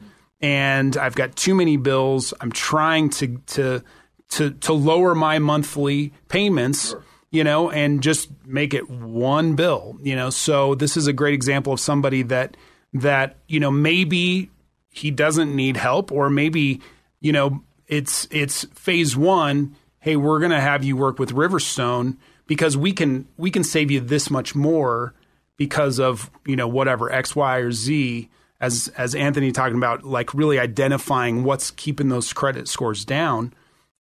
and 0.42 0.98
I've 0.98 1.14
got 1.14 1.36
too 1.36 1.54
many 1.54 1.78
bills. 1.78 2.34
I'm 2.42 2.52
trying 2.52 3.12
to 3.12 3.38
to 3.46 3.84
to 4.30 4.52
to 4.52 4.74
lower 4.74 5.14
my 5.14 5.38
monthly 5.38 6.14
payments. 6.30 6.90
Sure 6.90 7.04
you 7.32 7.44
know, 7.44 7.70
and 7.70 8.02
just 8.02 8.30
make 8.46 8.74
it 8.74 8.90
one 8.90 9.56
bill, 9.56 9.98
you 10.02 10.16
know. 10.16 10.30
So 10.30 10.76
this 10.76 10.96
is 10.96 11.08
a 11.08 11.14
great 11.14 11.34
example 11.34 11.74
of 11.74 11.80
somebody 11.80 12.24
that 12.24 12.56
that 12.94 13.38
you 13.48 13.60
know 13.60 13.72
maybe 13.72 14.50
he 14.90 15.12
doesn't 15.12 15.56
need 15.56 15.78
help, 15.78 16.12
or 16.12 16.30
maybe 16.30 16.82
you 17.20 17.32
know 17.32 17.64
it's 17.88 18.28
it's 18.32 18.66
phase 18.74 19.16
one. 19.16 19.76
Hey, 20.00 20.16
we're 20.16 20.40
going 20.40 20.52
to 20.52 20.62
have 20.62 20.84
you 20.84 20.96
work 20.96 21.20
with 21.20 21.34
Riverstone 21.34 22.18
because 22.46 22.78
we 22.78 22.94
can 22.94 23.28
we 23.38 23.52
can 23.52 23.64
save 23.64 23.92
you 23.92 24.00
this 24.00 24.30
much 24.30 24.56
more 24.56 25.14
because 25.58 26.00
of 26.00 26.32
you 26.46 26.56
know 26.56 26.68
whatever 26.68 27.12
X, 27.12 27.36
Y, 27.36 27.58
or 27.58 27.72
Z. 27.72 28.30
As 28.60 28.88
as 28.98 29.14
Anthony 29.14 29.52
talking 29.52 29.78
about, 29.78 30.04
like 30.04 30.34
really 30.34 30.58
identifying 30.58 31.44
what's 31.44 31.70
keeping 31.70 32.10
those 32.10 32.34
credit 32.34 32.68
scores 32.68 33.06
down 33.06 33.54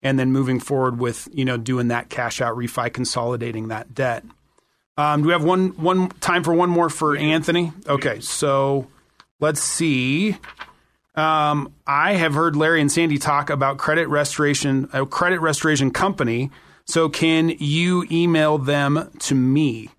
and 0.03 0.19
then 0.19 0.33
moving 0.33 0.61
forward 0.61 0.99
with 0.99 1.29
you 1.33 1.45
know 1.45 1.57
doing 1.57 1.89
that 1.89 2.09
cash 2.09 2.41
out 2.41 2.57
refi, 2.57 2.93
consolidating 2.93 3.69
that 3.69 3.95
debt. 3.95 4.25
Um, 4.99 5.23
do 5.23 5.29
we 5.29 5.33
have 5.33 5.45
one 5.45 5.69
one 5.71 6.09
time 6.09 6.43
for 6.43 6.55
one 6.55 6.71
more 6.71 6.89
for 6.89 7.17
Anthony? 7.17 7.73
Okay, 7.87 8.21
so 8.21 8.87
let's 9.41 9.61
see. 9.61 10.37
Um, 11.15 11.73
I 11.87 12.15
have 12.15 12.35
heard 12.35 12.57
Larry 12.57 12.81
and 12.81 12.93
Sandy 12.93 13.19
talk 13.19 13.49
about 13.49 13.79
credit 13.79 14.09
restoration, 14.09 14.89
a 14.93 15.07
credit 15.07 15.41
restoration 15.41 15.91
company. 15.91 16.51
So 16.85 17.09
can 17.09 17.49
you 17.59 18.07
email 18.11 18.59
them 18.59 19.11
to 19.21 19.35
me? 19.35 19.91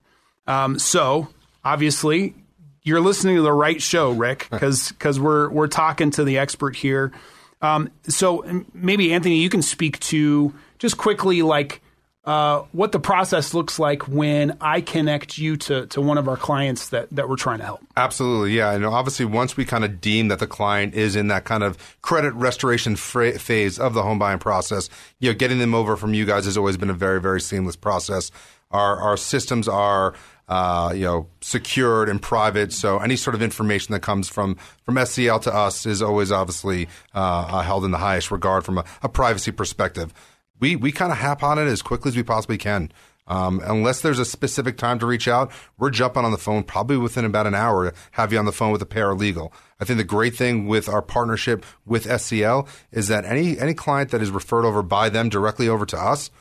Um, 0.45 0.79
so 0.79 1.27
obviously, 1.63 2.35
you're 2.83 3.01
listening 3.01 3.35
to 3.35 3.41
the 3.41 3.51
right 3.51 3.81
show, 3.81 4.11
Rick, 4.11 4.47
because 4.51 4.89
because 4.89 5.19
we're 5.19 5.49
we're 5.49 5.67
talking 5.67 6.11
to 6.11 6.23
the 6.23 6.37
expert 6.37 6.75
here. 6.75 7.11
Um, 7.61 7.89
so 8.07 8.63
maybe 8.73 9.13
Anthony, 9.13 9.39
you 9.39 9.49
can 9.49 9.61
speak 9.61 9.99
to 10.01 10.53
just 10.79 10.97
quickly 10.97 11.41
like 11.41 11.81
uh, 12.27 12.65
what 12.73 12.91
the 12.91 12.99
process 12.99 13.53
looks 13.53 13.79
like 13.79 14.05
when 14.09 14.57
I 14.59 14.81
connect 14.81 15.37
you 15.37 15.55
to, 15.55 15.85
to 15.87 16.01
one 16.01 16.17
of 16.17 16.27
our 16.27 16.35
clients 16.35 16.89
that, 16.89 17.07
that 17.11 17.29
we're 17.29 17.37
trying 17.37 17.59
to 17.59 17.63
help. 17.63 17.79
Absolutely, 17.95 18.51
yeah. 18.51 18.73
And 18.73 18.85
obviously, 18.85 19.25
once 19.25 19.55
we 19.55 19.63
kind 19.63 19.85
of 19.85 20.01
deem 20.01 20.27
that 20.27 20.39
the 20.39 20.45
client 20.45 20.93
is 20.93 21.15
in 21.15 21.29
that 21.29 21.45
kind 21.45 21.63
of 21.63 21.77
credit 22.01 22.33
restoration 22.33 22.97
fra- 22.97 23.39
phase 23.39 23.79
of 23.79 23.93
the 23.93 24.03
home 24.03 24.19
buying 24.19 24.39
process, 24.39 24.89
you 25.19 25.31
know, 25.31 25.37
getting 25.37 25.59
them 25.59 25.73
over 25.73 25.95
from 25.95 26.13
you 26.13 26.25
guys 26.25 26.43
has 26.43 26.57
always 26.57 26.75
been 26.75 26.89
a 26.89 26.93
very, 26.93 27.21
very 27.21 27.39
seamless 27.39 27.77
process. 27.77 28.29
Our 28.71 28.99
our 28.99 29.15
systems 29.15 29.69
are 29.69 30.13
uh, 30.47 30.93
you 30.95 31.03
know, 31.03 31.27
secured 31.41 32.09
and 32.09 32.21
private. 32.21 32.71
So 32.73 32.99
any 32.99 33.15
sort 33.15 33.35
of 33.35 33.41
information 33.41 33.93
that 33.93 34.01
comes 34.01 34.29
from 34.29 34.55
from 34.83 34.95
SCL 34.95 35.41
to 35.43 35.53
us 35.53 35.85
is 35.85 36.01
always 36.01 36.31
obviously 36.31 36.87
uh, 37.13 37.61
held 37.61 37.85
in 37.85 37.91
the 37.91 37.97
highest 37.97 38.31
regard 38.31 38.63
from 38.63 38.77
a, 38.77 38.85
a 39.03 39.09
privacy 39.09 39.51
perspective 39.51 40.13
we 40.59 40.75
we 40.75 40.91
kind 40.91 41.11
of 41.11 41.17
hap 41.17 41.43
on 41.43 41.59
it 41.59 41.67
as 41.67 41.81
quickly 41.81 42.09
as 42.09 42.15
we 42.15 42.23
possibly 42.23 42.57
can. 42.57 42.91
Um, 43.29 43.61
unless 43.65 44.01
there's 44.01 44.19
a 44.19 44.25
specific 44.25 44.77
time 44.77 44.99
to 44.99 45.05
reach 45.05 45.27
out, 45.27 45.51
we're 45.77 45.89
jumping 45.89 46.23
on 46.23 46.31
the 46.31 46.37
phone 46.37 46.63
probably 46.63 46.95
within 46.95 47.25
about 47.25 47.45
an 47.45 47.55
hour 47.55 47.91
to 47.91 47.97
have 48.11 48.31
you 48.31 48.39
on 48.39 48.45
the 48.45 48.53
phone 48.53 48.71
with 48.71 48.81
a 48.81 48.85
paralegal. 48.85 49.51
I 49.81 49.85
think 49.85 49.97
the 49.97 50.05
great 50.05 50.33
thing 50.33 50.65
with 50.65 50.87
our 50.87 51.01
partnership 51.01 51.65
with 51.85 52.05
SCL 52.05 52.69
is 52.91 53.09
that 53.09 53.25
any 53.25 53.59
any 53.59 53.73
client 53.73 54.11
that 54.11 54.21
is 54.21 54.31
referred 54.31 54.65
over 54.65 54.81
by 54.81 55.09
them 55.09 55.29
directly 55.29 55.67
over 55.67 55.85
to 55.87 55.97
us, 55.97 56.31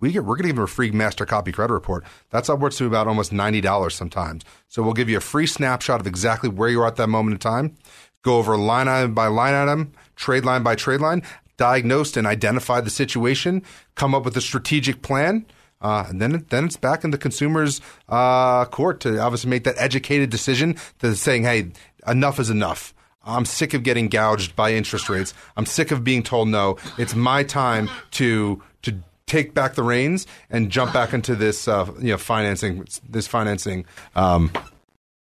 we 0.00 0.12
get 0.12 0.24
we're 0.24 0.36
going 0.36 0.44
to 0.44 0.48
give 0.48 0.56
them 0.56 0.64
a 0.64 0.68
free 0.68 0.90
master 0.90 1.26
copy 1.26 1.52
credit 1.52 1.72
report. 1.72 2.04
That's 2.30 2.48
upwards 2.48 2.76
to 2.78 2.86
about 2.86 3.06
almost 3.06 3.32
ninety 3.32 3.60
dollars 3.60 3.94
sometimes. 3.94 4.44
So 4.68 4.82
we'll 4.82 4.92
give 4.92 5.08
you 5.08 5.16
a 5.16 5.20
free 5.22 5.46
snapshot 5.46 6.00
of 6.00 6.06
exactly 6.06 6.48
where 6.48 6.68
you 6.68 6.80
are 6.82 6.86
at 6.86 6.96
that 6.96 7.08
moment 7.08 7.34
in 7.34 7.38
time. 7.38 7.76
Go 8.22 8.38
over 8.38 8.56
line 8.56 8.88
item 8.88 9.14
by 9.14 9.28
line 9.28 9.54
item, 9.54 9.92
trade 10.16 10.44
line 10.44 10.62
by 10.62 10.74
trade 10.74 11.00
line, 11.00 11.22
diagnose 11.56 12.16
and 12.16 12.26
identify 12.26 12.80
the 12.80 12.90
situation, 12.90 13.62
come 13.94 14.14
up 14.14 14.24
with 14.24 14.36
a 14.36 14.40
strategic 14.40 15.02
plan. 15.02 15.46
Uh, 15.80 16.06
and 16.08 16.22
then, 16.22 16.44
then 16.48 16.64
it's 16.64 16.76
back 16.76 17.04
in 17.04 17.10
the 17.10 17.18
consumer's 17.18 17.82
uh, 18.08 18.64
court 18.64 18.98
to 19.00 19.18
obviously 19.20 19.50
make 19.50 19.64
that 19.64 19.74
educated 19.76 20.30
decision 20.30 20.74
to 20.98 21.14
saying, 21.14 21.44
"Hey, 21.44 21.70
enough 22.06 22.40
is 22.40 22.50
enough. 22.50 22.94
I'm 23.24 23.44
sick 23.44 23.74
of 23.74 23.82
getting 23.82 24.08
gouged 24.08 24.56
by 24.56 24.72
interest 24.72 25.08
rates. 25.08 25.34
I'm 25.56 25.66
sick 25.66 25.90
of 25.90 26.02
being 26.02 26.22
told 26.22 26.48
no. 26.48 26.78
It's 26.96 27.14
my 27.14 27.42
time 27.42 27.90
to 28.12 28.62
to 28.82 29.02
take 29.26 29.54
back 29.54 29.74
the 29.74 29.82
reins 29.82 30.26
and 30.50 30.70
jump 30.70 30.92
back 30.92 31.12
into 31.12 31.34
this 31.34 31.68
uh, 31.68 31.90
you 32.00 32.12
know 32.12 32.18
financing 32.18 32.86
this 33.08 33.26
financing 33.26 33.84
um, 34.14 34.50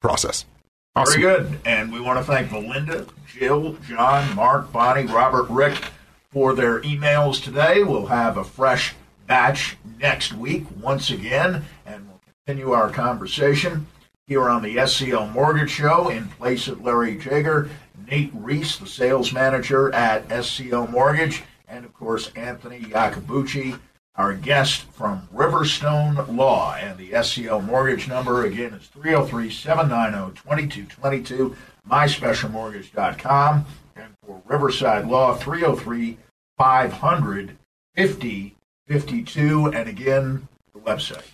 process." 0.02 0.46
Awesome. 0.96 1.22
Very 1.22 1.36
good. 1.36 1.60
And 1.66 1.92
we 1.92 2.00
want 2.00 2.20
to 2.20 2.24
thank 2.24 2.50
Belinda, 2.50 3.06
Jill, 3.28 3.74
John, 3.86 4.34
Mark, 4.34 4.72
Bonnie, 4.72 5.06
Robert, 5.06 5.50
Rick 5.50 5.76
for 6.32 6.54
their 6.54 6.82
emails 6.82 7.44
today. 7.44 7.84
We'll 7.84 8.06
have 8.06 8.38
a 8.38 8.46
fresh 8.46 8.96
batch 9.28 9.78
next 10.00 10.34
week 10.34 10.64
once 10.82 11.10
again, 11.10 11.64
and 11.86 12.08
we'll 12.08 12.22
continue 12.46 12.72
our 12.72 12.90
conversation 12.90 13.88
here 14.28 14.50
on 14.50 14.64
the 14.64 14.78
SCL 14.78 15.32
Mortgage 15.34 15.70
Show 15.70 16.10
in 16.10 16.28
place 16.30 16.68
of 16.68 16.82
Larry 16.82 17.18
Jager, 17.18 17.70
Nate 18.10 18.32
Reese, 18.34 18.78
the 18.78 18.88
sales 18.88 19.34
manager 19.34 19.94
at 19.94 20.28
SCL 20.30 20.90
Mortgage, 20.90 21.44
and 21.68 21.86
of 21.86 21.94
course 21.94 22.32
Anthony 22.36 22.82
Iacobucci, 22.82 23.80
our 24.16 24.34
guest 24.34 24.84
from 24.94 25.28
Riverstone 25.34 26.36
Law. 26.36 26.76
And 26.76 26.98
the 26.98 27.12
SCL 27.12 27.64
Mortgage 27.66 28.08
number 28.08 28.46
again 28.46 28.74
is 28.74 28.88
303 28.88 29.50
790 29.50 30.42
2222, 30.42 31.56
myspecialmortgage.com. 31.90 33.66
And 33.96 34.14
for 34.26 34.42
Riverside 34.46 35.08
Law, 35.08 35.36
303 35.36 36.18
500 36.58 37.58
50 37.96 38.56
52. 38.88 39.68
And 39.68 39.90
again, 39.90 40.48
the 40.74 40.80
website. 40.80 41.26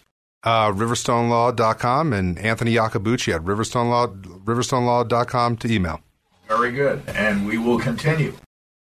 Uh, 0.43 0.71
riverstonelaw.com 0.71 2.13
and 2.13 2.39
Anthony 2.39 2.73
Iacobucci 2.73 3.35
at 3.35 3.41
riverstonelaw, 3.41 4.23
riverstonelaw.com 4.43 5.57
to 5.57 5.71
email. 5.71 6.01
Very 6.47 6.71
good. 6.71 7.03
And 7.07 7.45
we 7.45 7.59
will 7.59 7.79
continue 7.79 8.33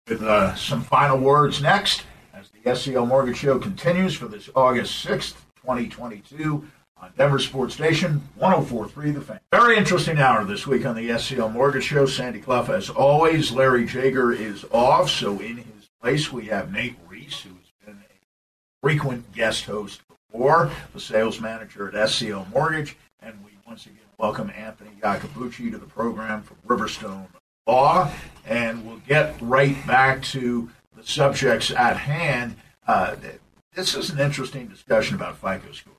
with 0.08 0.22
uh, 0.22 0.54
some 0.54 0.84
final 0.84 1.18
words 1.18 1.64
next 1.64 2.04
as 2.32 2.50
the 2.50 2.60
SCL 2.60 3.08
Mortgage 3.08 3.38
Show 3.38 3.58
continues 3.58 4.14
for 4.14 4.28
this 4.28 4.52
August 4.56 5.04
6th, 5.04 5.34
2022 5.56 6.64
on 6.98 7.12
Denver 7.18 7.40
Sports 7.40 7.74
Station 7.74 8.22
1043 8.36 9.12
The 9.12 9.22
Fan. 9.22 9.40
Very 9.52 9.78
interesting 9.78 10.20
hour 10.20 10.46
this 10.46 10.68
week 10.68 10.86
on 10.86 10.96
the 10.96 11.10
SCL 11.10 11.52
Mortgage 11.52 11.86
Show. 11.86 12.06
Sandy 12.06 12.40
Clough, 12.40 12.72
as 12.72 12.92
always. 12.92 13.52
Larry 13.52 13.86
Jager 13.86 14.32
is 14.32 14.64
off, 14.72 15.10
so 15.10 15.40
in 15.40 15.58
his 15.58 15.90
place, 16.00 16.32
we 16.32 16.46
have 16.46 16.72
Nate 16.72 16.98
Reese, 17.10 17.42
who's 17.42 17.74
been 17.84 17.96
a 17.96 18.20
frequent 18.84 19.34
guest 19.34 19.66
host 19.66 20.02
before, 20.08 20.70
the 20.94 21.00
sales 21.00 21.42
manager 21.42 21.88
at 21.88 21.96
SCL 21.96 22.52
Mortgage. 22.52 22.96
And 23.22 23.44
we 23.44 23.54
once 23.66 23.88
again 23.88 23.98
welcome 24.20 24.52
Anthony 24.56 24.92
Iacobucci 25.02 25.72
to 25.72 25.80
the 25.80 25.88
program 25.88 26.44
from 26.44 26.58
Riverstone 26.68 27.26
Law. 27.68 28.12
And 28.46 28.86
we'll 28.86 29.02
get 29.08 29.36
right 29.42 29.76
back 29.88 30.22
to 30.24 30.70
the 30.96 31.04
subjects 31.04 31.72
at 31.72 31.98
hand. 31.98 32.56
Uh, 32.88 33.16
this 33.74 33.96
is 33.96 34.10
an 34.10 34.20
interesting 34.20 34.68
discussion 34.68 35.16
about 35.16 35.38
FICO 35.38 35.72
scores. 35.72 35.96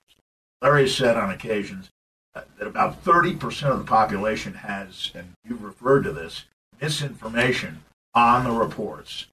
Larry 0.62 0.88
said 0.88 1.16
on 1.16 1.31
occasions 1.31 1.90
uh, 2.35 2.42
that 2.59 2.68
about 2.68 3.05
30% 3.05 3.70
of 3.70 3.79
the 3.79 3.85
population 3.85 4.55
has, 4.55 5.11
and 5.14 5.35
you've 5.44 5.62
referred 5.62 6.05
to 6.05 6.12
this, 6.12 6.44
misinformation 6.81 7.83
on 8.14 8.44
the 8.44 8.50
reports. 8.50 9.26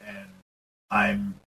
And 0.00 0.28
I'm 0.90 1.40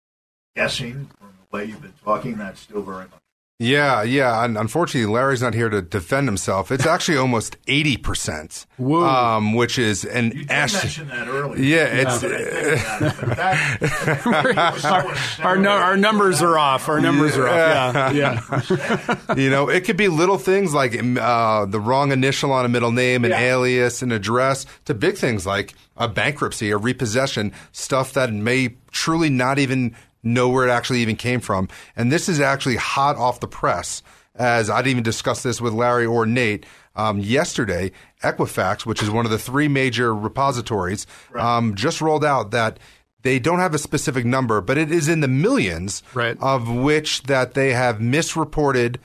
guessing 0.55 1.11
from 1.19 1.33
the 1.51 1.57
way 1.57 1.65
you've 1.65 1.83
been 1.83 1.95
talking, 2.05 2.37
that's 2.37 2.61
still 2.61 2.83
very 2.83 3.05
much. 3.05 3.21
Yeah, 3.59 4.03
yeah. 4.03 4.45
And 4.45 4.59
unfortunately, 4.59 5.11
Larry's 5.11 5.41
not 5.41 5.55
here 5.55 5.71
to 5.71 5.81
defend 5.81 6.29
himself. 6.29 6.71
It's 6.71 6.85
actually 6.85 7.17
almost 7.17 7.57
eighty 7.67 7.97
percent, 7.97 8.67
um, 8.79 9.55
which 9.55 9.79
is 9.79 10.05
an 10.05 10.27
you 10.27 10.45
did 10.45 10.49
mention 10.49 11.09
that 11.09 11.27
earlier. 11.27 11.63
Yeah, 11.63 11.87
it's 11.87 12.23
our, 15.41 15.47
our, 15.47 15.67
our 15.67 15.97
numbers 15.97 16.43
are 16.43 16.59
off. 16.59 16.87
Our 16.87 17.01
numbers 17.01 17.35
yeah. 17.35 17.43
are 17.43 17.49
off. 17.49 18.15
Yeah, 18.15 18.43
yeah. 18.69 19.17
you 19.37 19.49
know, 19.49 19.71
it 19.71 19.85
could 19.85 19.97
be 19.97 20.09
little 20.09 20.37
things 20.37 20.75
like 20.75 20.95
uh, 20.95 21.65
the 21.65 21.81
wrong 21.81 22.13
initial 22.13 22.53
on 22.53 22.67
a 22.67 22.69
middle 22.69 22.93
name, 22.93 23.25
an 23.25 23.31
yeah. 23.31 23.41
alias, 23.41 24.03
an 24.03 24.13
address, 24.13 24.67
to 24.85 24.93
big 24.93 25.17
things 25.17 25.47
like 25.47 25.73
a 25.97 26.09
bankruptcy, 26.09 26.73
a 26.73 26.77
repossession, 26.77 27.55
stuff 27.73 28.13
that 28.13 28.31
may 28.31 28.77
truly 28.91 29.31
not 29.31 29.59
even 29.59 29.97
know 30.27 30.49
where 30.49 30.67
it 30.67 30.71
actually 30.71 31.01
even 31.01 31.17
came 31.17 31.41
from. 31.41 31.69
And 31.95 32.13
this 32.13 32.29
is 32.29 32.41
actually 32.41 32.77
hot 32.77 33.17
off 33.17 33.41
the 33.41 33.49
press, 33.49 34.03
as 34.35 34.69
I 34.69 34.79
didn't 34.79 34.91
even 34.91 35.03
discuss 35.03 35.43
this 35.43 35.61
with 35.61 35.73
Larry 35.73 36.07
or 36.07 36.27
Nate. 36.27 36.67
Um, 36.95 37.19
yesterday, 37.19 37.93
Equifax, 38.23 38.87
which 38.87 39.03
is 39.03 39.11
one 39.11 39.27
of 39.27 39.31
the 39.31 39.39
three 39.39 39.69
major 39.69 40.15
repositories, 40.15 41.07
right. 41.31 41.45
um, 41.45 41.75
just 41.75 42.01
rolled 42.01 42.25
out 42.25 42.53
that 42.53 42.79
they 43.21 43.39
don't 43.39 43.59
have 43.59 43.75
a 43.75 43.79
specific 43.79 44.25
number, 44.25 44.61
but 44.61 44.79
it 44.79 44.91
is 44.91 45.09
in 45.09 45.21
the 45.21 45.29
millions 45.29 46.03
right. 46.15 46.39
of 46.41 46.71
which 46.71 47.25
that 47.25 47.55
they 47.55 47.73
have 47.73 48.01
misreported 48.01 48.99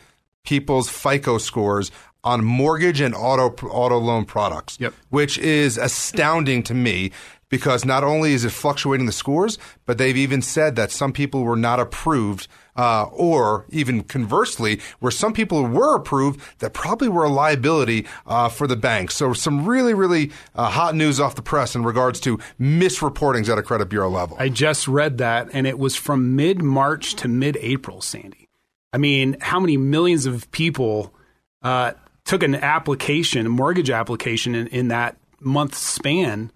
people's 0.43 0.89
FICO 0.89 1.37
scores 1.37 1.91
on 2.23 2.45
mortgage 2.45 3.01
and 3.01 3.15
auto 3.15 3.49
auto 3.67 3.97
loan 3.97 4.25
products, 4.25 4.77
yep. 4.79 4.93
which 5.09 5.37
is 5.39 5.77
astounding 5.77 6.61
to 6.63 6.73
me 6.73 7.11
because 7.51 7.85
not 7.85 8.03
only 8.03 8.33
is 8.33 8.43
it 8.45 8.49
fluctuating 8.49 9.05
the 9.05 9.11
scores, 9.11 9.59
but 9.85 9.99
they've 9.99 10.17
even 10.17 10.41
said 10.41 10.75
that 10.77 10.89
some 10.89 11.13
people 11.13 11.43
were 11.43 11.57
not 11.57 11.79
approved, 11.79 12.47
uh, 12.75 13.03
or 13.11 13.65
even 13.69 14.01
conversely, 14.01 14.79
where 14.99 15.11
some 15.11 15.33
people 15.33 15.63
were 15.67 15.95
approved 15.95 16.39
that 16.59 16.73
probably 16.73 17.09
were 17.09 17.25
a 17.25 17.29
liability 17.29 18.07
uh, 18.25 18.49
for 18.49 18.65
the 18.65 18.77
bank. 18.77 19.11
So 19.11 19.33
some 19.33 19.65
really, 19.65 19.93
really 19.93 20.31
uh, 20.55 20.69
hot 20.69 20.95
news 20.95 21.19
off 21.19 21.35
the 21.35 21.41
press 21.41 21.75
in 21.75 21.83
regards 21.83 22.19
to 22.21 22.37
misreportings 22.59 23.49
at 23.49 23.59
a 23.59 23.63
credit 23.63 23.89
bureau 23.89 24.09
level. 24.09 24.37
I 24.39 24.47
just 24.49 24.87
read 24.87 25.19
that, 25.19 25.49
and 25.51 25.67
it 25.67 25.77
was 25.77 25.95
from 25.95 26.35
mid 26.35 26.63
March 26.63 27.15
to 27.15 27.27
mid 27.27 27.57
April, 27.57 28.01
Sandy. 28.01 28.47
I 28.93 28.97
mean, 28.97 29.37
how 29.41 29.59
many 29.59 29.75
millions 29.75 30.25
of 30.25 30.49
people 30.51 31.13
uh, 31.61 31.93
took 32.23 32.43
an 32.43 32.55
application, 32.55 33.45
a 33.45 33.49
mortgage 33.49 33.89
application, 33.89 34.55
in, 34.55 34.67
in 34.67 34.87
that 34.87 35.17
month 35.41 35.75
span? 35.75 36.49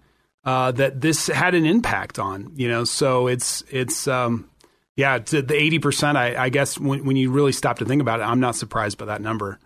Uh, 0.46 0.70
that 0.72 1.00
this 1.00 1.26
had 1.26 1.54
an 1.54 1.66
impact 1.66 2.18
on. 2.18 2.52
You 2.54 2.68
know, 2.68 2.84
so 2.84 3.26
it's 3.26 3.62
it's 3.68 4.08
um, 4.08 4.48
Yeah, 4.94 5.18
to 5.18 5.42
the 5.42 5.54
eighty 5.54 5.78
percent. 5.78 6.16
I, 6.16 6.44
I 6.44 6.48
guess 6.48 6.78
when, 6.78 7.04
when 7.04 7.16
you 7.16 7.30
really 7.30 7.52
stop 7.52 7.78
to 7.80 7.84
think 7.84 8.00
about 8.00 8.20
it, 8.20 8.22
I'm 8.22 8.40
not 8.40 8.56
surprised 8.56 8.96
by 8.96 9.06
that 9.06 9.20
number. 9.20 9.58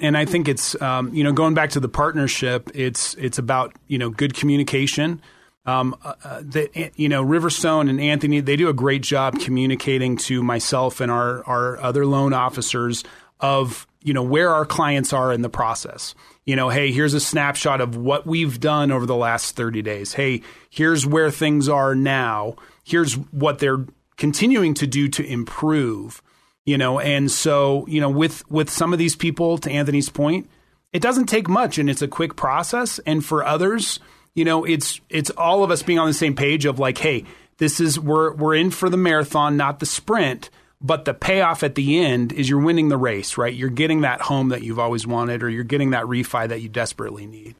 And 0.00 0.16
I 0.16 0.24
think 0.24 0.48
it's 0.48 0.80
um, 0.82 1.14
you 1.14 1.24
know 1.24 1.32
going 1.32 1.54
back 1.54 1.70
to 1.70 1.80
the 1.80 1.88
partnership, 1.88 2.70
it's 2.74 3.14
it's 3.14 3.38
about 3.38 3.74
you 3.86 3.96
know 3.96 4.10
good 4.10 4.34
communication. 4.34 5.22
Um, 5.64 5.96
uh, 6.04 6.14
uh 6.24 6.40
the, 6.40 6.90
you 6.96 7.08
know 7.08 7.24
Riverstone 7.24 7.88
and 7.88 8.00
Anthony 8.00 8.40
they 8.40 8.56
do 8.56 8.68
a 8.68 8.74
great 8.74 9.02
job 9.02 9.38
communicating 9.38 10.16
to 10.16 10.42
myself 10.42 11.00
and 11.00 11.10
our 11.10 11.44
our 11.44 11.78
other 11.80 12.04
loan 12.04 12.32
officers 12.32 13.04
of 13.38 13.86
you 14.02 14.12
know 14.12 14.24
where 14.24 14.50
our 14.50 14.66
clients 14.66 15.12
are 15.12 15.32
in 15.32 15.42
the 15.42 15.48
process 15.48 16.16
you 16.44 16.56
know, 16.56 16.68
hey, 16.70 16.90
here's 16.90 17.14
a 17.14 17.20
snapshot 17.20 17.80
of 17.80 17.96
what 17.96 18.26
we've 18.26 18.58
done 18.58 18.90
over 18.90 19.06
the 19.06 19.16
last 19.16 19.54
30 19.54 19.82
days. 19.82 20.14
Hey, 20.14 20.42
here's 20.70 21.06
where 21.06 21.30
things 21.30 21.68
are 21.68 21.94
now. 21.94 22.56
Here's 22.84 23.14
what 23.14 23.58
they're 23.58 23.86
continuing 24.16 24.74
to 24.74 24.86
do 24.86 25.08
to 25.08 25.24
improve. 25.24 26.22
You 26.64 26.78
know, 26.78 27.00
and 27.00 27.28
so, 27.28 27.84
you 27.88 28.00
know, 28.00 28.08
with 28.08 28.48
with 28.48 28.70
some 28.70 28.92
of 28.92 28.98
these 29.00 29.16
people 29.16 29.58
to 29.58 29.70
Anthony's 29.70 30.08
point, 30.08 30.48
it 30.92 31.02
doesn't 31.02 31.26
take 31.26 31.48
much 31.48 31.76
and 31.76 31.90
it's 31.90 32.02
a 32.02 32.08
quick 32.08 32.36
process 32.36 33.00
and 33.00 33.24
for 33.24 33.44
others, 33.44 33.98
you 34.34 34.44
know, 34.44 34.64
it's 34.64 35.00
it's 35.08 35.30
all 35.30 35.64
of 35.64 35.72
us 35.72 35.82
being 35.82 35.98
on 35.98 36.06
the 36.06 36.14
same 36.14 36.36
page 36.36 36.64
of 36.64 36.78
like, 36.78 36.98
hey, 36.98 37.24
this 37.58 37.80
is 37.80 37.98
we're 37.98 38.32
we're 38.34 38.54
in 38.54 38.70
for 38.70 38.88
the 38.88 38.96
marathon, 38.96 39.56
not 39.56 39.80
the 39.80 39.86
sprint 39.86 40.50
but 40.82 41.04
the 41.04 41.14
payoff 41.14 41.62
at 41.62 41.74
the 41.74 41.98
end 41.98 42.32
is 42.32 42.48
you're 42.48 42.60
winning 42.60 42.88
the 42.88 42.96
race, 42.96 43.38
right? 43.38 43.54
You're 43.54 43.70
getting 43.70 44.00
that 44.02 44.22
home 44.22 44.48
that 44.50 44.62
you've 44.62 44.78
always 44.78 45.06
wanted, 45.06 45.42
or 45.42 45.48
you're 45.48 45.64
getting 45.64 45.90
that 45.90 46.04
refi 46.04 46.48
that 46.48 46.60
you 46.60 46.68
desperately 46.68 47.26
need. 47.26 47.54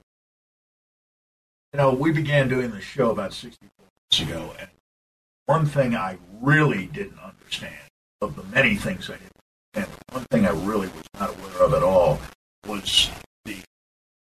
You 1.73 1.79
know, 1.79 1.93
we 1.93 2.13
began 2.13 2.49
doing 2.49 2.71
this 2.71 2.85
show 2.85 3.11
about 3.11 3.33
60 3.33 3.67
months 3.79 4.21
ago, 4.21 4.55
and 4.59 4.69
one 5.47 5.67
thing 5.67 5.95
I 5.95 6.19
really 6.41 6.87
didn't 6.87 7.19
understand 7.19 7.75
of 8.21 8.37
the 8.37 8.43
many 8.45 8.77
things 8.77 9.09
I 9.09 9.15
didn't 9.15 9.33
and 9.75 9.87
one 10.11 10.25
thing 10.31 10.47
I 10.47 10.51
really 10.51 10.89
was 10.89 11.05
not 11.19 11.31
aware 11.31 11.63
of 11.63 11.75
at 11.75 11.83
all 11.83 12.21
was 12.67 13.11
the 13.45 13.57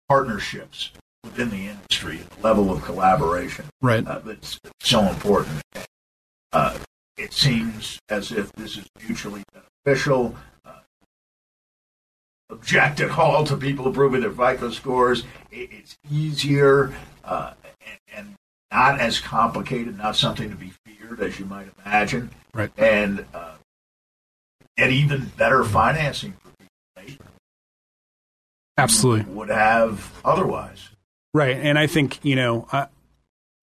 partnerships 0.08 0.90
within 1.22 1.50
the 1.50 1.68
industry, 1.68 2.20
the 2.36 2.42
level 2.42 2.70
of 2.70 2.82
collaboration. 2.82 3.66
Right. 3.80 4.06
Uh, 4.06 4.18
that's, 4.20 4.58
that's 4.62 4.90
so 4.90 5.02
important. 5.02 5.62
Uh, 6.52 6.76
it 7.18 7.32
seems 7.32 7.98
as 8.08 8.32
if 8.32 8.52
this 8.52 8.76
is 8.76 8.86
mutually 9.06 9.42
beneficial. 9.52 10.36
Uh, 10.64 10.72
object 12.50 13.00
at 13.00 13.10
all 13.10 13.44
to 13.44 13.56
people 13.56 13.86
improving 13.86 14.20
their 14.20 14.30
FICO 14.30 14.70
scores. 14.70 15.24
It, 15.50 15.70
it's 15.72 15.96
easier 16.10 16.94
uh, 17.24 17.52
and, 17.86 17.98
and, 18.16 18.34
not 18.70 19.00
as 19.00 19.18
complicated, 19.18 19.96
not 19.96 20.14
something 20.14 20.50
to 20.50 20.56
be 20.56 20.74
feared 20.84 21.20
as 21.20 21.38
you 21.38 21.46
might 21.46 21.68
imagine. 21.86 22.30
Right. 22.52 22.70
And 22.76 23.24
uh, 23.32 23.54
and 24.76 24.92
even 24.92 25.32
better 25.38 25.64
financing 25.64 26.34
for 26.34 26.50
people. 27.02 27.26
Absolutely. 28.76 29.32
Would 29.32 29.48
have 29.48 30.12
otherwise. 30.24 30.90
Right. 31.34 31.56
And 31.56 31.78
I 31.78 31.86
think, 31.86 32.24
you 32.24 32.36
know, 32.36 32.68
uh, 32.70 32.86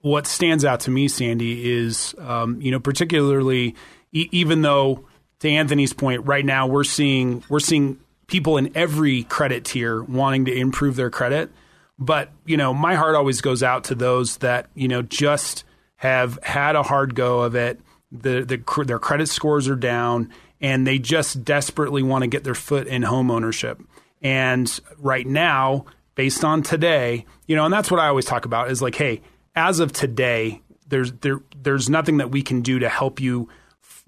what 0.06 0.28
stands 0.28 0.64
out 0.64 0.82
to 0.82 0.92
me, 0.92 1.08
Sandy, 1.08 1.74
is 1.74 2.14
um, 2.20 2.62
you 2.62 2.70
know 2.70 2.80
particularly 2.80 3.76
e- 4.12 4.30
even 4.32 4.62
though 4.62 5.08
to 5.40 5.50
Anthony's 5.50 5.94
point, 5.94 6.28
right 6.28 6.46
now 6.46 6.68
we're 6.68 6.84
seeing 6.84 7.44
we're 7.50 7.60
seeing 7.60 8.00
people 8.28 8.58
in 8.58 8.72
every 8.78 9.24
credit 9.24 9.66
tier 9.66 10.04
wanting 10.04 10.46
to 10.46 10.54
improve 10.54 10.96
their 10.96 11.10
credit, 11.10 11.50
but 11.98 12.30
you 12.46 12.56
know 12.56 12.72
my 12.72 12.94
heart 12.94 13.16
always 13.16 13.42
goes 13.42 13.64
out 13.64 13.86
to 13.86 13.96
those 13.96 14.38
that 14.38 14.68
you 14.76 14.88
know 14.88 15.02
just 15.02 15.64
have 15.96 16.38
had 16.44 16.76
a 16.76 16.84
hard 16.84 17.16
go 17.16 17.42
of 17.42 17.56
it. 17.56 17.80
The, 18.12 18.46
the 18.46 18.84
their 18.84 19.00
credit 19.00 19.28
scores 19.28 19.68
are 19.68 19.76
down, 19.76 20.32
and 20.62 20.86
they 20.86 21.00
just 21.00 21.44
desperately 21.44 22.04
want 22.04 22.22
to 22.22 22.28
get 22.28 22.44
their 22.44 22.54
foot 22.54 22.86
in 22.86 23.02
home 23.02 23.32
ownership. 23.32 23.82
And 24.22 24.72
right 25.00 25.26
now, 25.26 25.86
based 26.14 26.44
on 26.44 26.62
today, 26.62 27.26
you 27.48 27.56
know, 27.56 27.66
and 27.66 27.74
that's 27.74 27.90
what 27.90 28.00
I 28.00 28.10
always 28.10 28.26
talk 28.26 28.46
about 28.46 28.70
is 28.70 28.84
like, 28.84 28.94
hey 28.94 29.24
as 29.56 29.80
of 29.80 29.92
today, 29.92 30.62
there's 30.88 31.12
there 31.14 31.42
there's 31.62 31.90
nothing 31.90 32.18
that 32.18 32.32
we 32.32 32.42
can 32.42 32.62
do 32.62 32.80
to 32.80 32.90
help 32.90 33.20
you 33.20 33.50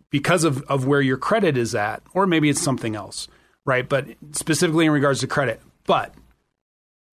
because 0.09 0.43
of, 0.43 0.61
of 0.63 0.85
where 0.85 1.01
your 1.01 1.17
credit 1.17 1.57
is 1.57 1.75
at, 1.75 2.01
or 2.13 2.25
maybe 2.25 2.49
it's 2.49 2.61
something 2.61 2.95
else, 2.95 3.27
right? 3.65 3.87
But 3.87 4.07
specifically 4.31 4.85
in 4.85 4.91
regards 4.91 5.19
to 5.21 5.27
credit. 5.27 5.61
But 5.85 6.13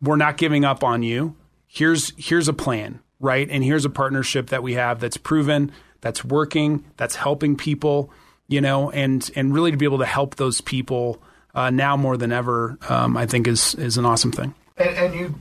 we're 0.01 0.16
not 0.16 0.37
giving 0.37 0.64
up 0.64 0.85
on 0.85 1.03
you. 1.03 1.37
Here's 1.66 2.12
here's 2.16 2.49
a 2.49 2.53
plan, 2.53 3.01
right? 3.20 3.49
And 3.51 3.64
here's 3.64 3.85
a 3.85 3.91
partnership 3.91 4.49
that 4.49 4.62
we 4.62 4.74
have 4.74 5.01
that's 5.01 5.16
proven, 5.16 5.72
that's 6.01 6.24
working, 6.24 6.85
that's 6.97 7.16
helping 7.16 7.57
people, 7.57 8.11
you 8.49 8.61
know, 8.61 8.91
and 8.91 9.28
and 9.35 9.55
really 9.55 9.70
to 9.70 9.76
be 9.76 9.87
able 9.87 9.99
to 9.99 10.07
help 10.07 10.37
those 10.37 10.61
people 10.61 11.20
uh, 11.55 11.70
now 11.70 11.97
more 11.97 12.16
than 12.16 12.32
ever, 12.32 12.76
um, 12.89 13.16
I 13.16 13.26
think 13.26 13.49
is 13.49 13.74
is 13.76 13.97
an 13.97 14.05
awesome 14.05 14.32
thing. 14.32 14.55
And, 14.76 14.97
and 14.97 15.14
you 15.14 15.35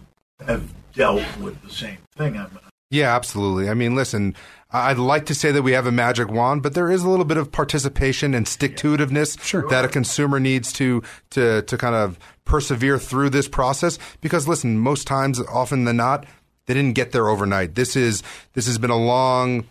have 0.46 0.74
dealt 0.94 1.24
with 1.39 1.62
the 1.64 1.72
same 1.72 1.98
thing. 2.16 2.38
I'm, 2.38 2.60
yeah, 2.94 3.16
absolutely. 3.16 3.70
I 3.70 3.74
mean, 3.74 3.96
listen, 3.96 4.36
I'd 4.72 5.00
like 5.00 5.26
to 5.26 5.36
say 5.36 5.52
that 5.52 5.64
we 5.64 5.72
have 5.72 5.88
a 5.88 5.91
magic 5.91 6.30
wand, 6.30 6.62
but 6.62 6.76
there 6.76 6.91
is 6.91 7.04
a 7.04 7.10
little 7.10 7.26
bit 7.26 7.38
of 7.38 7.52
participation 7.52 8.36
and 8.36 8.48
stick 8.48 8.78
to 8.78 8.96
itiveness 8.96 9.41
sure. 9.44 9.68
that 9.70 9.84
a 9.84 9.88
consumer 9.88 10.39
needs 10.39 10.72
to 10.74 11.02
to 11.32 11.64
to 11.64 11.78
kind 11.78 11.96
of 11.96 12.20
persevere 12.46 13.00
through 13.00 13.32
this 13.32 13.48
process. 13.48 13.98
Because 14.22 14.48
listen, 14.48 14.78
most 14.78 15.08
times, 15.08 15.39
often 15.39 15.86
than 15.86 15.98
not, 15.98 16.28
they 16.68 16.76
didn't 16.76 16.94
get 16.94 17.14
there 17.14 17.30
overnight. 17.30 17.74
This 17.74 17.96
is 17.96 18.22
this 18.54 18.68
has 18.68 18.78
been 18.78 18.91
a 18.91 18.98
long 18.98 19.66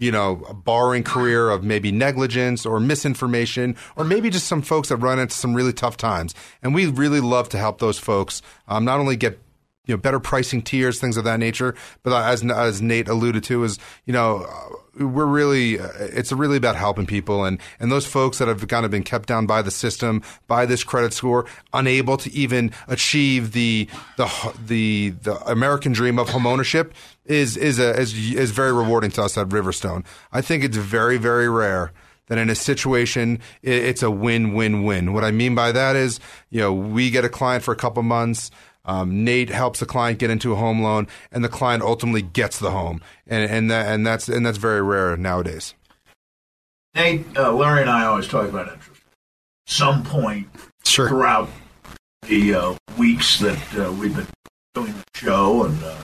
you 0.00 0.12
know, 0.12 0.36
borrowing 0.64 1.02
career 1.02 1.50
of 1.50 1.64
maybe 1.64 1.90
negligence 1.90 2.64
or 2.64 2.78
misinformation, 2.78 3.74
or 3.96 4.04
maybe 4.04 4.30
just 4.30 4.46
some 4.46 4.62
folks 4.62 4.90
that 4.90 4.96
run 4.98 5.18
into 5.18 5.34
some 5.34 5.54
really 5.54 5.72
tough 5.72 5.96
times. 5.96 6.36
And 6.62 6.72
we 6.72 6.86
really 6.86 7.18
love 7.18 7.48
to 7.48 7.58
help 7.58 7.80
those 7.80 7.98
folks 7.98 8.40
um, 8.68 8.84
not 8.84 9.00
only 9.00 9.16
get 9.16 9.40
you 9.88 9.94
know 9.94 9.98
better 9.98 10.20
pricing 10.20 10.62
tiers, 10.62 11.00
things 11.00 11.16
of 11.16 11.24
that 11.24 11.40
nature. 11.40 11.74
But 12.04 12.12
as 12.22 12.44
as 12.44 12.80
Nate 12.80 13.08
alluded 13.08 13.42
to, 13.44 13.64
is 13.64 13.78
you 14.04 14.12
know 14.12 14.46
we're 14.94 15.26
really 15.26 15.80
uh, 15.80 15.88
it's 15.98 16.30
really 16.30 16.56
about 16.56 16.76
helping 16.76 17.06
people 17.06 17.44
and 17.44 17.58
and 17.80 17.90
those 17.90 18.06
folks 18.06 18.38
that 18.38 18.48
have 18.48 18.66
kind 18.68 18.84
of 18.84 18.90
been 18.90 19.02
kept 19.02 19.28
down 19.28 19.46
by 19.46 19.62
the 19.62 19.70
system 19.70 20.22
by 20.46 20.66
this 20.66 20.84
credit 20.84 21.12
score, 21.12 21.46
unable 21.72 22.16
to 22.18 22.32
even 22.32 22.70
achieve 22.86 23.52
the 23.52 23.88
the 24.16 24.54
the 24.66 25.10
the 25.22 25.34
American 25.50 25.92
dream 25.92 26.18
of 26.18 26.28
homeownership 26.28 26.92
is 27.24 27.56
is 27.56 27.78
a, 27.78 27.98
is 27.98 28.12
is 28.34 28.50
very 28.50 28.72
rewarding 28.72 29.10
to 29.12 29.22
us 29.22 29.38
at 29.38 29.48
Riverstone. 29.48 30.04
I 30.32 30.42
think 30.42 30.62
it's 30.64 30.76
very 30.76 31.16
very 31.16 31.48
rare 31.48 31.92
that 32.28 32.38
in 32.38 32.48
a 32.50 32.54
situation 32.54 33.40
it's 33.62 34.02
a 34.02 34.10
win-win-win. 34.10 35.12
What 35.12 35.24
I 35.24 35.30
mean 35.30 35.54
by 35.54 35.72
that 35.72 35.96
is, 35.96 36.20
you 36.50 36.60
know, 36.60 36.72
we 36.72 37.10
get 37.10 37.24
a 37.24 37.28
client 37.28 37.64
for 37.64 37.72
a 37.72 37.76
couple 37.76 38.02
months. 38.02 38.50
Um, 38.88 39.22
Nate 39.22 39.50
helps 39.50 39.80
the 39.80 39.86
client 39.86 40.18
get 40.18 40.30
into 40.30 40.54
a 40.54 40.56
home 40.56 40.82
loan, 40.82 41.08
and 41.30 41.44
the 41.44 41.48
client 41.50 41.82
ultimately 41.82 42.22
gets 42.22 42.58
the 42.58 42.70
home, 42.70 43.02
and 43.26 43.48
and 43.48 43.70
that, 43.70 43.86
and 43.86 44.06
that's 44.06 44.30
and 44.30 44.46
that's 44.46 44.56
very 44.56 44.80
rare 44.80 45.14
nowadays. 45.14 45.74
Nate, 46.94 47.26
uh, 47.36 47.52
Larry, 47.52 47.82
and 47.82 47.90
I 47.90 48.06
always 48.06 48.26
talk 48.26 48.48
about 48.48 48.72
interest. 48.72 49.02
Some 49.66 50.02
point 50.02 50.48
sure. 50.86 51.06
throughout 51.06 51.50
the 52.22 52.54
uh, 52.54 52.74
weeks 52.96 53.38
that 53.40 53.78
uh, 53.78 53.92
we've 53.92 54.16
been 54.16 54.26
doing 54.72 54.94
the 54.94 55.04
show, 55.14 55.64
and 55.64 55.84
uh, 55.84 55.96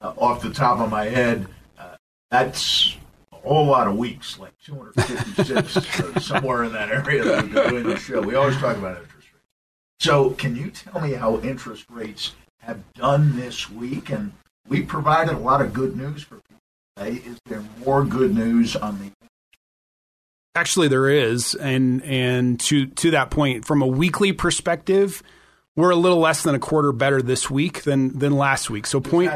uh, 0.00 0.14
off 0.16 0.40
the 0.40 0.50
top 0.50 0.80
of 0.80 0.90
my 0.90 1.04
head, 1.04 1.46
uh, 1.78 1.96
that's 2.30 2.96
a 3.34 3.36
whole 3.36 3.66
lot 3.66 3.86
of 3.86 3.98
weeks, 3.98 4.38
like 4.38 4.54
256, 4.64 6.24
somewhere 6.26 6.64
in 6.64 6.72
that 6.72 6.88
area 6.88 7.22
that 7.22 7.44
we've 7.44 7.52
been 7.52 7.68
doing 7.68 7.84
the 7.84 7.98
show. 7.98 8.22
We 8.22 8.34
always 8.34 8.56
talk 8.56 8.78
about 8.78 8.96
it. 8.96 9.06
So, 10.00 10.30
can 10.30 10.56
you 10.56 10.70
tell 10.70 11.00
me 11.00 11.12
how 11.12 11.40
interest 11.40 11.84
rates 11.90 12.32
have 12.60 12.80
done 12.94 13.36
this 13.36 13.70
week? 13.70 14.10
And 14.10 14.32
we 14.66 14.82
provided 14.82 15.34
a 15.34 15.38
lot 15.38 15.60
of 15.60 15.72
good 15.72 15.96
news 15.96 16.22
for 16.22 16.36
people 16.36 16.62
today. 16.96 17.22
Is 17.28 17.38
there 17.46 17.62
more 17.84 18.04
good 18.04 18.34
news 18.34 18.76
on 18.76 18.98
the 18.98 19.10
Actually, 20.56 20.88
there 20.88 21.08
is, 21.08 21.54
and 21.54 22.02
and 22.02 22.58
to 22.58 22.86
to 22.86 23.12
that 23.12 23.30
point, 23.30 23.64
from 23.64 23.82
a 23.82 23.86
weekly 23.86 24.32
perspective, 24.32 25.22
we're 25.76 25.90
a 25.90 25.96
little 25.96 26.18
less 26.18 26.42
than 26.42 26.56
a 26.56 26.58
quarter 26.58 26.90
better 26.90 27.22
this 27.22 27.48
week 27.48 27.82
than 27.82 28.18
than 28.18 28.32
last 28.32 28.68
week. 28.68 28.84
So 28.86 29.00
point 29.00 29.30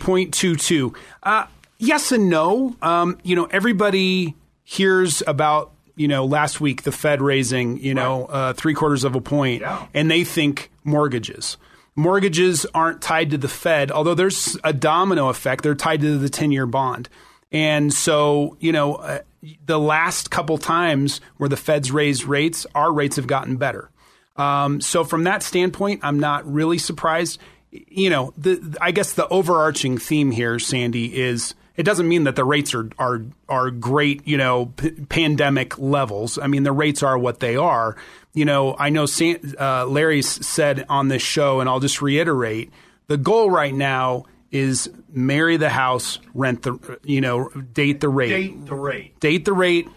point 0.00 0.32
two 0.32 0.56
two. 0.56 0.94
Uh, 1.22 1.46
yes 1.78 2.12
and 2.12 2.30
no. 2.30 2.76
Um, 2.80 3.18
you 3.22 3.36
know, 3.36 3.44
everybody 3.44 4.36
hears 4.62 5.22
about 5.26 5.73
you 5.96 6.08
know, 6.08 6.24
last 6.24 6.60
week 6.60 6.82
the 6.82 6.92
Fed 6.92 7.22
raising, 7.22 7.78
you 7.78 7.94
know, 7.94 8.26
uh, 8.26 8.52
three 8.52 8.74
quarters 8.74 9.04
of 9.04 9.14
a 9.14 9.20
point, 9.20 9.60
yeah. 9.60 9.86
and 9.94 10.10
they 10.10 10.24
think 10.24 10.70
mortgages. 10.82 11.56
Mortgages 11.96 12.66
aren't 12.74 13.00
tied 13.00 13.30
to 13.30 13.38
the 13.38 13.48
Fed, 13.48 13.92
although 13.92 14.14
there's 14.14 14.56
a 14.64 14.72
domino 14.72 15.28
effect. 15.28 15.62
They're 15.62 15.76
tied 15.76 16.00
to 16.00 16.18
the 16.18 16.28
10 16.28 16.50
year 16.50 16.66
bond. 16.66 17.08
And 17.52 17.92
so, 17.92 18.56
you 18.58 18.72
know, 18.72 18.96
uh, 18.96 19.20
the 19.64 19.78
last 19.78 20.30
couple 20.30 20.58
times 20.58 21.20
where 21.36 21.48
the 21.48 21.56
Fed's 21.56 21.92
raised 21.92 22.24
rates, 22.24 22.66
our 22.74 22.92
rates 22.92 23.14
have 23.16 23.28
gotten 23.28 23.56
better. 23.56 23.90
Um, 24.36 24.80
so, 24.80 25.04
from 25.04 25.24
that 25.24 25.44
standpoint, 25.44 26.00
I'm 26.02 26.18
not 26.18 26.50
really 26.52 26.78
surprised. 26.78 27.38
You 27.70 28.10
know, 28.10 28.32
the, 28.36 28.76
I 28.80 28.90
guess 28.90 29.12
the 29.12 29.28
overarching 29.28 29.98
theme 29.98 30.32
here, 30.32 30.58
Sandy, 30.58 31.16
is 31.16 31.54
it 31.76 31.82
doesn't 31.82 32.08
mean 32.08 32.24
that 32.24 32.36
the 32.36 32.44
rates 32.44 32.74
are 32.74 32.88
are 32.98 33.22
are 33.48 33.70
great, 33.70 34.26
you 34.26 34.36
know, 34.36 34.66
p- 34.76 34.90
pandemic 35.08 35.78
levels. 35.78 36.38
I 36.38 36.46
mean, 36.46 36.62
the 36.62 36.72
rates 36.72 37.02
are 37.02 37.18
what 37.18 37.40
they 37.40 37.56
are. 37.56 37.96
You 38.32 38.44
know, 38.44 38.76
I 38.78 38.90
know 38.90 39.06
San, 39.06 39.54
uh, 39.58 39.86
Larry 39.86 40.22
said 40.22 40.86
on 40.88 41.08
this 41.08 41.22
show, 41.22 41.60
and 41.60 41.68
I'll 41.68 41.80
just 41.80 42.00
reiterate: 42.02 42.72
the 43.06 43.16
goal 43.16 43.50
right 43.50 43.74
now 43.74 44.24
is 44.50 44.88
marry 45.12 45.56
the 45.56 45.68
house, 45.68 46.20
rent 46.32 46.62
the, 46.62 46.98
you 47.02 47.20
know, 47.20 47.48
date 47.48 48.00
the 48.00 48.08
rate, 48.08 48.28
date 48.28 48.66
the 48.66 48.74
rate, 48.74 49.20
date 49.20 49.44
the 49.44 49.52
rate. 49.52 49.88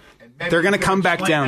They're 0.49 0.61
going 0.61 0.73
to 0.73 0.79
come 0.79 1.01
back 1.01 1.19
down. 1.27 1.47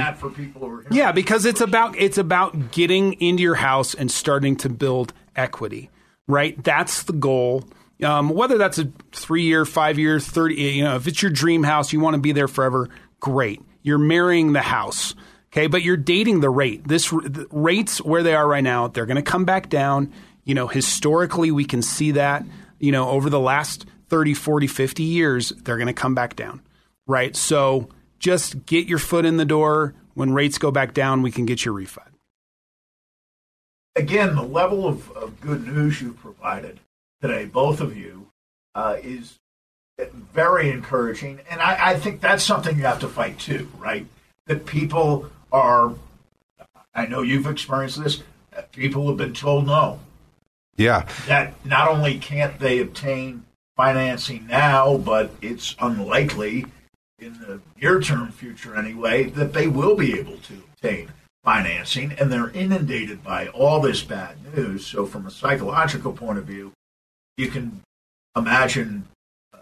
yeah, 0.92 1.12
because 1.12 1.46
it's 1.46 1.62
about 1.62 1.96
it's 1.98 2.18
about 2.18 2.72
getting 2.72 3.14
into 3.22 3.44
your 3.44 3.56
house 3.56 3.94
and 3.94 4.10
starting 4.12 4.56
to 4.58 4.70
build 4.70 5.14
equity. 5.36 5.90
Right, 6.28 6.64
that's 6.64 7.04
the 7.04 7.14
goal. 7.14 7.64
Um, 8.04 8.30
whether 8.30 8.58
that's 8.58 8.80
a 8.80 8.92
three 9.12 9.44
year, 9.44 9.66
five 9.66 10.00
year, 10.00 10.20
30, 10.20 10.56
you 10.56 10.84
know, 10.84 10.96
if 10.96 11.08
it's 11.08 11.22
your 11.22 11.32
dream 11.32 11.64
house, 11.64 11.92
you 11.92 12.00
want 12.00 12.16
to 12.16 12.22
be 12.22 12.32
there 12.32 12.48
forever, 12.48 12.90
great. 13.20 13.62
You're 13.82 13.98
marrying 13.98 14.54
the 14.54 14.62
house. 14.62 15.16
Okay. 15.52 15.68
But 15.68 15.84
you're 15.84 15.98
dating 15.98 16.40
the 16.40 16.50
rate. 16.50 16.88
This 16.88 17.10
the 17.10 17.48
rates 17.52 18.02
where 18.02 18.24
they 18.24 18.36
are 18.36 18.48
right 18.48 18.64
now, 18.64 18.88
they're 18.88 19.06
going 19.06 19.18
to 19.18 19.22
come 19.22 19.46
back 19.46 19.70
down. 19.70 20.14
You 20.46 20.56
know, 20.56 20.68
historically, 20.68 21.52
we 21.52 21.66
can 21.66 21.82
see 21.82 22.12
that, 22.12 22.44
you 22.80 22.92
know, 22.92 23.10
over 23.10 23.30
the 23.30 23.40
last 23.40 23.86
30, 24.10 24.34
40, 24.34 24.68
50 24.68 25.04
years, 25.04 25.50
they're 25.50 25.78
going 25.78 25.88
to 25.88 25.94
come 25.94 26.16
back 26.16 26.36
down. 26.36 26.62
Right. 27.06 27.36
So 27.36 27.90
just 28.20 28.66
get 28.66 28.88
your 28.88 29.00
foot 29.00 29.26
in 29.26 29.38
the 29.38 29.46
door. 29.46 29.94
When 30.14 30.34
rates 30.34 30.58
go 30.58 30.72
back 30.72 30.94
down, 30.94 31.22
we 31.22 31.32
can 31.32 31.46
get 31.46 31.66
your 31.66 31.74
refi. 31.74 32.06
Again, 33.96 34.36
the 34.36 34.44
level 34.44 34.88
of, 34.88 35.12
of 35.12 35.40
good 35.42 35.68
news 35.68 36.02
you've 36.02 36.20
provided 36.20 36.80
today, 37.22 37.46
both 37.46 37.82
of 37.82 37.98
you, 37.98 38.28
uh, 38.76 38.98
is 39.02 39.40
very 40.34 40.70
encouraging. 40.70 41.40
And 41.50 41.62
I, 41.62 41.92
I, 41.92 42.00
think 42.00 42.22
that's 42.22 42.44
something 42.44 42.78
you 42.78 42.84
have 42.84 43.00
to 43.00 43.08
fight 43.08 43.40
too, 43.40 43.70
right? 43.78 44.06
That 44.46 44.66
people 44.66 45.30
are, 45.52 45.94
I 46.94 47.06
know 47.06 47.22
you've 47.22 47.48
experienced 47.48 48.02
this, 48.02 48.24
people 48.72 49.08
have 49.08 49.18
been 49.18 49.34
told 49.34 49.68
no. 49.68 50.00
Yeah. 50.78 51.08
That 51.28 51.54
not 51.66 51.90
only 51.90 52.18
can't 52.20 52.58
they 52.60 52.80
obtain 52.80 53.46
financing 53.76 54.48
now, 54.48 54.98
but 54.98 55.32
it's 55.42 55.76
unlikely 55.80 56.66
in 57.20 57.34
the 57.40 57.60
near 57.82 58.00
term 58.00 58.32
future 58.32 58.76
anyway 58.76 59.26
that 59.26 59.54
they 59.54 59.68
will 59.68 59.96
be 59.96 60.18
able 60.18 60.38
to 60.38 60.64
obtain 60.74 61.12
financing 61.44 62.14
and 62.14 62.32
they're 62.32 62.50
inundated 62.52 63.24
by 63.24 63.48
all 63.48 63.82
this 63.82 64.04
bad 64.04 64.38
news. 64.56 64.86
So, 64.86 65.06
from 65.06 65.26
a 65.26 65.32
psychological 65.32 66.14
point 66.14 66.38
of 66.38 66.46
view, 66.46 66.72
you 67.40 67.48
can 67.48 67.82
imagine 68.36 69.08
uh, 69.54 69.58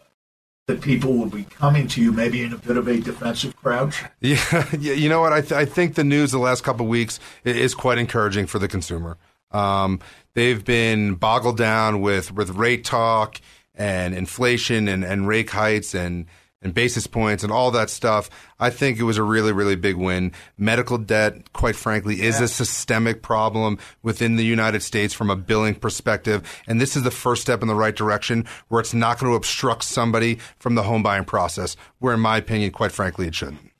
that 0.67 0.81
people 0.81 1.13
will 1.13 1.27
be 1.27 1.43
coming 1.43 1.87
to 1.87 2.01
you 2.01 2.11
maybe 2.11 2.41
in 2.43 2.51
a 2.51 2.57
bit 2.57 2.75
of 2.75 2.87
a 2.87 2.99
defensive 2.99 3.55
crouch. 3.55 4.03
Yeah, 4.19 4.75
you 4.75 5.07
know 5.07 5.21
what? 5.21 5.31
I, 5.31 5.41
th- 5.41 5.53
I 5.53 5.65
think 5.65 5.93
the 5.95 6.03
news 6.03 6.31
the 6.31 6.39
last 6.39 6.63
couple 6.63 6.87
of 6.87 6.89
weeks 6.89 7.19
is 7.45 7.75
quite 7.75 7.99
encouraging 7.99 8.47
for 8.47 8.57
the 8.57 8.67
consumer. 8.67 9.17
Um, 9.51 9.99
they've 10.33 10.63
been 10.65 11.15
boggled 11.15 11.57
down 11.57 12.01
with, 12.01 12.33
with 12.33 12.49
rate 12.49 12.83
talk 12.83 13.39
and 13.75 14.15
inflation 14.15 14.87
and, 14.87 15.05
and 15.05 15.27
rate 15.27 15.51
heights 15.51 15.93
and 15.93 16.25
and 16.61 16.73
basis 16.73 17.05
points 17.05 17.43
and 17.43 17.51
all 17.51 17.71
that 17.71 17.89
stuff. 17.89 18.29
I 18.59 18.69
think 18.69 18.97
it 18.97 19.03
was 19.03 19.17
a 19.17 19.23
really, 19.23 19.51
really 19.51 19.75
big 19.75 19.95
win. 19.95 20.31
Medical 20.57 20.97
debt, 20.97 21.53
quite 21.53 21.75
frankly, 21.75 22.21
is 22.21 22.39
yeah. 22.39 22.45
a 22.45 22.47
systemic 22.47 23.21
problem 23.21 23.77
within 24.01 24.35
the 24.35 24.45
United 24.45 24.81
States 24.81 25.13
from 25.13 25.29
a 25.29 25.35
billing 25.35 25.75
perspective. 25.75 26.43
And 26.67 26.81
this 26.81 26.95
is 26.95 27.03
the 27.03 27.11
first 27.11 27.43
step 27.43 27.61
in 27.61 27.67
the 27.67 27.75
right 27.75 27.95
direction 27.95 28.45
where 28.69 28.81
it's 28.81 28.93
not 28.93 29.19
going 29.19 29.31
to 29.31 29.37
obstruct 29.37 29.83
somebody 29.83 30.39
from 30.57 30.75
the 30.75 30.83
home 30.83 31.03
buying 31.03 31.25
process, 31.25 31.75
where, 31.99 32.13
in 32.13 32.19
my 32.19 32.37
opinion, 32.37 32.71
quite 32.71 32.91
frankly, 32.91 33.27
it 33.27 33.35
shouldn't. 33.35 33.71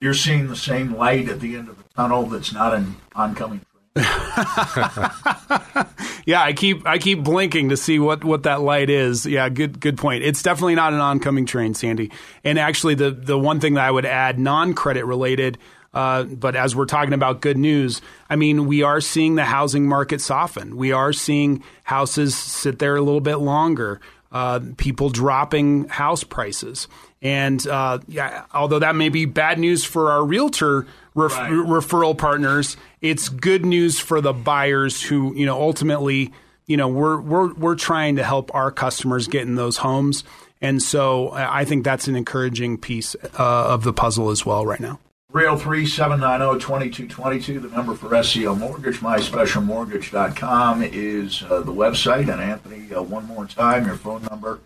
You're 0.00 0.14
seeing 0.14 0.46
the 0.46 0.56
same 0.56 0.96
light 0.96 1.28
at 1.28 1.40
the 1.40 1.56
end 1.56 1.68
of 1.68 1.76
the 1.76 1.84
tunnel 1.94 2.24
that's 2.24 2.54
not 2.54 2.74
an 2.74 2.96
oncoming 3.14 3.60
yeah, 6.26 6.42
I 6.42 6.52
keep 6.54 6.86
I 6.86 6.98
keep 6.98 7.22
blinking 7.22 7.70
to 7.70 7.76
see 7.76 7.98
what, 7.98 8.24
what 8.24 8.44
that 8.44 8.60
light 8.60 8.90
is. 8.90 9.26
Yeah, 9.26 9.48
good 9.48 9.80
good 9.80 9.98
point. 9.98 10.24
It's 10.24 10.42
definitely 10.42 10.74
not 10.74 10.92
an 10.92 11.00
oncoming 11.00 11.46
train, 11.46 11.74
Sandy. 11.74 12.10
And 12.44 12.58
actually, 12.58 12.94
the 12.94 13.10
the 13.10 13.38
one 13.38 13.60
thing 13.60 13.74
that 13.74 13.84
I 13.84 13.90
would 13.90 14.06
add, 14.06 14.38
non 14.38 14.74
credit 14.74 15.04
related, 15.04 15.58
uh, 15.92 16.24
but 16.24 16.54
as 16.54 16.76
we're 16.76 16.86
talking 16.86 17.14
about 17.14 17.40
good 17.40 17.58
news, 17.58 18.00
I 18.28 18.36
mean, 18.36 18.66
we 18.66 18.82
are 18.82 19.00
seeing 19.00 19.34
the 19.34 19.44
housing 19.44 19.88
market 19.88 20.20
soften. 20.20 20.76
We 20.76 20.92
are 20.92 21.12
seeing 21.12 21.64
houses 21.84 22.36
sit 22.36 22.78
there 22.78 22.96
a 22.96 23.02
little 23.02 23.20
bit 23.20 23.36
longer. 23.36 24.00
Uh, 24.32 24.60
people 24.76 25.10
dropping 25.10 25.88
house 25.88 26.22
prices. 26.22 26.86
And 27.22 27.66
uh, 27.66 27.98
yeah, 28.08 28.44
although 28.54 28.78
that 28.78 28.94
may 28.94 29.10
be 29.10 29.26
bad 29.26 29.58
news 29.58 29.84
for 29.84 30.10
our 30.10 30.24
realtor 30.24 30.86
ref- 31.14 31.36
right. 31.36 31.52
referral 31.52 32.16
partners, 32.16 32.76
it's 33.02 33.28
good 33.28 33.64
news 33.64 33.98
for 33.98 34.20
the 34.20 34.32
buyers 34.32 35.02
who, 35.02 35.34
you 35.34 35.44
know, 35.44 35.60
ultimately, 35.60 36.32
you 36.66 36.76
know, 36.76 36.88
we're 36.88 37.20
we're 37.20 37.52
we're 37.54 37.74
trying 37.74 38.16
to 38.16 38.24
help 38.24 38.54
our 38.54 38.70
customers 38.70 39.26
get 39.26 39.42
in 39.42 39.54
those 39.56 39.76
homes, 39.76 40.24
and 40.62 40.82
so 40.82 41.30
I 41.32 41.64
think 41.64 41.84
that's 41.84 42.08
an 42.08 42.16
encouraging 42.16 42.78
piece 42.78 43.14
uh, 43.14 43.26
of 43.38 43.84
the 43.84 43.92
puzzle 43.92 44.30
as 44.30 44.46
well 44.46 44.64
right 44.64 44.80
now. 44.80 44.98
303 45.32 45.86
790 45.86 46.58
2222, 46.58 47.60
the 47.60 47.68
number 47.68 47.94
for 47.94 48.08
SCL 48.08 48.58
Mortgage. 48.58 48.98
MySpecialMortgage.com 48.98 50.82
is 50.82 51.44
uh, 51.44 51.60
the 51.60 51.72
website. 51.72 52.32
And 52.32 52.40
Anthony, 52.40 52.92
uh, 52.92 53.02
one 53.02 53.26
more 53.26 53.46
time, 53.46 53.86
your 53.86 53.94
phone 53.94 54.22
number 54.28 54.58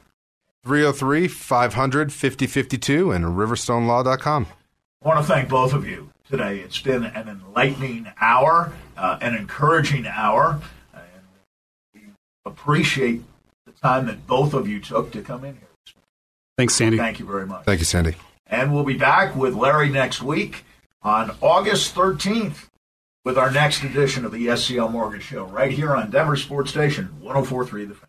303 0.64 1.28
500 1.28 2.12
5052 2.12 3.12
and 3.12 3.24
riverstonelaw.com. 3.24 4.46
I 5.02 5.08
want 5.08 5.20
to 5.20 5.32
thank 5.32 5.48
both 5.48 5.74
of 5.74 5.86
you 5.86 6.10
today. 6.28 6.60
It's 6.60 6.80
been 6.80 7.04
an 7.04 7.28
enlightening 7.28 8.10
hour, 8.20 8.72
uh, 8.96 9.18
an 9.20 9.34
encouraging 9.34 10.06
hour, 10.06 10.60
and 10.94 11.02
we 11.94 12.00
appreciate 12.46 13.22
the 13.66 13.72
time 13.72 14.06
that 14.06 14.26
both 14.26 14.54
of 14.54 14.66
you 14.66 14.80
took 14.80 15.12
to 15.12 15.20
come 15.20 15.44
in 15.44 15.54
here. 15.54 15.68
Thanks, 16.56 16.74
Sandy. 16.74 16.96
Thank 16.96 17.18
you 17.18 17.26
very 17.26 17.46
much. 17.46 17.64
Thank 17.64 17.80
you, 17.80 17.84
Sandy. 17.84 18.14
And 18.46 18.72
we'll 18.72 18.84
be 18.84 18.96
back 18.96 19.36
with 19.36 19.54
Larry 19.54 19.90
next 19.90 20.22
week 20.22 20.64
on 21.02 21.36
August 21.42 21.94
13th 21.94 22.68
with 23.24 23.36
our 23.36 23.50
next 23.50 23.82
edition 23.82 24.24
of 24.24 24.32
the 24.32 24.46
SCL 24.46 24.90
Mortgage 24.90 25.22
Show 25.24 25.44
right 25.44 25.70
here 25.70 25.94
on 25.94 26.10
Denver 26.10 26.36
Sports 26.36 26.70
Station 26.70 27.06
1043 27.20 27.84
The 27.86 27.94
Fan. 27.94 28.08